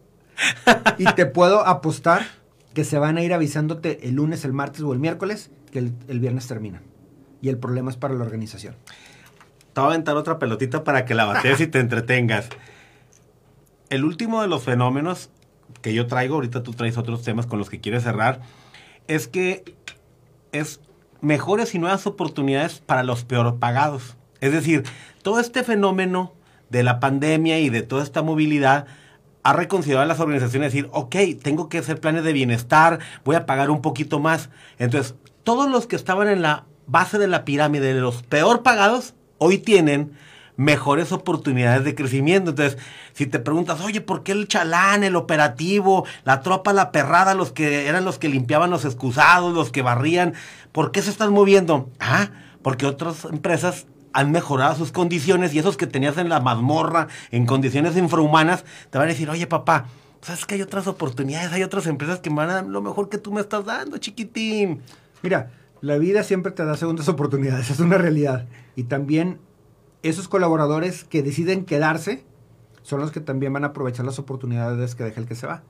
y 0.97 1.05
te 1.15 1.25
puedo 1.25 1.65
apostar 1.65 2.27
que 2.73 2.83
se 2.83 2.99
van 2.99 3.17
a 3.17 3.23
ir 3.23 3.33
avisándote 3.33 4.07
el 4.07 4.15
lunes, 4.15 4.43
el 4.43 4.53
martes 4.53 4.81
o 4.81 4.91
el 4.93 4.99
miércoles 4.99 5.49
que 5.71 5.79
el, 5.79 5.93
el 6.07 6.19
viernes 6.19 6.45
terminan 6.47 6.88
y 7.41 7.49
el 7.49 7.57
problema 7.57 7.91
es 7.91 7.97
para 7.97 8.13
la 8.13 8.23
organización. 8.23 8.75
Te 9.73 9.81
voy 9.81 9.89
a 9.89 9.93
aventar 9.93 10.15
otra 10.17 10.39
pelotita 10.39 10.83
para 10.83 11.05
que 11.05 11.15
la 11.15 11.25
batees 11.25 11.61
y 11.61 11.67
te 11.67 11.79
entretengas. 11.79 12.49
El 13.89 14.03
último 14.03 14.41
de 14.41 14.47
los 14.47 14.63
fenómenos 14.63 15.29
que 15.81 15.93
yo 15.93 16.07
traigo, 16.07 16.35
ahorita 16.35 16.63
tú 16.63 16.73
traes 16.73 16.97
otros 16.97 17.23
temas 17.23 17.45
con 17.45 17.59
los 17.59 17.69
que 17.69 17.79
quieres 17.79 18.03
cerrar, 18.03 18.41
es 19.07 19.27
que 19.27 19.75
es 20.51 20.81
mejores 21.21 21.75
y 21.75 21.79
nuevas 21.79 22.05
oportunidades 22.07 22.79
para 22.79 23.03
los 23.03 23.23
peor 23.23 23.59
pagados. 23.59 24.17
Es 24.41 24.51
decir, 24.51 24.83
todo 25.21 25.39
este 25.39 25.63
fenómeno 25.63 26.33
de 26.69 26.83
la 26.83 26.99
pandemia 26.99 27.59
y 27.59 27.69
de 27.69 27.81
toda 27.81 28.03
esta 28.03 28.21
movilidad 28.21 28.85
ha 29.43 29.53
reconsiderado 29.53 30.03
a 30.03 30.07
las 30.07 30.19
organizaciones 30.19 30.71
decir, 30.71 30.89
ok, 30.91 31.15
tengo 31.41 31.69
que 31.69 31.79
hacer 31.79 31.99
planes 31.99 32.23
de 32.23 32.33
bienestar, 32.33 32.99
voy 33.23 33.35
a 33.35 33.45
pagar 33.45 33.69
un 33.69 33.81
poquito 33.81 34.19
más. 34.19 34.49
Entonces, 34.77 35.15
todos 35.43 35.69
los 35.69 35.87
que 35.87 35.95
estaban 35.95 36.27
en 36.27 36.41
la 36.41 36.65
base 36.89 37.17
de 37.17 37.27
la 37.27 37.45
pirámide 37.45 37.93
de 37.93 38.01
los 38.01 38.23
peor 38.23 38.63
pagados, 38.63 39.13
hoy 39.37 39.57
tienen 39.57 40.11
mejores 40.59 41.13
oportunidades 41.13 41.85
de 41.85 41.95
crecimiento. 41.95 42.49
Entonces, 42.49 42.77
si 43.13 43.25
te 43.25 43.39
preguntas, 43.39 43.79
oye, 43.79 44.01
¿por 44.01 44.23
qué 44.23 44.33
el 44.33 44.47
chalán, 44.47 45.05
el 45.05 45.15
operativo, 45.15 46.05
la 46.25 46.41
tropa, 46.41 46.73
la 46.73 46.91
perrada, 46.91 47.33
los 47.33 47.53
que 47.53 47.87
eran 47.87 48.03
los 48.03 48.19
que 48.19 48.27
limpiaban 48.27 48.69
los 48.69 48.83
excusados, 48.83 49.53
los 49.53 49.71
que 49.71 49.81
barrían, 49.81 50.33
¿por 50.73 50.91
qué 50.91 51.01
se 51.01 51.11
están 51.11 51.31
moviendo? 51.31 51.89
Ah, 51.99 52.31
porque 52.61 52.85
otras 52.85 53.23
empresas 53.23 53.87
han 54.11 54.31
mejorado 54.31 54.75
sus 54.75 54.91
condiciones 54.91 55.53
y 55.53 55.59
esos 55.59 55.77
que 55.77 55.87
tenías 55.87 56.17
en 56.17 56.27
la 56.27 56.41
mazmorra, 56.41 57.07
en 57.31 57.45
condiciones 57.45 57.95
infrahumanas, 57.95 58.65
te 58.89 58.97
van 58.97 59.07
a 59.07 59.11
decir, 59.11 59.29
oye, 59.29 59.47
papá, 59.47 59.85
¿sabes 60.21 60.45
que 60.45 60.55
hay 60.55 60.61
otras 60.61 60.87
oportunidades? 60.87 61.53
Hay 61.53 61.63
otras 61.63 61.87
empresas 61.87 62.19
que 62.19 62.29
me 62.29 62.37
van 62.37 62.49
a 62.49 62.53
dar 62.55 62.65
lo 62.65 62.81
mejor 62.81 63.07
que 63.07 63.17
tú 63.17 63.31
me 63.31 63.39
estás 63.39 63.63
dando, 63.63 63.97
chiquitín. 63.97 64.81
Mira, 65.21 65.51
la 65.81 65.97
vida 65.97 66.23
siempre 66.23 66.51
te 66.51 66.65
da 66.65 66.75
segundas 66.77 67.09
oportunidades, 67.09 67.69
es 67.69 67.79
una 67.79 67.97
realidad. 67.97 68.47
Y 68.75 68.83
también 68.83 69.39
esos 70.03 70.27
colaboradores 70.27 71.03
que 71.03 71.23
deciden 71.23 71.65
quedarse 71.65 72.23
son 72.83 73.01
los 73.01 73.11
que 73.11 73.19
también 73.19 73.53
van 73.53 73.63
a 73.63 73.67
aprovechar 73.67 74.05
las 74.05 74.19
oportunidades 74.19 74.95
que 74.95 75.03
deja 75.03 75.21
el 75.21 75.27
que 75.27 75.35
se 75.35 75.47
va. 75.47 75.63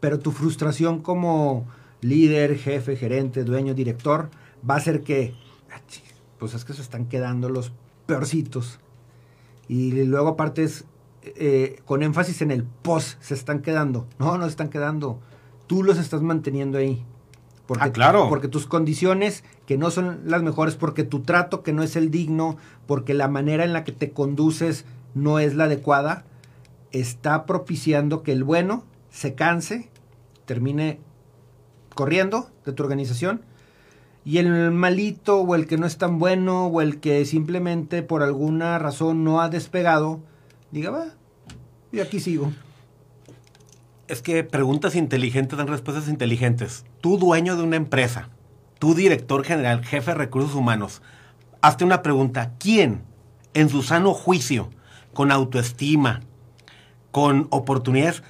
Pero 0.00 0.18
tu 0.18 0.32
frustración 0.32 1.02
como 1.02 1.66
líder, 2.00 2.56
jefe, 2.56 2.96
gerente, 2.96 3.44
dueño, 3.44 3.74
director, 3.74 4.30
va 4.68 4.76
a 4.76 4.80
ser 4.80 5.02
que, 5.02 5.34
ah, 5.70 5.80
pues 6.38 6.54
es 6.54 6.64
que 6.64 6.72
se 6.72 6.82
están 6.82 7.06
quedando 7.06 7.48
los 7.48 7.72
peorcitos. 8.06 8.80
Y 9.68 10.04
luego 10.04 10.28
aparte 10.28 10.64
es 10.64 10.84
eh, 11.22 11.80
con 11.84 12.02
énfasis 12.02 12.42
en 12.42 12.50
el 12.50 12.64
post, 12.64 13.20
se 13.20 13.34
están 13.34 13.60
quedando. 13.60 14.06
No, 14.18 14.38
no 14.38 14.44
se 14.44 14.50
están 14.50 14.70
quedando. 14.70 15.20
Tú 15.66 15.82
los 15.82 15.98
estás 15.98 16.22
manteniendo 16.22 16.78
ahí. 16.78 17.04
Porque, 17.68 17.84
ah, 17.84 17.92
claro. 17.92 18.30
Porque 18.30 18.48
tus 18.48 18.66
condiciones 18.66 19.44
que 19.66 19.76
no 19.76 19.90
son 19.90 20.22
las 20.24 20.42
mejores, 20.42 20.74
porque 20.74 21.04
tu 21.04 21.20
trato 21.20 21.62
que 21.62 21.74
no 21.74 21.82
es 21.82 21.96
el 21.96 22.10
digno, 22.10 22.56
porque 22.86 23.12
la 23.12 23.28
manera 23.28 23.62
en 23.62 23.74
la 23.74 23.84
que 23.84 23.92
te 23.92 24.10
conduces 24.10 24.86
no 25.14 25.38
es 25.38 25.54
la 25.54 25.64
adecuada, 25.64 26.24
está 26.92 27.44
propiciando 27.44 28.22
que 28.22 28.32
el 28.32 28.42
bueno 28.42 28.84
se 29.10 29.34
canse, 29.34 29.90
termine 30.46 30.98
corriendo 31.94 32.48
de 32.64 32.72
tu 32.72 32.82
organización 32.82 33.42
y 34.24 34.38
el 34.38 34.70
malito 34.70 35.42
o 35.42 35.54
el 35.54 35.66
que 35.66 35.76
no 35.76 35.84
es 35.86 35.98
tan 35.98 36.18
bueno 36.18 36.68
o 36.68 36.80
el 36.80 37.00
que 37.00 37.26
simplemente 37.26 38.02
por 38.02 38.22
alguna 38.22 38.78
razón 38.78 39.24
no 39.24 39.42
ha 39.42 39.50
despegado, 39.50 40.20
diga, 40.70 40.90
va, 40.90 41.04
y 41.92 42.00
aquí 42.00 42.18
sigo 42.18 42.50
es 44.08 44.22
que 44.22 44.42
preguntas 44.42 44.96
inteligentes 44.96 45.58
dan 45.58 45.68
respuestas 45.68 46.08
inteligentes. 46.08 46.84
Tú 47.00 47.18
dueño 47.18 47.56
de 47.56 47.62
una 47.62 47.76
empresa, 47.76 48.30
tú 48.78 48.94
director 48.94 49.44
general, 49.44 49.84
jefe 49.84 50.12
de 50.12 50.16
recursos 50.16 50.54
humanos, 50.54 51.02
hazte 51.60 51.84
una 51.84 52.02
pregunta. 52.02 52.52
¿Quién, 52.58 53.02
en 53.54 53.68
su 53.68 53.82
sano 53.82 54.14
juicio, 54.14 54.70
con 55.12 55.30
autoestima, 55.30 56.20
con 57.10 57.48
oportunidades, 57.50 58.22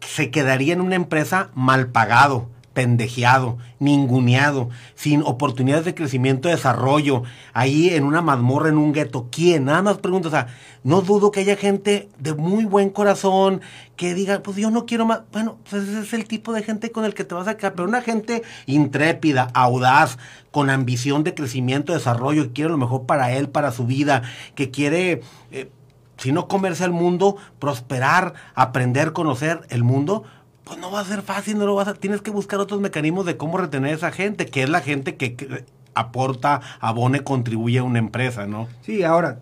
se 0.00 0.30
quedaría 0.30 0.72
en 0.72 0.80
una 0.80 0.96
empresa 0.96 1.50
mal 1.54 1.88
pagado? 1.88 2.48
Pendejeado, 2.72 3.58
ninguneado, 3.78 4.70
sin 4.94 5.22
oportunidades 5.22 5.84
de 5.84 5.94
crecimiento, 5.94 6.48
desarrollo, 6.48 7.24
ahí 7.52 7.90
en 7.90 8.04
una 8.04 8.22
mazmorra, 8.22 8.68
en 8.68 8.78
un 8.78 8.92
gueto. 8.92 9.28
¿Quién? 9.30 9.64
Nada 9.64 9.82
más 9.82 9.98
pregunto, 9.98 10.28
o 10.28 10.30
sea, 10.30 10.46
no 10.84 11.02
dudo 11.02 11.30
que 11.30 11.40
haya 11.40 11.56
gente 11.56 12.08
de 12.18 12.34
muy 12.34 12.64
buen 12.64 12.90
corazón 12.90 13.60
que 13.96 14.14
diga, 14.14 14.42
pues 14.42 14.56
yo 14.56 14.70
no 14.70 14.86
quiero 14.86 15.04
más. 15.04 15.22
Bueno, 15.32 15.58
pues 15.68 15.82
ese 15.82 16.00
es 16.00 16.12
el 16.12 16.26
tipo 16.26 16.52
de 16.52 16.62
gente 16.62 16.92
con 16.92 17.04
el 17.04 17.14
que 17.14 17.24
te 17.24 17.34
vas 17.34 17.48
a 17.48 17.56
quedar, 17.56 17.74
pero 17.74 17.88
una 17.88 18.02
gente 18.02 18.42
intrépida, 18.66 19.50
audaz, 19.52 20.18
con 20.50 20.70
ambición 20.70 21.24
de 21.24 21.34
crecimiento, 21.34 21.92
desarrollo, 21.92 22.44
que 22.44 22.52
quiere 22.52 22.70
lo 22.70 22.78
mejor 22.78 23.04
para 23.04 23.32
él, 23.32 23.48
para 23.48 23.72
su 23.72 23.86
vida, 23.86 24.22
que 24.54 24.70
quiere... 24.70 25.22
Eh, 25.50 25.70
si 26.16 26.32
no 26.32 26.48
comerse 26.48 26.84
al 26.84 26.92
mundo, 26.92 27.38
prosperar, 27.58 28.34
aprender, 28.54 29.14
conocer 29.14 29.62
el 29.70 29.82
mundo, 29.84 30.24
pues 30.70 30.78
no 30.80 30.92
va 30.92 31.00
a 31.00 31.04
ser 31.04 31.22
fácil, 31.22 31.58
no 31.58 31.66
lo 31.66 31.74
vas 31.74 31.88
a, 31.88 31.94
tienes 31.94 32.22
que 32.22 32.30
buscar 32.30 32.60
otros 32.60 32.80
mecanismos 32.80 33.26
de 33.26 33.36
cómo 33.36 33.58
retener 33.58 33.90
a 33.90 33.96
esa 33.96 34.12
gente, 34.12 34.46
que 34.46 34.62
es 34.62 34.68
la 34.68 34.80
gente 34.80 35.16
que, 35.16 35.64
aporta, 35.94 36.60
abone, 36.78 37.24
contribuye 37.24 37.80
a 37.80 37.82
una 37.82 37.98
empresa, 37.98 38.46
¿no? 38.46 38.68
Sí, 38.82 39.02
ahora, 39.02 39.40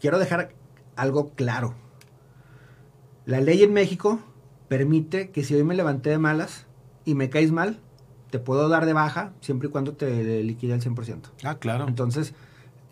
quiero 0.00 0.18
dejar 0.18 0.54
algo 0.96 1.32
claro. 1.34 1.74
La 3.26 3.42
ley 3.42 3.62
en 3.62 3.74
México 3.74 4.20
permite 4.68 5.28
que 5.28 5.44
si 5.44 5.54
hoy 5.54 5.64
me 5.64 5.74
levanté 5.74 6.08
de 6.08 6.16
malas 6.16 6.64
y 7.04 7.14
me 7.14 7.28
caes 7.28 7.52
mal, 7.52 7.78
te 8.30 8.38
puedo 8.38 8.70
dar 8.70 8.86
de 8.86 8.94
baja 8.94 9.34
siempre 9.42 9.68
y 9.68 9.70
cuando 9.70 9.92
te 9.92 10.42
liquide 10.42 10.72
el 10.72 10.80
100%. 10.80 11.24
Ah, 11.44 11.56
claro. 11.56 11.86
Entonces, 11.86 12.32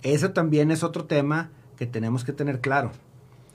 eso 0.03 0.33
también 0.33 0.71
es 0.71 0.83
otro 0.83 1.07
tema 1.07 1.49
que 1.79 1.87
tenemos 1.87 2.23
que 2.23 2.35
tener 2.35 2.61
claro. 2.61 2.93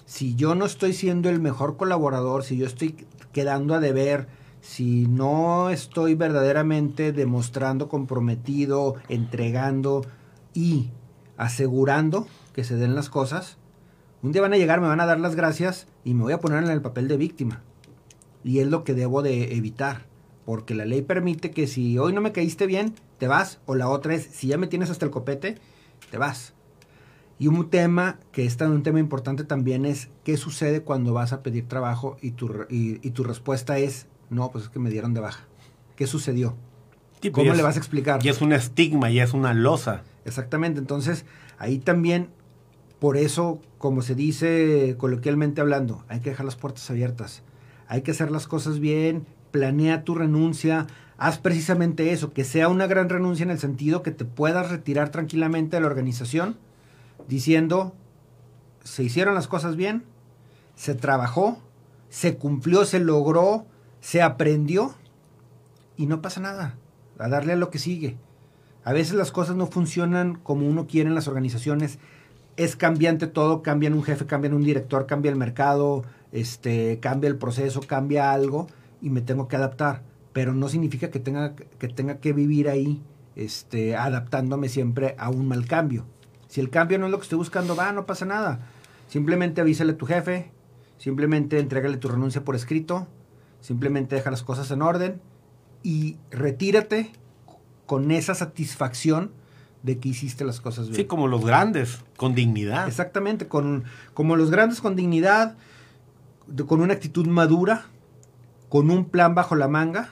Si 0.08 0.34
yo 0.34 0.56
no 0.56 0.66
estoy 0.66 0.94
siendo 0.94 1.30
el 1.30 1.40
mejor 1.40 1.78
colaborador, 1.78 2.44
si 2.44 2.58
yo 2.58 2.66
estoy 2.66 3.06
quedando 3.36 3.76
a 3.76 3.82
deber, 3.82 4.28
si 4.62 5.08
no 5.08 5.70
estoy 5.70 6.16
verdaderamente 6.16 7.12
demostrando 7.12 7.90
comprometido, 7.90 8.96
entregando 9.10 10.06
y 10.54 10.92
asegurando 11.36 12.28
que 12.54 12.64
se 12.64 12.78
den 12.78 12.96
las 12.96 13.10
cosas, 13.10 13.58
un 14.24 14.32
día 14.32 14.42
van 14.42 14.54
a 14.54 14.58
llegar, 14.58 14.80
me 14.80 14.88
van 14.88 15.02
a 15.02 15.06
dar 15.06 15.20
las 15.20 15.36
gracias 15.36 15.86
y 16.06 16.14
me 16.14 16.24
voy 16.24 16.32
a 16.32 16.40
poner 16.40 16.64
en 16.64 16.70
el 16.70 16.82
papel 16.82 17.10
de 17.10 17.18
víctima. 17.18 17.62
Y 18.46 18.60
es 18.60 18.68
lo 18.68 18.86
que 18.86 18.94
debo 18.94 19.22
de 19.22 19.58
evitar, 19.58 20.06
porque 20.46 20.76
la 20.76 20.86
ley 20.86 21.02
permite 21.02 21.52
que 21.52 21.68
si 21.68 22.00
hoy 22.00 22.14
no 22.14 22.22
me 22.22 22.32
caíste 22.32 22.68
bien, 22.68 22.96
te 23.18 23.28
vas, 23.28 23.60
o 23.66 23.76
la 23.76 23.90
otra 23.90 24.16
es, 24.16 24.24
si 24.24 24.48
ya 24.48 24.58
me 24.58 24.68
tienes 24.68 24.90
hasta 24.90 25.04
el 25.04 25.12
copete, 25.12 25.58
te 26.10 26.18
vas. 26.18 26.55
Y 27.38 27.48
un 27.48 27.70
tema 27.70 28.20
que 28.32 28.46
es 28.46 28.60
un 28.62 28.84
tema 28.84 29.00
importante 29.00 29.44
también 29.44 29.86
es 29.86 30.10
qué 30.24 30.38
sucede 30.38 30.82
cuando 30.82 31.14
vas 31.14 31.34
a 31.34 31.44
pedir 31.44 31.68
trabajo 31.68 32.18
y 32.22 32.32
tu, 32.32 32.66
y, 32.70 33.10
tu 33.12 33.24
respuesta 33.24 33.78
es, 33.78 34.08
no, 34.30 34.52
pues 34.52 34.66
es 34.66 34.70
que 34.70 34.80
me 34.80 34.90
dieron 34.90 35.14
de 35.14 35.20
baja. 35.20 35.46
¿Qué 35.98 36.08
sucedió? 36.08 36.56
¿Cómo 37.32 37.54
le 37.54 37.64
vas 37.64 37.76
a 37.76 37.80
explicar? 37.80 38.26
Y 38.26 38.30
es 38.30 38.42
un 38.42 38.54
estigma, 38.54 39.10
y 39.10 39.20
es 39.20 39.34
una 39.34 39.54
losa. 39.54 40.04
Exactamente, 40.26 40.80
entonces 40.80 41.26
ahí 41.58 41.80
también, 41.80 42.30
por 43.00 43.18
eso, 43.18 43.60
como 43.78 44.02
se 44.02 44.16
dice 44.16 44.96
coloquialmente 44.98 45.60
hablando, 45.60 46.04
hay 46.08 46.22
que 46.22 46.30
dejar 46.30 46.46
las 46.46 46.56
puertas 46.56 46.90
abiertas, 46.90 47.44
hay 47.88 48.02
que 48.02 48.12
hacer 48.12 48.32
las 48.32 48.48
cosas 48.48 48.80
bien, 48.80 49.26
planea 49.52 50.04
tu 50.04 50.16
renuncia, 50.16 50.88
haz 51.18 51.38
precisamente 51.40 52.12
eso, 52.12 52.32
que 52.32 52.44
sea 52.44 52.70
una 52.70 52.88
gran 52.88 53.10
renuncia 53.10 53.44
en 53.44 53.52
el 53.52 53.60
sentido 53.60 54.04
que 54.04 54.12
te 54.12 54.26
puedas 54.26 54.70
retirar 54.70 55.10
tranquilamente 55.10 55.78
de 55.78 55.82
la 55.82 55.88
organización 55.88 56.58
diciendo, 57.28 57.94
se 58.84 59.04
hicieron 59.04 59.36
las 59.36 59.48
cosas 59.48 59.76
bien, 59.76 60.04
se 60.76 60.96
trabajó, 60.96 61.60
se 62.10 62.38
cumplió, 62.38 62.86
se 62.86 63.00
logró, 63.00 63.66
se 64.02 64.22
aprendió 64.22 64.94
y 65.98 66.06
no 66.06 66.22
pasa 66.22 66.42
nada. 66.42 66.76
A 67.18 67.30
darle 67.30 67.54
a 67.54 67.58
lo 67.58 67.70
que 67.70 67.80
sigue. 67.80 68.18
A 68.84 68.94
veces 68.94 69.16
las 69.16 69.32
cosas 69.32 69.56
no 69.56 69.68
funcionan 69.68 70.36
como 70.36 70.68
uno 70.68 70.86
quiere 70.86 71.10
en 71.10 71.16
las 71.16 71.28
organizaciones. 71.28 71.98
Es 72.56 72.76
cambiante 72.76 73.28
todo, 73.28 73.64
cambian 73.64 73.94
un 73.94 74.04
jefe, 74.04 74.26
cambian 74.26 74.54
un 74.54 74.64
director, 74.64 75.08
cambia 75.08 75.32
el 75.32 75.38
mercado, 75.38 76.04
este, 76.32 77.00
cambia 77.00 77.30
el 77.30 77.38
proceso, 77.38 77.82
cambia 77.82 78.32
algo 78.32 78.68
y 79.02 79.10
me 79.10 79.22
tengo 79.22 79.48
que 79.48 79.56
adaptar. 79.56 80.04
Pero 80.34 80.54
no 80.54 80.70
significa 80.70 81.10
que 81.10 81.20
tenga 81.20 81.56
que, 81.56 81.88
tenga 81.88 82.20
que 82.20 82.34
vivir 82.34 82.70
ahí 82.70 83.02
este, 83.36 83.96
adaptándome 83.96 84.70
siempre 84.70 85.16
a 85.18 85.30
un 85.30 85.48
mal 85.48 85.66
cambio. 85.66 86.06
Si 86.56 86.62
el 86.62 86.70
cambio 86.70 86.98
no 86.98 87.08
es 87.08 87.12
lo 87.12 87.18
que 87.18 87.24
estoy 87.24 87.38
buscando, 87.38 87.76
va, 87.76 87.92
no 87.92 88.06
pasa 88.06 88.24
nada. 88.24 88.62
Simplemente 89.10 89.60
avísale 89.60 89.92
a 89.92 89.98
tu 89.98 90.06
jefe, 90.06 90.54
simplemente 90.98 91.60
entrégale 91.60 91.98
tu 91.98 92.08
renuncia 92.08 92.46
por 92.46 92.56
escrito, 92.56 93.10
simplemente 93.60 94.16
deja 94.16 94.32
las 94.32 94.42
cosas 94.42 94.72
en 94.72 94.82
orden 94.82 95.20
y 95.84 96.16
retírate 96.32 97.12
con 97.86 98.10
esa 98.10 98.36
satisfacción 98.36 99.32
de 99.84 100.00
que 100.00 100.08
hiciste 100.08 100.46
las 100.46 100.62
cosas 100.62 100.88
bien. 100.88 100.96
Sí, 100.96 101.04
como 101.04 101.28
los 101.28 101.46
grandes, 101.46 102.06
con 102.16 102.36
dignidad. 102.36 102.88
Exactamente, 102.88 103.50
con, 103.50 103.84
como 104.14 104.38
los 104.38 104.50
grandes 104.50 104.80
con 104.80 104.96
dignidad, 104.96 105.58
con 106.68 106.80
una 106.80 106.94
actitud 106.94 107.28
madura, 107.28 107.88
con 108.70 108.92
un 108.92 109.04
plan 109.04 109.36
bajo 109.36 109.58
la 109.58 109.68
manga 109.68 110.08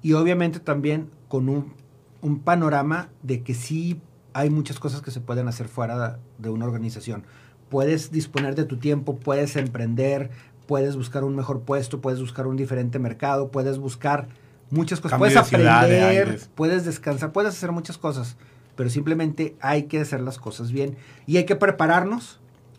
y 0.00 0.14
obviamente 0.14 0.58
también 0.58 1.10
con 1.28 1.50
un, 1.50 1.74
un 2.22 2.38
panorama 2.38 3.10
de 3.22 3.42
que 3.42 3.52
sí 3.52 4.00
hay 4.36 4.50
muchas 4.50 4.78
cosas 4.78 5.00
que 5.00 5.10
se 5.10 5.22
pueden 5.22 5.48
hacer 5.48 5.66
fuera 5.66 6.18
de 6.36 6.50
una 6.50 6.66
organización. 6.66 7.24
Puedes 7.70 8.10
disponer 8.10 8.54
de 8.54 8.64
tu 8.64 8.76
tiempo, 8.76 9.16
puedes 9.16 9.56
emprender, 9.56 10.28
puedes 10.66 10.94
buscar 10.94 11.24
un 11.24 11.34
mejor 11.34 11.62
puesto, 11.62 12.02
puedes 12.02 12.20
buscar 12.20 12.46
un 12.46 12.54
diferente 12.54 12.98
mercado, 12.98 13.50
puedes 13.50 13.78
buscar 13.78 14.28
muchas 14.68 15.00
cosas. 15.00 15.18
puedes 15.18 15.38
aprender, 15.38 16.38
puedes 16.54 16.84
descansar, 16.84 17.32
puedes 17.32 17.54
hacer 17.54 17.72
muchas 17.72 17.96
cosas, 17.96 18.36
pero 18.76 18.90
simplemente 18.90 19.56
hay 19.62 19.84
que 19.84 20.00
hacer 20.00 20.20
las 20.20 20.36
cosas 20.36 20.70
bien 20.70 20.98
y 21.26 21.38
hay 21.38 21.46
que 21.46 21.56
prepararnos 21.56 22.38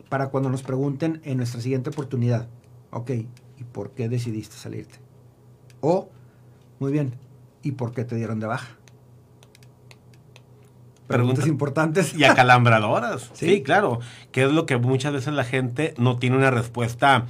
para 0.10 0.28
cuando 0.28 0.52
nos 0.52 0.62
pregunten 0.62 1.22
en 1.24 1.38
nuestra 1.38 1.60
siguiente 1.60 1.90
oportunidad, 1.90 2.48
ok, 2.92 3.10
¿y 3.58 3.64
por 3.72 3.90
qué 3.94 4.10
decidiste 4.10 4.58
salirte? 4.58 5.00
O, 5.82 6.10
muy 6.78 6.92
bien, 6.92 7.16
¿y 7.64 7.72
por 7.72 7.94
qué 7.94 8.04
te 8.04 8.16
dieron 8.16 8.40
de 8.40 8.46
baja? 8.46 8.78
Preguntas, 11.08 11.48
importantes. 11.48 12.14
Y 12.14 12.24
acalambradoras. 12.26 13.32
sí. 13.34 13.48
sí, 13.48 13.64
claro. 13.64 14.00
Que 14.32 14.44
es 14.44 14.52
lo 14.52 14.66
que 14.66 14.78
muchas 14.78 15.14
veces 15.14 15.34
la 15.34 15.44
gente 15.44 15.94
no 15.98 16.18
tiene 16.18 16.38
una 16.38 16.52
respuesta 16.52 17.26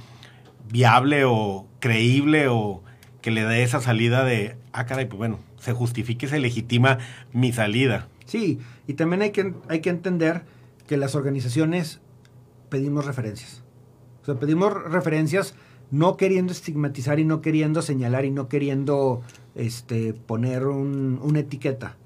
viable 0.70 1.24
o 1.24 1.66
creíble 1.80 2.48
o 2.48 2.82
que 3.20 3.30
le 3.30 3.44
dé 3.44 3.62
esa 3.62 3.80
salida 3.80 4.24
de, 4.24 4.56
ah, 4.72 4.86
caray, 4.86 5.06
pues 5.06 5.18
bueno, 5.18 5.38
se 5.58 5.72
justifique, 5.72 6.28
se 6.28 6.38
legitima 6.38 6.98
mi 7.32 7.52
salida. 7.52 8.08
Sí, 8.24 8.58
y 8.86 8.94
también 8.94 9.22
hay 9.22 9.30
que, 9.30 9.54
hay 9.68 9.80
que 9.80 9.90
entender 9.90 10.42
que 10.86 10.96
las 10.96 11.14
organizaciones 11.14 12.00
pedimos 12.68 13.06
referencias. 13.06 13.62
O 14.22 14.26
sea, 14.26 14.34
pedimos 14.36 14.72
referencias 14.72 15.54
no 15.90 16.16
queriendo 16.16 16.52
estigmatizar 16.52 17.18
y 17.18 17.24
no 17.24 17.40
queriendo 17.40 17.82
señalar 17.82 18.24
y 18.24 18.30
no 18.30 18.48
queriendo 18.48 19.22
este, 19.54 20.12
poner 20.12 20.66
una 20.66 21.38
etiqueta. 21.40 21.96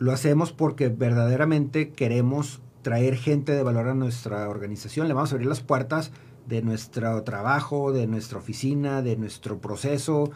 Lo 0.00 0.12
hacemos 0.12 0.50
porque 0.52 0.88
verdaderamente 0.88 1.90
queremos 1.90 2.62
traer 2.80 3.16
gente 3.16 3.52
de 3.52 3.62
valor 3.62 3.86
a 3.86 3.94
nuestra 3.94 4.48
organización. 4.48 5.08
Le 5.08 5.12
vamos 5.12 5.30
a 5.30 5.34
abrir 5.34 5.46
las 5.46 5.60
puertas 5.60 6.10
de 6.48 6.62
nuestro 6.62 7.22
trabajo, 7.22 7.92
de 7.92 8.06
nuestra 8.06 8.38
oficina, 8.38 9.02
de 9.02 9.18
nuestro 9.18 9.58
proceso 9.58 10.30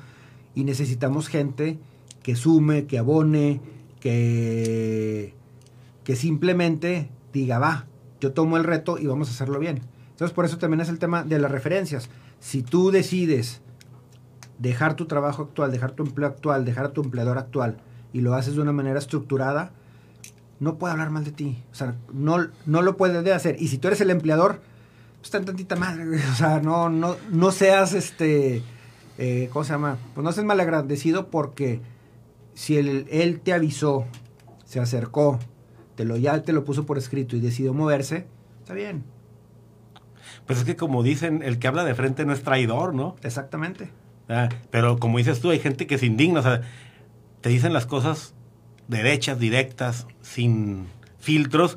y 0.55 0.65
necesitamos 0.65 1.29
gente 1.29 1.79
que 2.23 2.37
sume, 2.37 2.85
que 2.85 2.99
abone, 2.99 3.63
que, 4.01 5.33
que 6.05 6.15
simplemente 6.15 7.09
diga, 7.33 7.59
va, 7.59 7.87
yo 8.21 8.35
tomo 8.35 8.59
el 8.59 8.65
reto 8.65 8.99
y 8.99 9.07
vamos 9.07 9.29
a 9.29 9.33
hacerlo 9.33 9.59
bien. 9.61 9.81
Entonces 10.11 10.35
por 10.35 10.45
eso 10.45 10.59
también 10.59 10.83
es 10.83 10.91
el 10.91 10.99
tema 10.99 11.23
de 11.23 11.39
las 11.39 11.51
referencias. 11.51 12.11
Si 12.39 12.63
tú 12.63 12.91
decides 12.91 13.63
dejar 14.59 14.95
tu 14.95 15.07
trabajo 15.07 15.45
actual, 15.45 15.73
dejar 15.73 15.93
tu 15.93 16.03
empleo 16.03 16.29
actual, 16.29 16.67
dejar 16.67 16.85
a 16.85 16.93
tu 16.93 17.03
empleador 17.03 17.39
actual 17.39 17.79
y 18.15 18.21
lo 18.21 18.35
haces 18.35 18.55
de 18.55 18.63
una 18.63 18.73
manera 18.73 18.99
estructurada, 18.99 19.73
no 20.61 20.79
puede 20.79 20.93
hablar 20.93 21.11
mal 21.11 21.25
de 21.25 21.33
ti. 21.33 21.59
O 21.73 21.75
sea, 21.75 21.97
no, 22.13 22.47
no 22.65 22.81
lo 22.81 22.97
puede 22.97 23.33
hacer. 23.35 23.57
Y 23.59 23.69
si 23.69 23.77
tú 23.77 23.89
eres 23.89 24.01
el 24.01 24.09
empleador, 24.09 24.63
está 25.23 25.39
en 25.39 25.45
tantita 25.45 25.75
madre, 25.75 26.05
O 26.33 26.35
sea, 26.35 26.61
no, 26.61 26.89
no, 26.89 27.17
no 27.31 27.51
seas 27.51 27.93
este. 27.93 28.63
Eh, 29.19 29.51
¿Cómo 29.53 29.65
se 29.65 29.73
llama? 29.73 29.99
Pues 30.15 30.25
no 30.25 30.31
seas 30.31 30.47
malagradecido 30.47 31.29
porque 31.29 31.81
si 32.55 32.77
él, 32.77 33.07
él, 33.11 33.41
te 33.41 33.53
avisó, 33.53 34.07
se 34.65 34.79
acercó, 34.79 35.41
te 35.97 36.05
lo 36.05 36.17
ya 36.17 36.41
te 36.43 36.53
lo 36.53 36.65
puso 36.65 36.87
por 36.87 36.99
escrito 36.99 37.37
y 37.37 37.41
decidió 37.41 37.75
moverse, 37.75 38.27
está 38.61 38.75
bien. 38.75 39.05
Pues 40.47 40.61
es 40.61 40.65
que 40.65 40.77
como 40.77 41.03
dicen, 41.03 41.43
el 41.43 41.59
que 41.59 41.67
habla 41.67 41.85
de 41.85 41.95
frente 41.95 42.25
no 42.25 42.33
es 42.33 42.43
traidor, 42.43 42.95
¿no? 42.95 43.17
Exactamente. 43.23 43.91
Ah, 44.29 44.49
pero 44.71 44.99
como 44.99 45.19
dices 45.19 45.41
tú, 45.41 45.51
hay 45.51 45.59
gente 45.59 45.87
que 45.87 45.99
se 45.99 46.07
indigna, 46.07 46.41
o 46.41 46.43
sea, 46.43 46.63
te 47.45 47.51
dicen 47.51 47.75
las 47.75 47.85
cosas 47.85 48.33
derechas, 48.89 49.39
directas, 49.39 50.07
sin 50.23 50.87
filtros, 51.19 51.77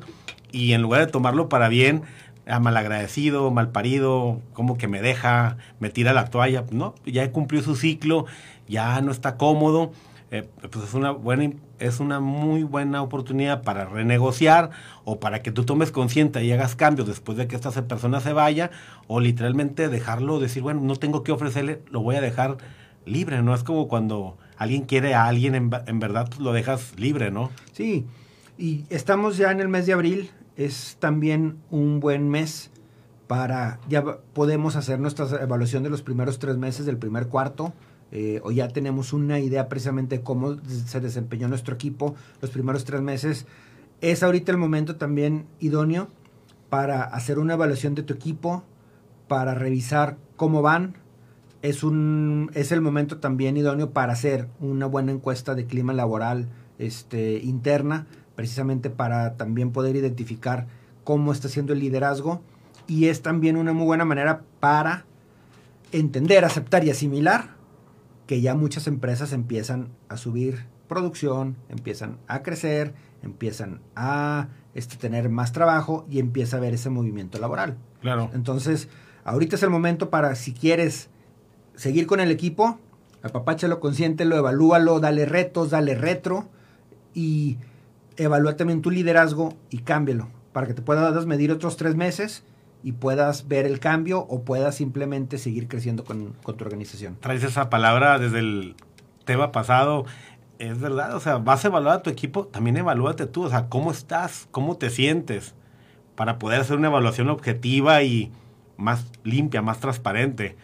y 0.50 0.72
en 0.72 0.80
lugar 0.80 1.04
de 1.04 1.12
tomarlo 1.12 1.50
para 1.50 1.68
bien, 1.68 2.04
mal 2.46 2.62
malagradecido, 2.62 3.50
mal 3.50 3.70
parido, 3.70 4.40
como 4.54 4.78
que 4.78 4.88
me 4.88 5.02
deja, 5.02 5.58
me 5.78 5.90
tira 5.90 6.14
la 6.14 6.24
toalla. 6.30 6.64
No, 6.70 6.94
ya 7.04 7.30
cumplió 7.32 7.60
su 7.60 7.76
ciclo, 7.76 8.24
ya 8.66 8.98
no 9.02 9.12
está 9.12 9.36
cómodo. 9.36 9.92
Eh, 10.30 10.48
pues 10.70 10.86
es 10.86 10.94
una 10.94 11.10
buena 11.10 11.52
es 11.78 12.00
una 12.00 12.18
muy 12.18 12.62
buena 12.62 13.02
oportunidad 13.02 13.62
para 13.62 13.84
renegociar 13.84 14.70
o 15.04 15.20
para 15.20 15.42
que 15.42 15.52
tú 15.52 15.64
tomes 15.64 15.90
conciencia 15.90 16.42
y 16.42 16.50
hagas 16.50 16.76
cambios 16.76 17.08
después 17.08 17.36
de 17.36 17.46
que 17.46 17.56
esta 17.56 17.70
persona 17.86 18.20
se 18.20 18.34
vaya 18.34 18.70
o 19.06 19.20
literalmente 19.20 19.88
dejarlo 19.88 20.38
decir 20.38 20.62
bueno 20.62 20.82
no 20.82 20.96
tengo 20.96 21.22
que 21.22 21.32
ofrecerle 21.32 21.80
lo 21.90 22.00
voy 22.02 22.16
a 22.16 22.20
dejar 22.20 22.58
libre 23.06 23.40
no 23.40 23.54
es 23.54 23.64
como 23.64 23.88
cuando 23.88 24.36
alguien 24.58 24.82
quiere 24.84 25.14
a 25.14 25.26
alguien 25.26 25.54
en, 25.54 25.70
verdad 25.98 26.28
pues 26.28 26.40
lo 26.40 26.52
dejas 26.52 26.92
libre 26.98 27.30
no 27.30 27.50
sí 27.72 28.06
y 28.58 28.84
estamos 28.90 29.36
ya 29.36 29.50
en 29.50 29.60
el 29.60 29.68
mes 29.68 29.86
de 29.86 29.92
abril 29.94 30.30
es 30.56 30.96
también 30.98 31.56
un 31.70 32.00
buen 32.00 32.28
mes 32.28 32.70
para, 33.28 33.78
ya 33.88 34.02
podemos 34.32 34.74
hacer 34.74 34.98
nuestra 34.98 35.26
evaluación 35.42 35.84
de 35.84 35.90
los 35.90 36.02
primeros 36.02 36.40
tres 36.40 36.56
meses 36.56 36.86
del 36.86 36.96
primer 36.96 37.28
cuarto, 37.28 37.72
eh, 38.10 38.40
o 38.42 38.50
ya 38.50 38.68
tenemos 38.68 39.12
una 39.12 39.38
idea 39.38 39.68
precisamente 39.68 40.16
de 40.16 40.24
cómo 40.24 40.56
se 40.86 40.98
desempeñó 41.00 41.46
nuestro 41.46 41.74
equipo 41.74 42.16
los 42.40 42.50
primeros 42.50 42.84
tres 42.84 43.02
meses. 43.02 43.46
Es 44.00 44.22
ahorita 44.22 44.50
el 44.50 44.58
momento 44.58 44.96
también 44.96 45.46
idóneo 45.60 46.08
para 46.70 47.02
hacer 47.02 47.38
una 47.38 47.54
evaluación 47.54 47.94
de 47.94 48.02
tu 48.02 48.14
equipo, 48.14 48.64
para 49.28 49.54
revisar 49.54 50.16
cómo 50.36 50.62
van. 50.62 50.96
Es, 51.62 51.82
un, 51.82 52.50
es 52.54 52.72
el 52.72 52.80
momento 52.80 53.18
también 53.18 53.56
idóneo 53.56 53.90
para 53.90 54.12
hacer 54.12 54.48
una 54.60 54.86
buena 54.86 55.12
encuesta 55.12 55.54
de 55.54 55.66
clima 55.66 55.92
laboral 55.92 56.48
este, 56.78 57.38
interna 57.38 58.06
precisamente 58.36 58.88
para 58.90 59.36
también 59.36 59.72
poder 59.72 59.96
identificar 59.96 60.68
cómo 61.02 61.32
está 61.32 61.48
siendo 61.48 61.72
el 61.72 61.80
liderazgo 61.80 62.40
y 62.86 63.06
es 63.06 63.22
también 63.22 63.56
una 63.56 63.72
muy 63.72 63.84
buena 63.84 64.04
manera 64.04 64.42
para 64.60 65.04
entender, 65.90 66.44
aceptar 66.44 66.84
y 66.84 66.90
asimilar 66.90 67.56
que 68.28 68.40
ya 68.40 68.54
muchas 68.54 68.86
empresas 68.86 69.32
empiezan 69.32 69.88
a 70.08 70.16
subir 70.16 70.66
producción, 70.86 71.56
empiezan 71.68 72.18
a 72.28 72.42
crecer, 72.42 72.94
empiezan 73.22 73.80
a 73.96 74.48
este, 74.74 74.96
tener 74.96 75.28
más 75.28 75.52
trabajo 75.52 76.06
y 76.08 76.18
empieza 76.18 76.56
a 76.56 76.58
haber 76.58 76.74
ese 76.74 76.90
movimiento 76.90 77.38
laboral. 77.38 77.76
Claro. 78.00 78.30
Entonces, 78.34 78.88
ahorita 79.24 79.56
es 79.56 79.62
el 79.62 79.70
momento 79.70 80.10
para, 80.10 80.34
si 80.34 80.52
quieres 80.52 81.10
seguir 81.78 82.06
con 82.06 82.20
el 82.20 82.30
equipo, 82.30 82.78
apapáchalo, 83.22 83.80
consiéntelo, 83.80 84.36
evalúalo, 84.36 85.00
dale 85.00 85.24
retos, 85.24 85.70
dale 85.70 85.94
retro 85.94 86.48
y 87.14 87.56
evalúa 88.16 88.56
también 88.56 88.82
tu 88.82 88.90
liderazgo 88.90 89.54
y 89.70 89.78
cámbialo 89.78 90.28
para 90.52 90.66
que 90.66 90.74
te 90.74 90.82
puedas 90.82 91.24
medir 91.24 91.52
otros 91.52 91.76
tres 91.76 91.94
meses 91.94 92.44
y 92.82 92.92
puedas 92.92 93.48
ver 93.48 93.64
el 93.64 93.78
cambio 93.78 94.20
o 94.20 94.42
puedas 94.42 94.74
simplemente 94.74 95.38
seguir 95.38 95.68
creciendo 95.68 96.04
con, 96.04 96.32
tu 96.32 96.64
organización. 96.64 97.16
Traes 97.20 97.44
esa 97.44 97.70
palabra 97.70 98.18
desde 98.18 98.40
el 98.40 98.74
tema 99.24 99.52
pasado. 99.52 100.04
Es 100.58 100.80
verdad, 100.80 101.14
o 101.14 101.20
sea, 101.20 101.38
vas 101.38 101.64
a 101.64 101.68
evaluar 101.68 101.98
a 101.98 102.02
tu 102.02 102.10
equipo, 102.10 102.46
también 102.46 102.76
evalúate 102.76 103.26
tú, 103.26 103.44
o 103.44 103.48
sea, 103.48 103.68
cómo 103.68 103.92
estás, 103.92 104.48
cómo 104.50 104.76
te 104.76 104.90
sientes, 104.90 105.54
para 106.16 106.40
poder 106.40 106.60
hacer 106.60 106.76
una 106.76 106.88
evaluación 106.88 107.30
objetiva 107.30 108.02
y 108.02 108.32
más 108.76 109.06
limpia, 109.22 109.62
más 109.62 109.78
transparente. 109.78 110.56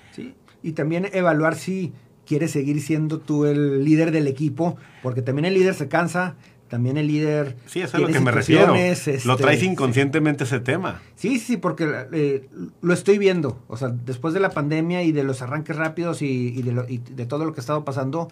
Y 0.65 0.73
también 0.73 1.11
evaluar 1.13 1.57
si 1.57 1.93
quieres 2.27 2.53
seguir 2.53 2.81
siendo 2.81 3.21
tú 3.21 3.45
el 3.45 3.85
líder 3.85 4.11
del 4.13 4.27
equipo, 4.27 4.79
porque 5.03 5.21
también 5.21 5.45
el 5.45 5.53
líder 5.53 5.75
se 5.75 5.89
cansa, 5.89 6.37
También 6.69 6.97
el 6.97 7.07
líder. 7.07 7.57
Sí, 7.67 7.83
eso 7.83 7.99
es 7.99 8.03
lo 8.03 8.09
que 8.09 8.19
me 8.19 8.33
refiero. 8.33 8.69
lo 8.69 8.75
este, 8.75 9.19
traes 9.37 9.63
inconscientemente 9.63 10.45
ese 10.45 10.59
tema. 10.59 11.03
Sí, 11.15 11.39
sí, 11.39 11.59
porque 11.59 12.07
eh, 12.13 12.49
lo 12.81 12.95
estoy 12.95 13.19
viendo. 13.19 13.63
O 13.69 13.77
sea, 13.77 13.89
después 13.89 14.33
de 14.33 14.41
la 14.41 14.51
pandemia 14.51 15.03
y 15.03 15.13
de 15.13 15.23
los 15.23 15.43
arranques 15.43 15.77
rápidos 15.77 16.23
y, 16.23 16.63
de, 16.63 17.27
todo 17.27 17.45
lo 17.45 17.53
que 17.53 17.61
ha 17.61 17.63
estado 17.63 17.85
pasando, 17.85 18.29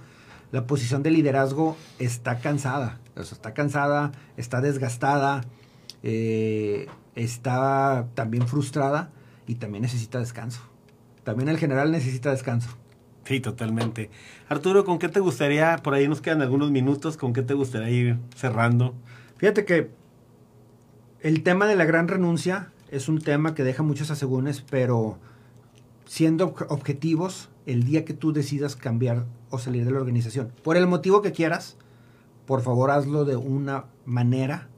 la 0.50 0.66
posición 0.66 1.02
de 1.02 1.10
liderazgo 1.10 1.76
está 1.98 2.38
cansada. 2.38 2.98
O 3.14 3.22
sea, 3.22 3.36
está 3.36 3.52
cansada, 3.52 4.12
está 4.38 4.62
desgastada, 4.62 5.44
eh, 6.02 6.86
está 7.14 8.08
también 8.14 8.48
frustrada 8.48 9.10
y 9.46 9.56
también 9.56 9.82
necesita 9.82 10.18
descanso. 10.18 10.71
También 11.24 11.48
el 11.48 11.58
general 11.58 11.90
necesita 11.90 12.30
descanso. 12.30 12.70
Sí, 13.24 13.40
totalmente. 13.40 14.10
Arturo, 14.48 14.84
¿con 14.84 14.98
qué 14.98 15.08
te 15.08 15.20
gustaría, 15.20 15.76
por 15.78 15.94
ahí 15.94 16.08
nos 16.08 16.20
quedan 16.20 16.42
algunos 16.42 16.70
minutos, 16.70 17.16
¿con 17.16 17.32
qué 17.32 17.42
te 17.42 17.54
gustaría 17.54 17.90
ir 17.90 18.18
cerrando? 18.34 18.94
Fíjate 19.36 19.64
que 19.64 19.90
el 21.20 21.42
tema 21.42 21.66
de 21.66 21.76
la 21.76 21.84
gran 21.84 22.08
renuncia 22.08 22.72
es 22.90 23.08
un 23.08 23.20
tema 23.20 23.54
que 23.54 23.62
deja 23.62 23.82
muchos 23.84 24.10
asegúnes, 24.10 24.60
pero 24.68 25.18
siendo 26.04 26.54
objetivos, 26.68 27.48
el 27.64 27.84
día 27.84 28.04
que 28.04 28.12
tú 28.12 28.32
decidas 28.32 28.74
cambiar 28.74 29.24
o 29.50 29.58
salir 29.58 29.84
de 29.84 29.92
la 29.92 29.98
organización, 29.98 30.52
por 30.64 30.76
el 30.76 30.88
motivo 30.88 31.22
que 31.22 31.30
quieras, 31.30 31.76
por 32.44 32.60
favor 32.62 32.90
hazlo 32.90 33.24
de 33.24 33.36
una 33.36 33.84
manera 34.04 34.68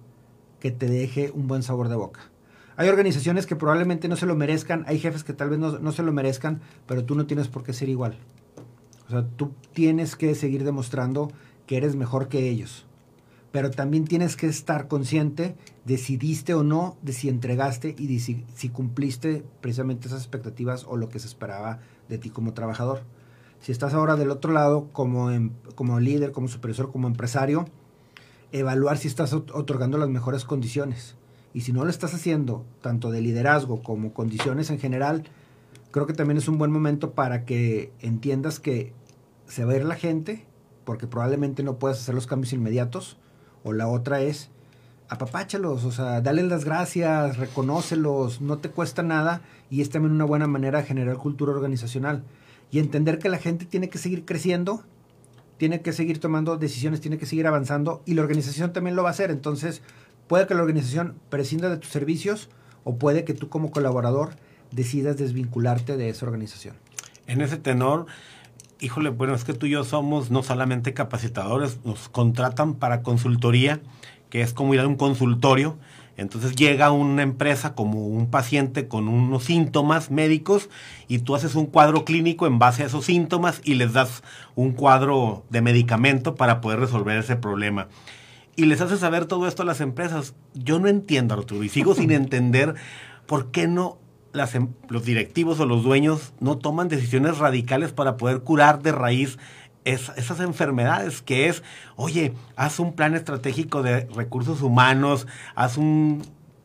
que 0.61 0.71
te 0.71 0.87
deje 0.87 1.31
un 1.31 1.49
buen 1.49 1.63
sabor 1.63 1.89
de 1.89 1.97
boca. 1.97 2.31
Hay 2.77 2.89
organizaciones 2.89 3.47
que 3.47 3.55
probablemente 3.55 4.09
no 4.09 4.17
se 4.17 4.27
lo 4.27 4.35
merezcan, 4.35 4.85
hay 4.89 4.99
jefes 4.99 5.23
que 5.23 5.33
tal 5.33 5.51
vez 5.51 5.59
no, 5.59 5.93
se 5.93 6.03
lo 6.03 6.13
merezcan, 6.13 6.61
pero 6.87 7.05
tú 7.05 7.15
no 7.15 7.27
tienes 7.27 7.47
por 7.47 7.63
qué 7.63 7.73
ser 7.73 7.89
igual. 7.89 8.19
O 9.07 9.11
sea, 9.11 9.27
tú 9.37 9.53
tienes 9.73 10.17
que 10.17 10.35
seguir 10.35 10.65
demostrando 10.65 11.31
que 11.67 11.77
eres 11.77 11.95
mejor 11.95 12.29
que 12.29 12.49
ellos. 12.49 12.87
Pero 13.53 13.71
también 13.71 14.07
tienes 14.07 14.35
que 14.35 14.49
estar 14.49 14.89
consciente 14.89 15.55
de 15.85 15.99
si 15.99 16.17
diste 16.17 16.55
o 16.55 16.65
no, 16.65 16.97
de 17.03 17.13
si 17.13 17.29
entregaste 17.29 17.95
y 17.97 18.19
si 18.19 18.69
cumpliste 18.71 19.45
precisamente 19.61 20.09
esas 20.09 20.23
expectativas 20.23 20.85
o 20.89 20.97
lo 20.97 21.09
que 21.09 21.21
se 21.21 21.29
esperaba 21.29 21.79
de 22.09 22.19
ti 22.19 22.31
como 22.31 22.55
trabajador. 22.55 23.03
Si 23.61 23.71
estás 23.71 23.95
ahora 23.95 24.17
del 24.17 24.33
otro 24.33 24.53
lado 24.53 24.89
como, 24.93 25.31
em, 25.31 25.53
como 25.77 26.01
líder, 26.01 26.33
como 26.33 26.49
supervisor, 26.49 26.91
como 26.91 27.07
empresario, 27.07 27.67
evaluar 28.51 28.99
si 28.99 29.07
estás 29.07 29.33
otorgando 29.33 29.97
las 29.97 30.09
mejores 30.09 30.45
condiciones 30.45 31.17
y 31.55 31.61
si 31.61 31.73
no 31.73 31.85
lo 31.85 31.91
estás 31.91 32.13
haciendo, 32.13 32.67
tanto 32.83 33.13
de 33.13 33.21
liderazgo 33.21 33.83
como 33.83 34.13
condiciones 34.13 34.71
en 34.71 34.81
general, 34.81 35.23
creo 35.93 36.07
que 36.07 36.13
también 36.13 36.37
es 36.37 36.49
un 36.49 36.59
buen 36.59 36.73
momento 36.73 37.13
para 37.13 37.45
que 37.45 37.93
entiendas 38.01 38.59
que 38.59 38.93
se 39.47 39.65
va 39.65 39.73
a 39.73 39.77
ir 39.77 39.85
la 39.85 39.95
gente, 39.95 40.45
porque 40.85 41.07
probablemente 41.07 41.63
no 41.63 41.79
puedas 41.79 42.01
hacer 42.01 42.17
los 42.17 42.27
cambios 42.27 42.53
inmediatos. 42.53 43.19
O 43.63 43.73
la 43.73 43.87
otra 43.87 44.21
es, 44.21 44.51
apapáchalos, 45.09 45.85
o 45.85 45.93
sea, 45.93 46.21
dale 46.21 46.43
las 46.43 46.65
gracias, 46.65 47.37
reconócelos, 47.37 48.41
no 48.41 48.59
te 48.59 48.71
cuesta 48.71 49.05
nada 49.05 49.43
y 49.71 49.81
es 49.81 49.91
también 49.91 50.13
una 50.13 50.25
buena 50.25 50.49
manera 50.49 50.81
de 50.81 50.87
generar 50.87 51.17
cultura 51.19 51.53
organizacional. 51.53 52.25
Y 52.73 52.81
entender 52.81 53.21
que 53.21 53.29
la 53.29 53.39
gente 53.39 53.65
tiene 53.65 53.89
que 53.89 53.99
seguir 53.99 54.25
creciendo, 54.25 54.83
tiene 55.57 55.83
que 55.83 55.93
seguir 55.93 56.19
tomando 56.19 56.57
decisiones, 56.57 57.01
tiene 57.01 57.17
que 57.19 57.27
seguir 57.27 57.47
avanzando 57.47 58.03
y 58.05 58.15
la 58.15 58.23
organización 58.23 58.73
también 58.73 58.97
lo 58.97 59.05
va 59.05 59.11
a 59.11 59.13
hacer. 59.13 59.31
Entonces, 59.31 59.83
Puede 60.27 60.47
que 60.47 60.55
la 60.55 60.63
organización 60.63 61.17
prescinda 61.29 61.69
de 61.69 61.77
tus 61.77 61.91
servicios 61.91 62.49
o 62.85 62.97
puede 62.97 63.25
que 63.25 63.35
tú 63.35 63.49
como 63.49 63.71
colaborador 63.71 64.37
decidas 64.71 65.17
desvincularte 65.17 65.97
de 65.97 66.09
esa 66.09 66.27
organización. 66.27 66.77
En 67.27 67.41
ese 67.41 67.57
tenor, 67.57 68.07
híjole, 68.81 69.11
bueno, 69.11 69.35
es 69.35 69.45
que 69.45 69.55
tú 69.55 69.67
y 69.67 69.71
yo 69.71 69.85
somos 69.85 70.31
no 70.31 70.43
solamente 70.43 70.95
capacitadores, 70.95 71.79
nos 71.85 72.09
contratan 72.09 72.75
para 72.75 73.03
consultoría, 73.03 73.81
que 74.31 74.43
es 74.43 74.53
como 74.53 74.75
ir 74.75 74.81
a 74.81 74.87
un 74.87 74.97
consultorio. 74.97 75.77
Entonces 76.17 76.55
llega 76.55 76.93
una 76.93 77.23
empresa 77.23 77.75
como 77.75 78.07
un 78.07 78.31
paciente 78.31 78.87
con 78.87 79.09
unos 79.09 79.45
síntomas 79.45 80.11
médicos 80.11 80.71
y 81.09 81.19
tú 81.19 81.35
haces 81.35 81.55
un 81.55 81.67
cuadro 81.67 82.05
clínico 82.05 82.47
en 82.47 82.59
base 82.59 82.83
a 82.83 82.87
esos 82.87 83.07
síntomas 83.07 83.61
y 83.65 83.75
les 83.75 83.93
das 83.93 84.23
un 84.55 84.73
cuadro 84.73 85.45
de 85.51 85.61
medicamento 85.61 86.37
para 86.37 86.61
poder 86.61 86.79
resolver 86.79 87.19
ese 87.19 87.37
problema 87.37 87.89
y 88.57 88.67
les 88.67 88.81
hace 88.81 88.97
saber 88.97 89.27
todo 89.27 89.49
esto 89.49 89.63
a 89.63 89.67
las 89.67 89.81
empresas. 89.81 90.35
Yo 90.55 90.79
no 90.79 90.89
entiendo, 90.89 91.35
Arturo, 91.35 91.63
y 91.65 91.69
sigo 91.69 91.95
sin 91.95 92.11
entender 92.13 92.75
por 93.27 93.51
qué 93.51 93.67
no 93.67 93.99
las, 94.33 94.55
em, 94.55 94.69
los 94.89 95.05
directivos 95.05 95.61
o 95.61 95.67
los 95.67 95.83
dueños 95.83 96.33
no 96.41 96.59
toman 96.59 96.89
decisiones 96.89 97.39
radicales 97.39 97.93
para 97.93 98.17
poder 98.17 98.41
curar 98.41 98.83
de 98.83 98.93
raíz 98.93 99.39
esas 99.85 100.41
enfermedades, 100.41 101.21
que 101.21 101.49
es, 101.49 101.63
oye, 101.97 102.33
haz 102.57 102.79
un 102.79 102.95
plan 102.95 103.15
estratégico 103.15 103.83
de 103.83 104.07
recursos 104.15 104.63
humanos, 104.63 105.27
haz 105.55 105.77
un 105.77 106.23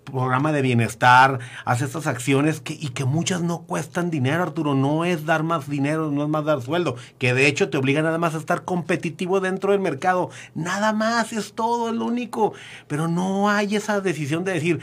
programa 0.09 0.51
de 0.51 0.61
bienestar, 0.61 1.39
hace 1.65 1.85
estas 1.85 2.07
acciones 2.07 2.61
que, 2.61 2.73
y 2.73 2.89
que 2.89 3.05
muchas 3.05 3.41
no 3.41 3.61
cuestan 3.61 4.09
dinero, 4.09 4.43
Arturo. 4.43 4.75
No 4.75 5.05
es 5.05 5.25
dar 5.25 5.43
más 5.43 5.69
dinero, 5.69 6.11
no 6.11 6.23
es 6.23 6.29
más 6.29 6.45
dar 6.45 6.61
sueldo, 6.61 6.95
que 7.17 7.33
de 7.33 7.47
hecho 7.47 7.69
te 7.69 7.77
obliga 7.77 8.01
nada 8.01 8.17
más 8.17 8.35
a 8.35 8.39
estar 8.39 8.63
competitivo 8.65 9.39
dentro 9.39 9.71
del 9.71 9.81
mercado. 9.81 10.29
Nada 10.55 10.93
más, 10.93 11.33
es 11.33 11.53
todo, 11.53 11.89
es 11.89 11.95
lo 11.95 12.05
único. 12.05 12.53
Pero 12.87 13.07
no 13.07 13.49
hay 13.49 13.75
esa 13.75 14.01
decisión 14.01 14.43
de 14.43 14.53
decir, 14.53 14.79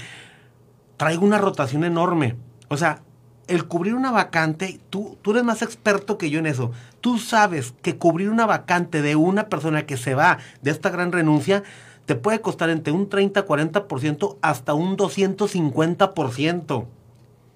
traigo 0.96 1.24
una 1.24 1.38
rotación 1.38 1.84
enorme. 1.84 2.36
O 2.68 2.76
sea, 2.76 3.02
el 3.46 3.66
cubrir 3.66 3.94
una 3.94 4.10
vacante, 4.10 4.80
tú, 4.90 5.18
tú 5.22 5.30
eres 5.30 5.44
más 5.44 5.62
experto 5.62 6.18
que 6.18 6.30
yo 6.30 6.38
en 6.38 6.46
eso. 6.46 6.72
Tú 7.00 7.18
sabes 7.18 7.74
que 7.82 7.96
cubrir 7.96 8.30
una 8.30 8.46
vacante 8.46 9.02
de 9.02 9.16
una 9.16 9.48
persona 9.48 9.86
que 9.86 9.96
se 9.96 10.14
va 10.14 10.38
de 10.62 10.70
esta 10.70 10.90
gran 10.90 11.12
renuncia 11.12 11.62
te 12.06 12.14
puede 12.14 12.40
costar 12.40 12.70
entre 12.70 12.92
un 12.92 13.10
30-40% 13.10 14.38
hasta 14.40 14.74
un 14.74 14.96
250%. 14.96 16.86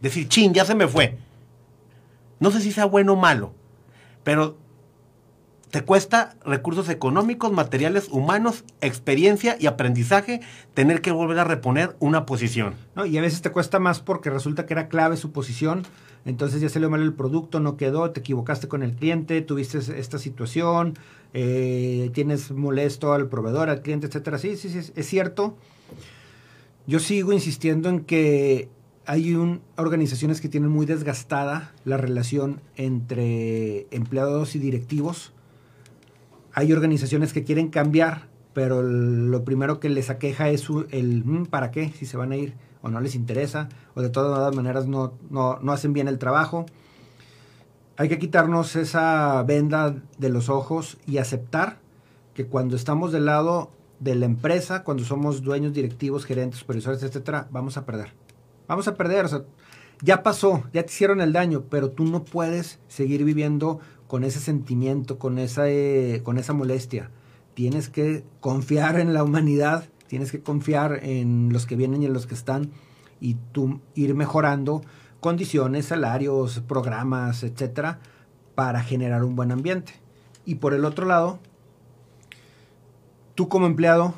Decir, 0.00 0.28
chin, 0.28 0.52
ya 0.52 0.64
se 0.64 0.74
me 0.74 0.88
fue. 0.88 1.16
No 2.40 2.50
sé 2.50 2.60
si 2.60 2.72
sea 2.72 2.84
bueno 2.84 3.12
o 3.14 3.16
malo, 3.16 3.52
pero 4.24 4.56
te 5.70 5.82
cuesta 5.82 6.34
recursos 6.44 6.88
económicos, 6.88 7.52
materiales, 7.52 8.08
humanos, 8.10 8.64
experiencia 8.80 9.56
y 9.60 9.66
aprendizaje 9.66 10.40
tener 10.74 11.00
que 11.00 11.12
volver 11.12 11.38
a 11.38 11.44
reponer 11.44 11.96
una 12.00 12.26
posición. 12.26 12.74
No, 12.96 13.06
y 13.06 13.16
a 13.18 13.20
veces 13.20 13.42
te 13.42 13.52
cuesta 13.52 13.78
más 13.78 14.00
porque 14.00 14.30
resulta 14.30 14.66
que 14.66 14.74
era 14.74 14.88
clave 14.88 15.16
su 15.16 15.30
posición, 15.30 15.84
entonces 16.24 16.60
ya 16.60 16.80
le 16.80 16.88
mal 16.88 17.02
el 17.02 17.12
producto, 17.12 17.60
no 17.60 17.76
quedó, 17.76 18.10
te 18.10 18.20
equivocaste 18.20 18.66
con 18.66 18.82
el 18.82 18.94
cliente, 18.94 19.42
tuviste 19.42 19.78
esta 19.78 20.18
situación, 20.18 20.94
eh, 21.32 22.10
tienes 22.12 22.50
molesto 22.50 23.12
al 23.12 23.28
proveedor, 23.28 23.68
al 23.68 23.82
cliente, 23.82 24.06
etcétera. 24.06 24.38
Sí, 24.38 24.56
sí, 24.56 24.68
sí, 24.68 24.92
es 24.94 25.06
cierto. 25.06 25.56
Yo 26.86 26.98
sigo 26.98 27.32
insistiendo 27.32 27.88
en 27.88 28.00
que 28.00 28.68
hay 29.06 29.34
un, 29.34 29.60
organizaciones 29.76 30.40
que 30.40 30.48
tienen 30.48 30.70
muy 30.70 30.86
desgastada 30.86 31.72
la 31.84 31.96
relación 31.96 32.60
entre 32.76 33.86
empleados 33.90 34.54
y 34.54 34.58
directivos. 34.58 35.32
Hay 36.52 36.72
organizaciones 36.72 37.32
que 37.32 37.44
quieren 37.44 37.68
cambiar, 37.68 38.28
pero 38.52 38.82
lo 38.82 39.44
primero 39.44 39.80
que 39.80 39.88
les 39.88 40.10
aqueja 40.10 40.48
es 40.50 40.68
el 40.90 41.24
mm, 41.24 41.46
¿para 41.46 41.70
qué? 41.70 41.92
Si 41.98 42.06
se 42.06 42.16
van 42.16 42.32
a 42.32 42.36
ir 42.36 42.54
o 42.82 42.88
no 42.88 43.00
les 43.00 43.14
interesa, 43.14 43.68
o 43.94 44.02
de 44.02 44.10
todas 44.10 44.54
maneras 44.54 44.86
no, 44.86 45.14
no, 45.28 45.58
no 45.60 45.72
hacen 45.72 45.92
bien 45.92 46.08
el 46.08 46.18
trabajo. 46.18 46.66
Hay 48.00 48.08
que 48.08 48.18
quitarnos 48.18 48.76
esa 48.76 49.42
venda 49.42 49.94
de 50.16 50.30
los 50.30 50.48
ojos 50.48 50.96
y 51.06 51.18
aceptar 51.18 51.80
que 52.32 52.46
cuando 52.46 52.74
estamos 52.74 53.12
del 53.12 53.26
lado 53.26 53.72
de 53.98 54.14
la 54.14 54.24
empresa, 54.24 54.84
cuando 54.84 55.04
somos 55.04 55.42
dueños, 55.42 55.74
directivos, 55.74 56.24
gerentes, 56.24 56.60
supervisores, 56.60 57.02
etcétera, 57.02 57.48
vamos 57.50 57.76
a 57.76 57.84
perder. 57.84 58.14
Vamos 58.66 58.88
a 58.88 58.94
perder, 58.94 59.26
o 59.26 59.28
sea, 59.28 59.42
ya 60.00 60.22
pasó, 60.22 60.64
ya 60.72 60.82
te 60.82 60.90
hicieron 60.90 61.20
el 61.20 61.34
daño, 61.34 61.64
pero 61.68 61.90
tú 61.90 62.06
no 62.06 62.24
puedes 62.24 62.78
seguir 62.88 63.22
viviendo 63.22 63.80
con 64.06 64.24
ese 64.24 64.40
sentimiento, 64.40 65.18
con 65.18 65.38
esa, 65.38 65.68
eh, 65.68 66.22
con 66.24 66.38
esa 66.38 66.54
molestia. 66.54 67.10
Tienes 67.52 67.90
que 67.90 68.24
confiar 68.40 68.98
en 68.98 69.12
la 69.12 69.22
humanidad, 69.22 69.90
tienes 70.06 70.32
que 70.32 70.40
confiar 70.40 71.00
en 71.02 71.52
los 71.52 71.66
que 71.66 71.76
vienen 71.76 72.02
y 72.02 72.06
en 72.06 72.14
los 72.14 72.26
que 72.26 72.34
están 72.34 72.70
y 73.20 73.36
tú 73.52 73.82
ir 73.94 74.14
mejorando 74.14 74.80
condiciones, 75.20 75.86
salarios, 75.86 76.60
programas, 76.66 77.42
etcétera, 77.42 78.00
para 78.54 78.82
generar 78.82 79.24
un 79.24 79.36
buen 79.36 79.52
ambiente. 79.52 79.94
Y 80.44 80.56
por 80.56 80.74
el 80.74 80.84
otro 80.84 81.06
lado, 81.06 81.38
tú 83.34 83.48
como 83.48 83.66
empleado 83.66 84.14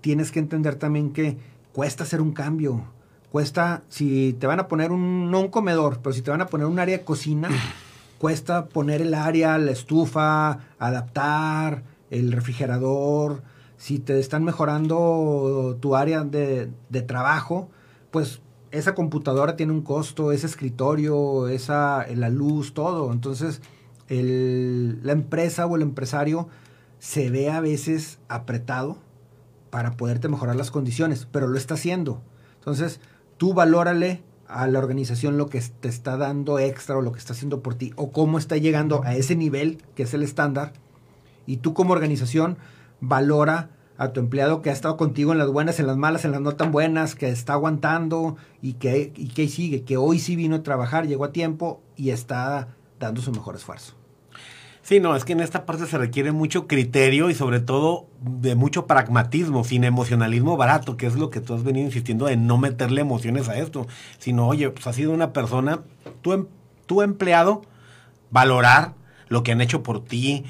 tienes 0.00 0.30
que 0.30 0.38
entender 0.38 0.76
también 0.76 1.12
que 1.12 1.36
cuesta 1.72 2.04
hacer 2.04 2.20
un 2.20 2.32
cambio. 2.32 2.84
Cuesta, 3.30 3.82
si 3.88 4.32
te 4.34 4.46
van 4.46 4.60
a 4.60 4.68
poner 4.68 4.90
un, 4.90 5.30
no 5.30 5.40
un 5.40 5.48
comedor, 5.48 5.98
pero 6.02 6.12
si 6.12 6.22
te 6.22 6.30
van 6.30 6.40
a 6.40 6.46
poner 6.46 6.66
un 6.66 6.78
área 6.78 6.98
de 6.98 7.04
cocina, 7.04 7.50
cuesta 8.18 8.66
poner 8.66 9.02
el 9.02 9.14
área, 9.14 9.58
la 9.58 9.72
estufa, 9.72 10.60
adaptar, 10.78 11.82
el 12.10 12.32
refrigerador. 12.32 13.42
Si 13.76 13.98
te 13.98 14.18
están 14.18 14.44
mejorando 14.44 15.76
tu 15.80 15.94
área 15.94 16.24
de, 16.24 16.70
de 16.88 17.02
trabajo, 17.02 17.68
pues 18.10 18.40
esa 18.70 18.94
computadora 18.94 19.56
tiene 19.56 19.72
un 19.72 19.82
costo, 19.82 20.32
ese 20.32 20.46
escritorio, 20.46 21.48
esa, 21.48 22.06
la 22.14 22.28
luz, 22.28 22.74
todo. 22.74 23.12
Entonces, 23.12 23.60
la 24.08 25.12
empresa 25.12 25.66
o 25.66 25.76
el 25.76 25.82
empresario 25.82 26.48
se 26.98 27.30
ve 27.30 27.50
a 27.50 27.60
veces 27.60 28.18
apretado 28.28 28.98
para 29.70 29.92
poderte 29.92 30.28
mejorar 30.28 30.56
las 30.56 30.70
condiciones, 30.70 31.26
pero 31.30 31.46
lo 31.46 31.58
está 31.58 31.74
haciendo. 31.74 32.22
Entonces, 32.58 33.00
tú 33.36 33.54
valórale 33.54 34.22
a 34.48 34.66
la 34.66 34.78
organización 34.78 35.36
lo 35.36 35.48
que 35.48 35.60
te 35.60 35.88
está 35.88 36.16
dando 36.16 36.58
extra 36.58 36.96
o 36.96 37.02
lo 37.02 37.12
que 37.12 37.18
está 37.18 37.34
haciendo 37.34 37.62
por 37.62 37.74
ti 37.74 37.92
o 37.96 38.10
cómo 38.10 38.38
está 38.38 38.56
llegando 38.56 39.02
a 39.04 39.14
ese 39.14 39.36
nivel 39.36 39.82
que 39.94 40.04
es 40.04 40.14
el 40.14 40.22
estándar 40.22 40.72
y 41.46 41.58
tú 41.58 41.74
como 41.74 41.92
organización 41.92 42.56
valora 43.00 43.70
a 43.98 44.12
tu 44.12 44.20
empleado 44.20 44.62
que 44.62 44.70
ha 44.70 44.72
estado 44.72 44.96
contigo 44.96 45.32
en 45.32 45.38
las 45.38 45.48
buenas, 45.48 45.80
en 45.80 45.88
las 45.88 45.96
malas, 45.96 46.24
en 46.24 46.30
las 46.30 46.40
no 46.40 46.52
tan 46.52 46.70
buenas, 46.70 47.16
que 47.16 47.28
está 47.28 47.54
aguantando 47.54 48.36
y 48.62 48.74
que, 48.74 49.12
y 49.16 49.48
sigue, 49.48 49.82
que 49.82 49.96
hoy 49.96 50.20
sí 50.20 50.36
vino 50.36 50.56
a 50.56 50.62
trabajar, 50.62 51.06
llegó 51.06 51.24
a 51.24 51.32
tiempo 51.32 51.82
y 51.96 52.10
está 52.10 52.68
dando 53.00 53.20
su 53.20 53.32
mejor 53.32 53.56
esfuerzo. 53.56 53.94
Sí, 54.82 55.00
no, 55.00 55.14
es 55.16 55.26
que 55.26 55.34
en 55.34 55.40
esta 55.40 55.66
parte 55.66 55.84
se 55.86 55.98
requiere 55.98 56.32
mucho 56.32 56.66
criterio 56.66 57.28
y 57.28 57.34
sobre 57.34 57.60
todo 57.60 58.06
de 58.22 58.54
mucho 58.54 58.86
pragmatismo, 58.86 59.62
sin 59.62 59.84
emocionalismo 59.84 60.56
barato, 60.56 60.96
que 60.96 61.06
es 61.06 61.16
lo 61.16 61.28
que 61.28 61.40
tú 61.40 61.52
has 61.52 61.62
venido 61.62 61.84
insistiendo 61.84 62.24
de 62.24 62.38
no 62.38 62.56
meterle 62.56 63.02
emociones 63.02 63.50
a 63.50 63.58
esto, 63.58 63.86
sino, 64.18 64.46
oye, 64.46 64.70
pues 64.70 64.86
ha 64.86 64.94
sido 64.94 65.12
una 65.12 65.34
persona, 65.34 65.82
tu, 66.22 66.32
em, 66.32 66.46
tu 66.86 67.02
empleado, 67.02 67.62
valorar 68.30 68.94
lo 69.28 69.42
que 69.42 69.52
han 69.52 69.60
hecho 69.60 69.82
por 69.82 70.04
ti, 70.04 70.44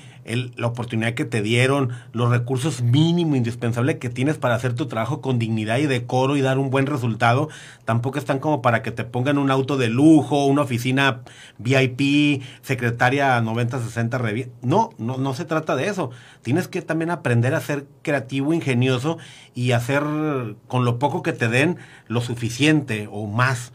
la 0.56 0.66
oportunidad 0.66 1.14
que 1.14 1.24
te 1.24 1.42
dieron, 1.42 1.90
los 2.12 2.30
recursos 2.30 2.82
mínimos 2.82 3.36
indispensables 3.36 3.96
que 3.96 4.10
tienes 4.10 4.36
para 4.36 4.54
hacer 4.54 4.74
tu 4.74 4.86
trabajo 4.86 5.20
con 5.20 5.38
dignidad 5.38 5.78
y 5.78 5.86
decoro 5.86 6.36
y 6.36 6.42
dar 6.42 6.58
un 6.58 6.70
buen 6.70 6.86
resultado, 6.86 7.48
tampoco 7.84 8.18
están 8.18 8.38
como 8.38 8.60
para 8.60 8.82
que 8.82 8.90
te 8.90 9.04
pongan 9.04 9.38
un 9.38 9.50
auto 9.50 9.76
de 9.76 9.88
lujo, 9.88 10.44
una 10.44 10.62
oficina 10.62 11.22
VIP, 11.58 12.42
secretaria 12.62 13.40
90-60 13.40 14.18
revista. 14.18 14.52
No, 14.62 14.90
no, 14.98 15.16
no 15.16 15.34
se 15.34 15.44
trata 15.44 15.76
de 15.76 15.88
eso. 15.88 16.10
Tienes 16.42 16.68
que 16.68 16.82
también 16.82 17.10
aprender 17.10 17.54
a 17.54 17.60
ser 17.60 17.86
creativo, 18.02 18.52
ingenioso 18.52 19.18
y 19.54 19.72
hacer 19.72 20.02
con 20.66 20.84
lo 20.84 20.98
poco 20.98 21.22
que 21.22 21.32
te 21.32 21.48
den 21.48 21.78
lo 22.06 22.20
suficiente 22.20 23.08
o 23.10 23.26
más 23.26 23.72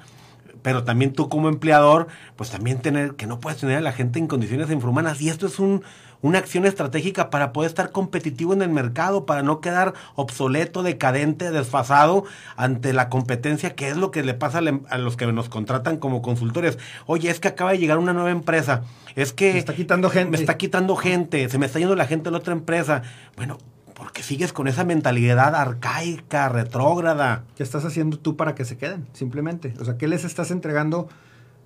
pero 0.64 0.84
también 0.84 1.14
tú 1.14 1.30
como 1.30 1.49
empleador, 1.49 2.07
pues 2.36 2.49
también 2.49 2.80
tener 2.80 3.14
que 3.14 3.28
no 3.28 3.39
puedes 3.39 3.59
tener 3.59 3.78
a 3.78 3.82
la 3.82 3.91
gente 3.91 4.18
en 4.18 4.28
condiciones 4.28 4.72
infrahumanas 4.72 5.22
y 5.22 5.30
esto 5.30 5.45
es 5.45 5.59
un, 5.59 5.84
una 6.22 6.39
acción 6.39 6.66
estratégica 6.66 7.30
para 7.30 7.53
poder 7.53 7.70
estar 7.70 7.91
competitivo 7.91 8.53
en 8.53 8.61
el 8.61 8.70
mercado, 8.70 9.26
para 9.26 9.43
no 9.43 9.59
quedar 9.59 9.93
obsoleto, 10.16 10.82
decadente, 10.82 11.51
desfasado 11.51 12.24
ante 12.55 12.93
la 12.93 13.09
competencia, 13.09 13.76
que 13.76 13.89
es 13.89 13.97
lo 13.97 14.09
que 14.09 14.24
le 14.24 14.34
pasa 14.34 14.61
a 14.89 14.97
los 14.97 15.18
que 15.18 15.28
nos 15.28 15.49
contratan 15.49 15.97
como 15.97 16.22
consultores. 16.22 16.80
Oye, 17.05 17.30
es 17.30 17.39
que 17.41 17.49
acaba 17.49 17.72
de 17.72 17.78
llegar 17.78 17.97
una 17.97 18.14
nueva 18.14 18.32
empresa, 18.32 18.84
es 19.16 19.34
que... 19.34 19.53
Me 19.53 19.59
está 19.59 19.76
quitando 19.76 20.09
gente. 20.09 20.32
Me 20.32 20.38
está 20.38 20.57
quitando 20.57 20.95
gente, 20.95 21.49
se 21.49 21.57
me 21.57 21.66
está 21.66 21.80
yendo 21.80 21.95
la 21.95 22.07
gente 22.07 22.26
de 22.26 22.32
la 22.32 22.38
otra 22.38 22.53
empresa. 22.53 23.03
Bueno, 23.36 23.57
porque 23.94 24.24
sigues 24.24 24.54
con 24.54 24.68
esa 24.68 24.84
mentalidad 24.84 25.56
arcaica, 25.56 26.50
retrógrada. 26.50 27.44
¿Qué 27.56 27.64
estás 27.64 27.86
haciendo 27.86 28.18
tú 28.18 28.36
para 28.36 28.56
que 28.56 28.66
se 28.66 28.78
queden? 28.78 29.08
Simplemente. 29.14 29.74
O 29.80 29.86
sea, 29.86 29.98
¿qué 29.98 30.08
les 30.08 30.26
estás 30.26 30.52
entregando? 30.52 31.08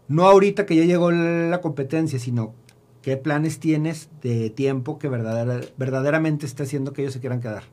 No 0.07 0.25
ahorita 0.25 0.65
que 0.65 0.75
ya 0.75 0.83
llegó 0.83 1.11
la 1.11 1.61
competencia, 1.61 2.19
sino 2.19 2.53
¿Qué 3.07 3.15
planes 3.15 3.61
tienes 3.61 4.09
de 4.21 4.49
tiempo 4.49 4.99
que 4.99 5.07
verdaderamente 5.07 6.45
esté 6.45 6.63
haciendo 6.63 6.91
que 6.91 7.03
ellos 7.03 7.13
se 7.13 7.21
quieran 7.21 7.39
quedar? 7.39 7.63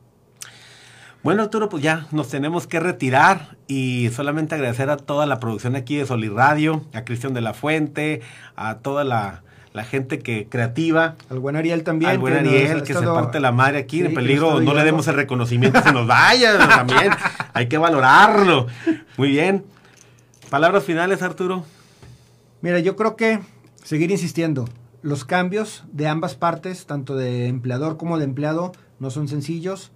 Bueno, 1.23 1.43
Arturo, 1.43 1.67
pues 1.67 1.83
ya 1.83 2.07
nos 2.11 2.29
tenemos 2.29 2.67
que 2.67 2.79
retirar 2.79 3.57
y 3.67 4.09
solamente 4.13 4.55
agradecer 4.55 4.89
a 4.89 4.95
toda 4.95 5.25
la 5.25 5.41
producción 5.41 5.75
aquí 5.75 5.97
de 5.97 6.05
Radio, 6.05 6.85
a 6.93 7.03
Cristian 7.03 7.33
de 7.33 7.41
la 7.41 7.53
Fuente, 7.53 8.21
a 8.55 8.75
toda 8.77 9.03
la, 9.03 9.43
gente 9.83 10.19
que 10.19 10.47
creativa. 10.47 11.15
Al 11.29 11.39
buen 11.39 11.55
Ariel 11.55 11.83
también. 11.83 12.11
Al 12.11 12.17
buen 12.19 12.35
Ariel, 12.35 12.83
que 12.83 12.93
se 12.93 13.01
parte 13.01 13.39
la 13.39 13.51
madre 13.51 13.79
aquí. 13.79 14.01
en 14.01 14.13
peligro, 14.13 14.61
no 14.61 14.73
le 14.73 14.83
demos 14.83 15.07
el 15.07 15.15
reconocimiento, 15.15 15.81
se 15.81 15.91
nos 15.91 16.07
vaya 16.07 16.57
también. 16.69 17.11
Hay 17.53 17.67
que 17.67 17.77
valorarlo. 17.77 18.67
Muy 19.17 19.29
bien. 19.29 19.65
Palabras 20.49 20.83
finales, 20.83 21.21
Arturo. 21.21 21.65
Mira, 22.61 22.79
yo 22.79 22.95
creo 22.95 23.15
que 23.15 23.39
seguir 23.83 24.11
insistiendo 24.11 24.65
los 25.01 25.25
cambios 25.25 25.83
de 25.91 26.07
ambas 26.07 26.35
partes, 26.35 26.85
tanto 26.87 27.15
de 27.15 27.47
empleador 27.47 27.97
como 27.97 28.17
de 28.17 28.23
empleado, 28.23 28.71
no 28.99 29.11
son 29.11 29.27
sencillos, 29.27 29.91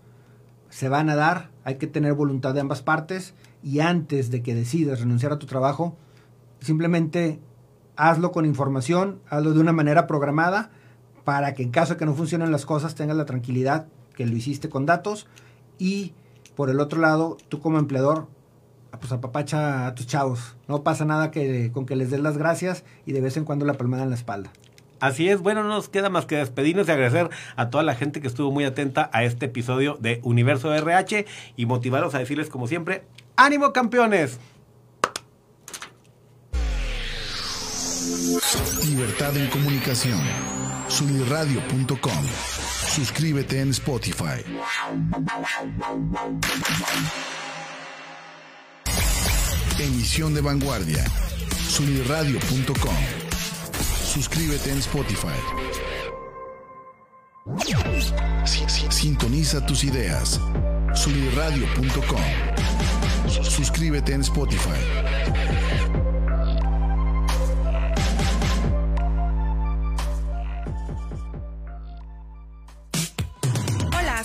se 0.70 0.88
van 0.88 1.10
a 1.10 1.16
dar, 1.16 1.50
hay 1.64 1.76
que 1.76 1.88
tener 1.88 2.14
voluntad 2.14 2.54
de 2.54 2.62
ambas 2.62 2.82
partes 2.82 3.34
y 3.64 3.80
antes 3.80 4.30
de 4.30 4.44
que 4.44 4.54
decidas 4.54 5.00
renunciar 5.00 5.32
a 5.32 5.40
tu 5.40 5.48
trabajo, 5.48 5.98
simplemente 6.62 7.40
hazlo 8.00 8.32
con 8.32 8.46
información, 8.46 9.20
hazlo 9.30 9.54
de 9.54 9.60
una 9.60 9.74
manera 9.74 10.08
programada 10.08 10.72
para 11.26 11.54
que 11.54 11.64
en 11.64 11.70
caso 11.70 11.94
de 11.94 12.00
que 12.00 12.06
no 12.06 12.16
funcionen 12.16 12.52
las 12.52 12.66
cosas 12.66 12.96
tengas 12.96 13.18
la 13.18 13.26
tranquilidad 13.26 13.88
que 14.16 14.26
lo 14.26 14.36
hiciste 14.36 14.70
con 14.70 14.86
datos 14.86 15.28
y 15.78 16.14
por 16.56 16.70
el 16.70 16.80
otro 16.80 17.00
lado, 17.00 17.38
tú 17.50 17.60
como 17.60 17.78
empleador, 17.78 18.28
pues 19.00 19.12
apapacha 19.12 19.88
a 19.88 19.96
tus 19.96 20.08
chavos. 20.08 20.56
No 20.68 20.84
pasa 20.84 21.06
nada 21.06 21.30
que, 21.30 21.72
con 21.74 21.86
que 21.86 21.96
les 21.96 22.10
des 22.10 22.22
las 22.22 22.38
gracias 22.38 22.84
y 23.06 23.12
de 23.12 23.22
vez 23.22 23.38
en 23.38 23.44
cuando 23.44 23.66
la 23.66 23.74
palmada 23.74 24.04
en 24.04 24.10
la 24.10 24.16
espalda. 24.16 24.50
Así 25.02 25.30
es, 25.30 25.40
bueno, 25.40 25.64
no 25.64 25.70
nos 25.70 25.90
queda 25.90 26.10
más 26.10 26.26
que 26.26 26.38
despedirnos 26.38 26.88
y 26.88 26.92
agradecer 26.92 27.30
a 27.56 27.70
toda 27.70 27.84
la 27.84 27.96
gente 27.96 28.22
que 28.22 28.28
estuvo 28.28 28.52
muy 28.52 28.64
atenta 28.64 29.10
a 29.14 29.24
este 29.24 29.46
episodio 29.46 29.98
de 30.00 30.20
Universo 30.24 30.74
RH 30.74 31.26
y 31.56 31.66
motivarlos 31.66 32.16
a 32.16 32.20
decirles 32.20 32.50
como 32.50 32.68
siempre, 32.68 33.04
ánimo 33.36 33.72
campeones. 33.72 34.40
Libertad 38.86 39.36
en 39.38 39.50
comunicación. 39.50 40.20
Sunirradio.com. 40.88 42.26
Suscríbete 42.94 43.60
en 43.60 43.72
Spotify. 43.72 44.44
Emisión 49.80 50.36
de 50.36 50.42
vanguardia. 50.42 51.04
Sunirradio.com. 51.70 52.96
Suscríbete 54.14 54.72
en 54.72 54.78
Spotify. 54.78 55.40
Sintoniza 58.90 59.66
tus 59.66 59.84
ideas. 59.84 60.40
Subirradio.com. 60.94 62.22
Suscríbete 63.28 64.14
en 64.14 64.22
Spotify. 64.22 66.09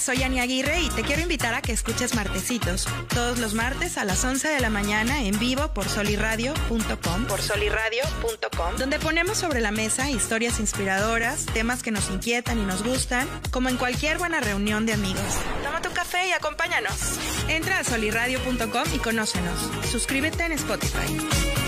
Soy 0.05 0.23
Ani 0.23 0.39
Aguirre 0.39 0.83
y 0.83 0.91
te 0.91 1.03
quiero 1.03 1.23
invitar 1.23 1.55
a 1.55 1.63
que 1.63 1.73
escuches 1.73 2.15
Martecitos, 2.15 2.87
todos 3.09 3.39
los 3.39 3.55
martes 3.55 3.97
a 3.97 4.05
las 4.05 4.23
11 4.23 4.49
de 4.49 4.61
la 4.61 4.69
mañana 4.69 5.23
en 5.23 5.39
vivo 5.39 5.69
por 5.73 5.89
soliradio.com, 5.89 7.25
por 7.27 7.41
soliradio.com, 7.41 8.77
donde 8.77 8.99
ponemos 8.99 9.39
sobre 9.39 9.63
la 9.63 9.71
mesa 9.71 10.11
historias 10.11 10.61
inspiradoras, 10.61 11.47
temas 11.47 11.83
que 11.83 11.91
nos 11.91 12.11
inquietan 12.11 12.59
y 12.59 12.67
nos 12.67 12.85
gustan, 12.85 13.27
como 13.51 13.71
en 13.71 13.79
cualquier 13.79 14.19
buena 14.19 14.41
reunión 14.41 14.85
de 14.85 14.93
amigos. 14.93 15.39
Toma 15.65 15.81
tu 15.81 15.91
café 15.93 16.29
y 16.29 16.33
acompáñanos. 16.33 17.19
Entra 17.49 17.79
a 17.79 17.85
soliradio.com 17.85 18.85
y 18.95 18.99
conócenos. 18.99 19.59
Suscríbete 19.91 20.45
en 20.45 20.53
Spotify. 20.53 21.64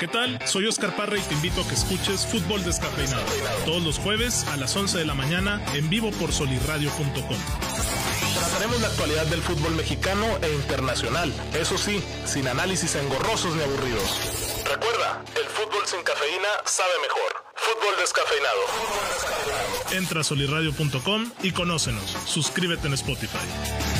¿Qué 0.00 0.08
tal? 0.08 0.38
Soy 0.46 0.66
Oscar 0.66 0.96
Parra 0.96 1.16
y 1.16 1.20
te 1.20 1.34
invito 1.34 1.60
a 1.60 1.68
que 1.68 1.74
escuches 1.74 2.26
Fútbol 2.26 2.64
Descafeinado 2.64 3.24
todos 3.64 3.82
los 3.82 3.98
jueves 3.98 4.44
a 4.48 4.56
las 4.56 4.74
11 4.74 4.98
de 4.98 5.04
la 5.04 5.14
mañana 5.14 5.64
en 5.74 5.88
vivo 5.88 6.10
por 6.12 6.32
solirradio.com. 6.32 7.38
Trataremos 8.34 8.80
la 8.80 8.88
actualidad 8.88 9.26
del 9.26 9.40
fútbol 9.40 9.74
mexicano 9.74 10.26
e 10.42 10.52
internacional, 10.52 11.32
eso 11.58 11.78
sí, 11.78 12.02
sin 12.26 12.48
análisis 12.48 12.96
engorrosos 12.96 13.54
ni 13.54 13.62
aburridos. 13.62 14.64
Recuerda, 14.68 15.22
el 15.36 15.46
fútbol 15.46 15.86
sin 15.86 16.02
cafeína 16.02 16.48
sabe 16.64 16.92
mejor. 17.00 17.44
Fútbol 17.54 17.94
descafeinado. 18.00 18.60
Entra 19.92 20.20
a 20.22 20.24
solirradio.com 20.24 21.30
y 21.42 21.52
conócenos. 21.52 22.16
Suscríbete 22.26 22.88
en 22.88 22.94
Spotify. 22.94 23.93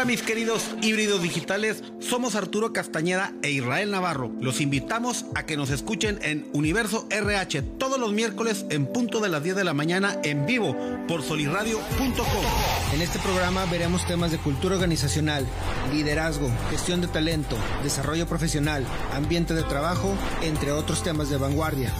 Hola 0.00 0.06
mis 0.06 0.22
queridos 0.22 0.64
híbridos 0.80 1.20
digitales, 1.20 1.84
somos 1.98 2.34
Arturo 2.34 2.72
Castañeda 2.72 3.34
e 3.42 3.50
Israel 3.50 3.90
Navarro. 3.90 4.32
Los 4.40 4.62
invitamos 4.62 5.26
a 5.34 5.44
que 5.44 5.58
nos 5.58 5.68
escuchen 5.68 6.18
en 6.22 6.48
Universo 6.54 7.06
RH 7.10 7.60
todos 7.76 8.00
los 8.00 8.10
miércoles 8.10 8.64
en 8.70 8.86
punto 8.86 9.20
de 9.20 9.28
las 9.28 9.42
10 9.42 9.56
de 9.56 9.64
la 9.64 9.74
mañana 9.74 10.16
en 10.24 10.46
vivo 10.46 10.74
por 11.06 11.22
soliradio.com. 11.22 12.94
En 12.94 13.02
este 13.02 13.18
programa 13.18 13.66
veremos 13.66 14.06
temas 14.06 14.30
de 14.30 14.38
cultura 14.38 14.76
organizacional, 14.76 15.46
liderazgo, 15.92 16.50
gestión 16.70 17.02
de 17.02 17.08
talento, 17.08 17.58
desarrollo 17.82 18.26
profesional, 18.26 18.86
ambiente 19.12 19.52
de 19.52 19.64
trabajo, 19.64 20.16
entre 20.40 20.72
otros 20.72 21.02
temas 21.02 21.28
de 21.28 21.36
vanguardia. 21.36 21.92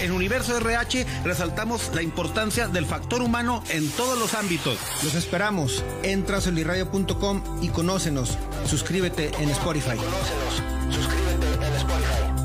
En 0.00 0.12
Universo 0.12 0.56
RH 0.56 1.06
resaltamos 1.24 1.90
la 1.94 2.02
importancia 2.02 2.68
del 2.68 2.86
factor 2.86 3.22
humano 3.22 3.62
en 3.70 3.90
todos 3.90 4.18
los 4.18 4.34
ámbitos. 4.34 4.78
Los 5.02 5.14
esperamos. 5.14 5.84
Entra 6.02 6.38
a 6.38 6.40
solirradio.com 6.40 7.42
y 7.62 7.68
conócenos. 7.68 8.36
Suscríbete 8.66 9.30
en 9.38 9.50
Spotify. 9.50 9.96
Conócenos. 9.96 10.62
Suscríbete 10.94 12.43